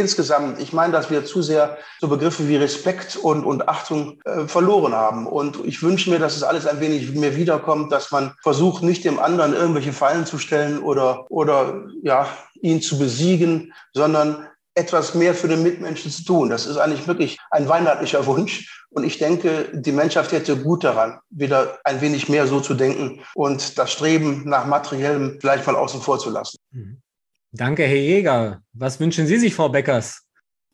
insgesamt, 0.00 0.60
ich 0.60 0.72
meine, 0.72 0.92
dass 0.92 1.10
wir 1.10 1.24
zu 1.24 1.42
sehr 1.42 1.78
so 2.00 2.08
Begriffe 2.08 2.48
wie 2.48 2.56
Respekt 2.56 3.16
und, 3.16 3.44
und 3.44 3.68
Achtung 3.68 4.20
äh, 4.24 4.46
verloren 4.46 4.94
haben. 4.94 5.26
Und 5.26 5.64
ich 5.64 5.82
wünsche 5.82 6.10
mir, 6.10 6.18
dass 6.18 6.36
es 6.36 6.42
alles 6.42 6.66
ein 6.66 6.80
wenig 6.80 7.12
mehr 7.12 7.36
wiederkommt, 7.36 7.92
dass 7.92 8.10
man 8.10 8.34
versucht, 8.42 8.82
nicht 8.82 9.04
dem 9.04 9.18
anderen 9.18 9.54
irgendwelche 9.54 9.92
Fallen 9.92 10.26
zu 10.26 10.38
stellen 10.38 10.80
oder, 10.80 11.30
oder 11.30 11.84
ja, 12.02 12.26
ihn 12.60 12.82
zu 12.82 12.98
besiegen, 12.98 13.72
sondern 13.92 14.48
etwas 14.74 15.14
mehr 15.14 15.34
für 15.34 15.48
den 15.48 15.62
Mitmenschen 15.62 16.10
zu 16.10 16.24
tun. 16.24 16.50
Das 16.50 16.66
ist 16.66 16.76
eigentlich 16.76 17.06
wirklich 17.06 17.38
ein 17.50 17.68
weihnachtlicher 17.68 18.24
Wunsch. 18.26 18.84
Und 18.90 19.04
ich 19.04 19.18
denke, 19.18 19.68
die 19.72 19.92
Menschheit 19.92 20.32
hätte 20.32 20.56
gut 20.56 20.84
daran, 20.84 21.20
wieder 21.30 21.78
ein 21.84 22.00
wenig 22.00 22.28
mehr 22.28 22.46
so 22.46 22.60
zu 22.60 22.74
denken 22.74 23.20
und 23.34 23.78
das 23.78 23.92
Streben 23.92 24.42
nach 24.48 24.66
Materiellem 24.66 25.38
vielleicht 25.40 25.66
mal 25.66 25.76
außen 25.76 26.00
vor 26.00 26.18
zu 26.18 26.30
lassen. 26.30 26.56
Mhm. 26.72 27.00
Danke, 27.52 27.82
Herr 27.82 27.96
Jäger. 27.96 28.62
Was 28.72 29.00
wünschen 29.00 29.26
Sie 29.26 29.36
sich, 29.36 29.54
Frau 29.54 29.68
Beckers? 29.68 30.24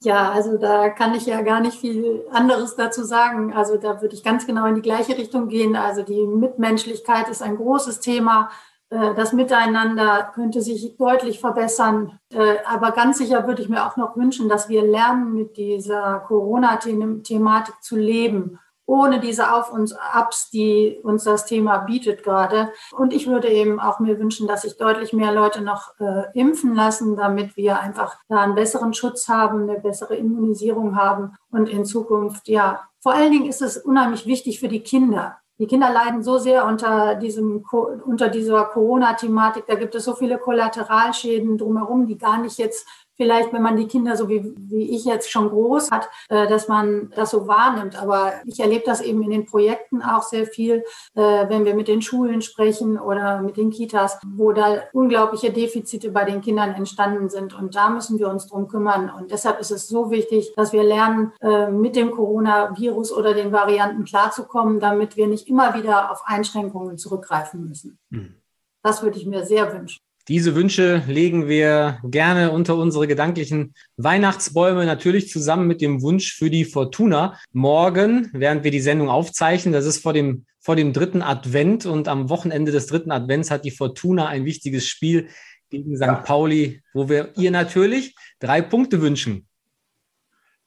Ja, 0.03 0.31
also 0.31 0.59
da 0.59 0.91
kann 0.91 1.15
ich 1.15 1.25
ja 1.25 1.41
gar 1.41 1.61
nicht 1.61 1.79
viel 1.79 2.27
anderes 2.31 2.77
dazu 2.77 3.03
sagen. 3.03 3.55
Also 3.55 3.79
da 3.79 4.03
würde 4.03 4.15
ich 4.15 4.23
ganz 4.23 4.47
genau 4.47 4.67
in 4.67 4.75
die 4.75 4.83
gleiche 4.83 5.17
Richtung 5.17 5.49
gehen. 5.49 5.75
Also 5.75 6.03
die 6.03 6.27
Mitmenschlichkeit 6.27 7.29
ist 7.31 7.43
ein 7.43 7.57
großes 7.57 8.01
Thema. 8.01 8.51
Äh, 8.91 9.15
das 9.15 9.33
Miteinander 9.33 10.31
könnte 10.35 10.61
sich 10.61 10.97
deutlich 10.99 11.41
verbessern. 11.41 12.19
Äh, 12.31 12.57
aber 12.67 12.93
ganz 12.93 13.19
sicher 13.19 13.47
würde 13.47 13.63
ich 13.63 13.71
mir 13.71 13.87
auch 13.87 13.97
noch 13.97 14.17
wünschen, 14.17 14.51
dass 14.51 14.69
wir 14.69 14.83
lernen, 14.83 15.33
mit 15.33 15.57
dieser 15.57 16.21
Corona-Thematik 16.27 17.75
zu 17.81 17.97
leben 17.97 18.59
ohne 18.87 19.21
diese 19.21 19.53
Auf- 19.53 19.73
und 19.73 19.95
Abs, 20.01 20.51
die 20.51 20.99
uns 21.03 21.25
das 21.25 21.45
Thema 21.45 21.79
bietet 21.79 22.23
gerade. 22.23 22.73
Und 22.97 23.13
ich 23.13 23.27
würde 23.27 23.49
eben 23.49 23.81
auch 23.81 23.99
mir 23.99 24.19
wünschen, 24.19 24.47
dass 24.47 24.63
sich 24.63 24.77
deutlich 24.77 25.13
mehr 25.13 25.33
Leute 25.33 25.61
noch 25.61 25.99
äh, 26.01 26.25
impfen 26.35 26.75
lassen, 26.75 27.17
damit 27.17 27.57
wir 27.57 27.81
einfach 27.81 28.17
da 28.29 28.41
einen 28.41 28.55
besseren 28.55 28.95
Schutz 28.95 29.29
haben, 29.29 29.63
eine 29.63 29.81
bessere 29.81 30.17
Immunisierung 30.17 30.97
haben 30.97 31.37
und 31.51 31.69
in 31.69 31.85
Zukunft, 31.85 32.49
ja, 32.49 32.81
vor 33.01 33.13
allen 33.15 33.31
Dingen 33.31 33.47
ist 33.47 33.63
es 33.63 33.77
unheimlich 33.77 34.27
wichtig 34.27 34.59
für 34.61 34.69
die 34.69 34.81
Kinder. 34.81 35.39
Die 35.59 35.67
Kinder 35.67 35.91
leiden 35.91 36.23
so 36.23 36.39
sehr 36.39 36.67
unter 36.67 37.15
diesem, 37.15 37.65
unter 38.05 38.29
dieser 38.29 38.65
Corona-Thematik. 38.65 39.65
Da 39.67 39.75
gibt 39.75 39.95
es 39.95 40.05
so 40.05 40.15
viele 40.15 40.39
Kollateralschäden 40.39 41.57
drumherum, 41.57 42.07
die 42.07 42.19
gar 42.19 42.39
nicht 42.39 42.59
jetzt 42.59 42.87
vielleicht, 43.17 43.53
wenn 43.53 43.63
man 43.63 43.77
die 43.77 43.87
Kinder 43.87 44.17
so 44.17 44.29
wie, 44.29 44.55
wie 44.57 44.95
ich 44.95 45.05
jetzt 45.05 45.31
schon 45.31 45.49
groß 45.49 45.91
hat, 45.91 46.09
äh, 46.29 46.47
dass 46.47 46.69
man 46.69 47.11
das 47.15 47.31
so 47.31 47.47
wahrnimmt. 47.49 48.01
Aber 48.01 48.35
ich 48.45 48.61
erlebe 48.61 48.85
das 48.85 49.01
eben 49.01 49.23
in 49.23 49.31
den 49.31 49.47
Projekten 49.47 50.03
auch 50.03 50.23
sehr 50.23 50.47
viel, 50.47 50.85
äh, 51.15 51.49
wenn 51.49 51.65
wir 51.65 51.75
mit 51.75 51.89
den 51.89 52.03
Schulen 52.03 52.43
sprechen 52.43 52.99
oder 52.99 53.41
mit 53.41 53.57
den 53.57 53.71
Kitas, 53.71 54.19
wo 54.27 54.53
da 54.53 54.83
unglaubliche 54.93 55.51
Defizite 55.51 56.11
bei 56.11 56.25
den 56.25 56.41
Kindern 56.41 56.75
entstanden 56.75 57.29
sind. 57.29 57.55
Und 57.55 57.75
da 57.75 57.89
müssen 57.91 58.19
wir 58.19 58.29
uns 58.29 58.47
drum 58.47 58.69
kümmern. 58.69 59.11
Und 59.11 59.31
deshalb 59.31 59.61
ist 59.61 59.71
es 59.71 59.89
so 59.89 60.11
wichtig, 60.11 60.53
dass 60.57 60.73
wir 60.73 60.85
lernen, 60.85 61.33
äh, 61.41 61.71
mit 61.71 61.97
dem 61.97 62.11
Coronavirus 62.11 63.13
oder 63.13 63.35
den 63.35 63.53
Varianten 63.53 64.05
klarzukommen, 64.05 64.81
damit 64.81 65.17
wir 65.17 65.27
nicht 65.27 65.49
immer 65.49 65.75
wieder 65.75 66.11
auf 66.11 66.23
Einschränkungen 66.27 66.99
zurückgreifen 66.99 67.69
müssen. 67.69 67.99
Mhm. 68.11 68.35
Das 68.83 69.03
würde 69.03 69.19
ich 69.19 69.27
mir 69.27 69.45
sehr 69.45 69.73
wünschen. 69.73 70.06
Diese 70.29 70.57
Wünsche 70.57 71.05
legen 71.07 71.47
wir 71.47 72.01
gerne 72.03 72.51
unter 72.51 72.75
unsere 72.75 73.07
gedanklichen 73.07 73.75
Weihnachtsbäume, 73.97 74.85
natürlich 74.85 75.31
zusammen 75.31 75.69
mit 75.69 75.81
dem 75.81 76.03
Wunsch 76.03 76.35
für 76.35 76.51
die 76.51 76.65
Fortuna. 76.65 77.39
Morgen, 77.53 78.29
während 78.33 78.65
wir 78.65 78.73
die 78.73 78.81
Sendung 78.81 79.09
aufzeichnen, 79.09 79.73
das 79.73 79.87
ist 79.87 80.03
vor 80.03 80.13
dem, 80.13 80.45
vor 80.59 80.75
dem 80.75 80.93
dritten 80.93 81.23
Advent 81.23 81.87
und 81.87 82.09
am 82.09 82.29
Wochenende 82.29 82.73
des 82.73 82.89
dritten 82.89 83.13
Advents 83.13 83.53
hat 83.53 83.65
die 83.65 83.71
Fortuna 83.71 84.27
ein 84.27 84.45
wichtiges 84.45 84.89
Spiel 84.89 85.29
gegen 85.71 85.97
St. 85.97 86.25
Pauli, 86.25 86.83
wo 86.93 87.09
wir 87.09 87.31
ihr 87.37 87.53
natürlich 87.53 88.17
drei 88.41 88.63
Punkte 88.63 89.01
wünschen. 89.01 89.47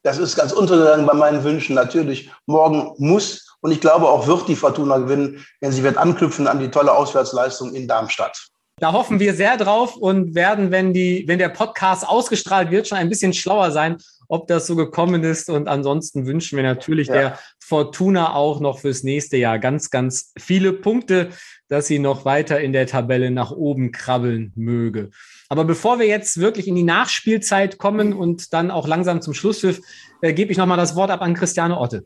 Das 0.03 0.19
ist 0.19 0.37
ganz 0.37 0.53
untergegangen 0.53 1.05
bei 1.05 1.13
meinen 1.13 1.43
Wünschen. 1.43 1.75
Natürlich, 1.75 2.31
morgen 2.45 2.93
muss 2.97 3.57
und 3.59 3.71
ich 3.71 3.81
glaube 3.81 4.07
auch 4.07 4.25
wird 4.25 4.47
die 4.47 4.55
Fortuna 4.55 4.99
gewinnen, 4.99 5.45
denn 5.61 5.73
sie 5.73 5.83
wird 5.83 5.97
anknüpfen 5.97 6.47
an 6.47 6.59
die 6.59 6.71
tolle 6.71 6.93
Auswärtsleistung 6.93 7.73
in 7.73 7.89
Darmstadt. 7.89 8.49
Da 8.79 8.93
hoffen 8.93 9.19
wir 9.19 9.33
sehr 9.33 9.57
drauf 9.57 9.95
und 9.95 10.35
werden, 10.35 10.71
wenn, 10.71 10.93
die, 10.93 11.25
wenn 11.27 11.39
der 11.39 11.49
Podcast 11.49 12.07
ausgestrahlt 12.07 12.71
wird, 12.71 12.87
schon 12.87 12.97
ein 12.97 13.09
bisschen 13.09 13.33
schlauer 13.33 13.71
sein, 13.71 13.97
ob 14.27 14.47
das 14.47 14.67
so 14.67 14.75
gekommen 14.75 15.23
ist. 15.23 15.49
Und 15.49 15.67
ansonsten 15.67 16.25
wünschen 16.25 16.55
wir 16.55 16.63
natürlich 16.63 17.07
ja. 17.07 17.13
der 17.13 17.39
Fortuna 17.59 18.33
auch 18.35 18.59
noch 18.59 18.79
fürs 18.79 19.03
nächste 19.03 19.37
Jahr 19.37 19.59
ganz, 19.59 19.89
ganz 19.89 20.31
viele 20.37 20.73
Punkte, 20.73 21.29
dass 21.67 21.87
sie 21.87 21.99
noch 21.99 22.25
weiter 22.25 22.59
in 22.61 22.73
der 22.73 22.87
Tabelle 22.87 23.31
nach 23.31 23.51
oben 23.51 23.91
krabbeln 23.91 24.53
möge. 24.55 25.09
Aber 25.49 25.65
bevor 25.65 25.99
wir 25.99 26.05
jetzt 26.05 26.39
wirklich 26.39 26.67
in 26.67 26.75
die 26.75 26.83
Nachspielzeit 26.83 27.77
kommen 27.77 28.13
und 28.13 28.53
dann 28.53 28.71
auch 28.71 28.87
langsam 28.87 29.21
zum 29.21 29.33
Schlusspfiff, 29.33 29.81
äh, 30.21 30.33
gebe 30.33 30.51
ich 30.51 30.57
nochmal 30.57 30.77
das 30.77 30.95
Wort 30.95 31.11
ab 31.11 31.21
an 31.21 31.33
Christiane 31.33 31.77
Otte. 31.77 32.05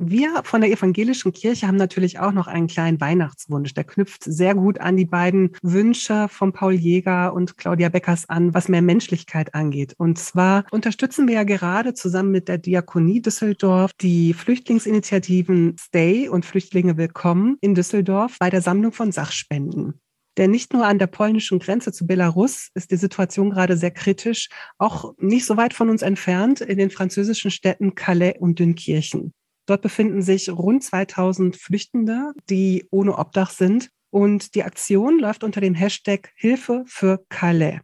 Wir 0.00 0.42
von 0.44 0.60
der 0.60 0.70
evangelischen 0.70 1.32
Kirche 1.32 1.66
haben 1.66 1.74
natürlich 1.74 2.20
auch 2.20 2.30
noch 2.30 2.46
einen 2.46 2.68
kleinen 2.68 3.00
Weihnachtswunsch. 3.00 3.74
Der 3.74 3.82
knüpft 3.82 4.22
sehr 4.22 4.54
gut 4.54 4.80
an 4.80 4.96
die 4.96 5.06
beiden 5.06 5.56
Wünsche 5.60 6.28
von 6.28 6.52
Paul 6.52 6.74
Jäger 6.74 7.34
und 7.34 7.58
Claudia 7.58 7.88
Beckers 7.88 8.28
an, 8.28 8.54
was 8.54 8.68
mehr 8.68 8.80
Menschlichkeit 8.80 9.54
angeht. 9.54 9.94
Und 9.98 10.16
zwar 10.16 10.66
unterstützen 10.70 11.26
wir 11.26 11.34
ja 11.34 11.42
gerade 11.42 11.94
zusammen 11.94 12.30
mit 12.30 12.46
der 12.46 12.58
Diakonie 12.58 13.20
Düsseldorf 13.22 13.90
die 14.00 14.34
Flüchtlingsinitiativen 14.34 15.74
Stay 15.80 16.28
und 16.28 16.46
Flüchtlinge 16.46 16.96
Willkommen 16.96 17.56
in 17.60 17.74
Düsseldorf 17.74 18.36
bei 18.38 18.50
der 18.50 18.62
Sammlung 18.62 18.92
von 18.92 19.10
Sachspenden. 19.10 20.00
Denn 20.36 20.52
nicht 20.52 20.72
nur 20.72 20.86
an 20.86 21.00
der 21.00 21.08
polnischen 21.08 21.58
Grenze 21.58 21.90
zu 21.90 22.06
Belarus 22.06 22.68
ist 22.74 22.92
die 22.92 22.96
Situation 22.96 23.50
gerade 23.50 23.76
sehr 23.76 23.90
kritisch, 23.90 24.48
auch 24.78 25.14
nicht 25.18 25.44
so 25.44 25.56
weit 25.56 25.74
von 25.74 25.90
uns 25.90 26.02
entfernt 26.02 26.60
in 26.60 26.78
den 26.78 26.90
französischen 26.90 27.50
Städten 27.50 27.96
Calais 27.96 28.36
und 28.38 28.60
Dünkirchen. 28.60 29.32
Dort 29.68 29.82
befinden 29.82 30.22
sich 30.22 30.48
rund 30.48 30.82
2000 30.82 31.54
Flüchtende, 31.54 32.32
die 32.48 32.86
ohne 32.90 33.18
Obdach 33.18 33.50
sind. 33.50 33.90
Und 34.10 34.54
die 34.54 34.64
Aktion 34.64 35.18
läuft 35.18 35.44
unter 35.44 35.60
dem 35.60 35.74
Hashtag 35.74 36.32
Hilfe 36.34 36.84
für 36.86 37.22
Calais. 37.28 37.80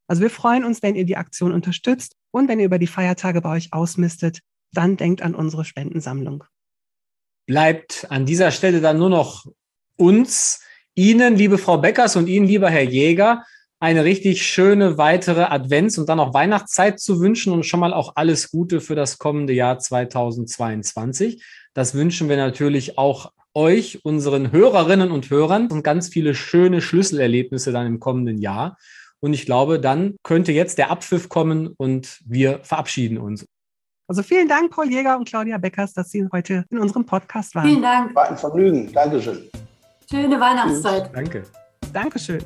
Also 0.07 0.22
wir 0.22 0.30
freuen 0.30 0.66
uns, 0.66 0.82
wenn 0.82 0.95
ihr 0.95 1.05
die 1.05 1.18
Aktion 1.18 1.51
unterstützt 1.51 2.16
und 2.32 2.47
wenn 2.47 2.60
ihr 2.60 2.66
über 2.66 2.80
die 2.80 2.88
Feiertage 2.88 3.41
bei 3.41 3.55
euch 3.55 3.74
ausmistet, 3.74 4.39
dann 4.72 4.97
denkt 4.97 5.22
an 5.22 5.36
unsere 5.36 5.66
Spendensammlung. 5.66 6.43
Bleibt 7.45 8.07
an 8.10 8.26
dieser 8.26 8.51
Stelle 8.51 8.82
dann 8.82 8.97
nur 8.97 9.10
noch 9.10 9.45
uns, 9.95 10.62
Ihnen, 10.95 11.36
liebe 11.36 11.57
Frau 11.57 11.78
Beckers 11.78 12.16
und 12.16 12.28
Ihnen, 12.28 12.45
lieber 12.45 12.70
Herr 12.70 12.84
Jäger, 12.84 13.43
eine 13.80 14.04
richtig 14.04 14.46
schöne 14.46 14.98
weitere 14.98 15.44
Advents- 15.44 15.98
und 15.98 16.10
dann 16.10 16.20
auch 16.20 16.34
Weihnachtszeit 16.34 17.00
zu 17.00 17.20
wünschen 17.22 17.54
und 17.54 17.66
schon 17.66 17.80
mal 17.80 17.94
auch 17.94 18.14
alles 18.16 18.52
Gute 18.52 18.82
für 18.82 18.96
das 18.96 19.18
kommende 19.18 19.54
Jahr 19.54 19.80
2022. 19.80 21.44
Das 21.74 21.94
wünschen 21.94 22.28
wir 22.28 22.38
natürlich 22.38 22.98
auch 22.98 23.32
euch, 23.54 24.04
unseren 24.04 24.52
Hörerinnen 24.52 25.12
und 25.12 25.30
Hörern 25.30 25.68
und 25.68 25.84
ganz 25.84 26.10
viele 26.10 26.36
schöne 26.36 26.82
Schlüsselerlebnisse 26.82 27.72
dann 27.72 27.88
im 27.88 28.00
kommenden 28.00 28.38
Jahr. 28.38 28.78
Und 29.22 29.34
ich 29.34 29.46
glaube, 29.46 29.80
dann 29.80 30.16
könnte 30.24 30.52
jetzt 30.52 30.78
der 30.78 30.92
Abpfiff 30.92 31.30
kommen 31.30 31.74
und 31.78 32.20
wir 32.26 32.60
verabschieden 32.64 33.18
uns. 33.18 33.46
Also 34.08 34.24
vielen 34.24 34.48
Dank, 34.48 34.72
Paul 34.72 34.90
Jäger 34.90 35.18
und 35.18 35.28
Claudia 35.28 35.58
Beckers, 35.58 35.94
dass 35.94 36.10
Sie 36.10 36.28
heute 36.32 36.66
in 36.70 36.80
unserem 36.80 37.06
Podcast 37.06 37.54
waren. 37.54 37.68
Vielen 37.68 37.82
Dank. 37.82 38.16
War 38.16 38.30
ein 38.30 38.38
Vergnügen. 38.38 38.92
Dankeschön. 38.92 39.50
Schöne 40.10 40.40
Weihnachtszeit. 40.40 41.12
Danke. 41.14 41.44
Dankeschön. 41.94 42.44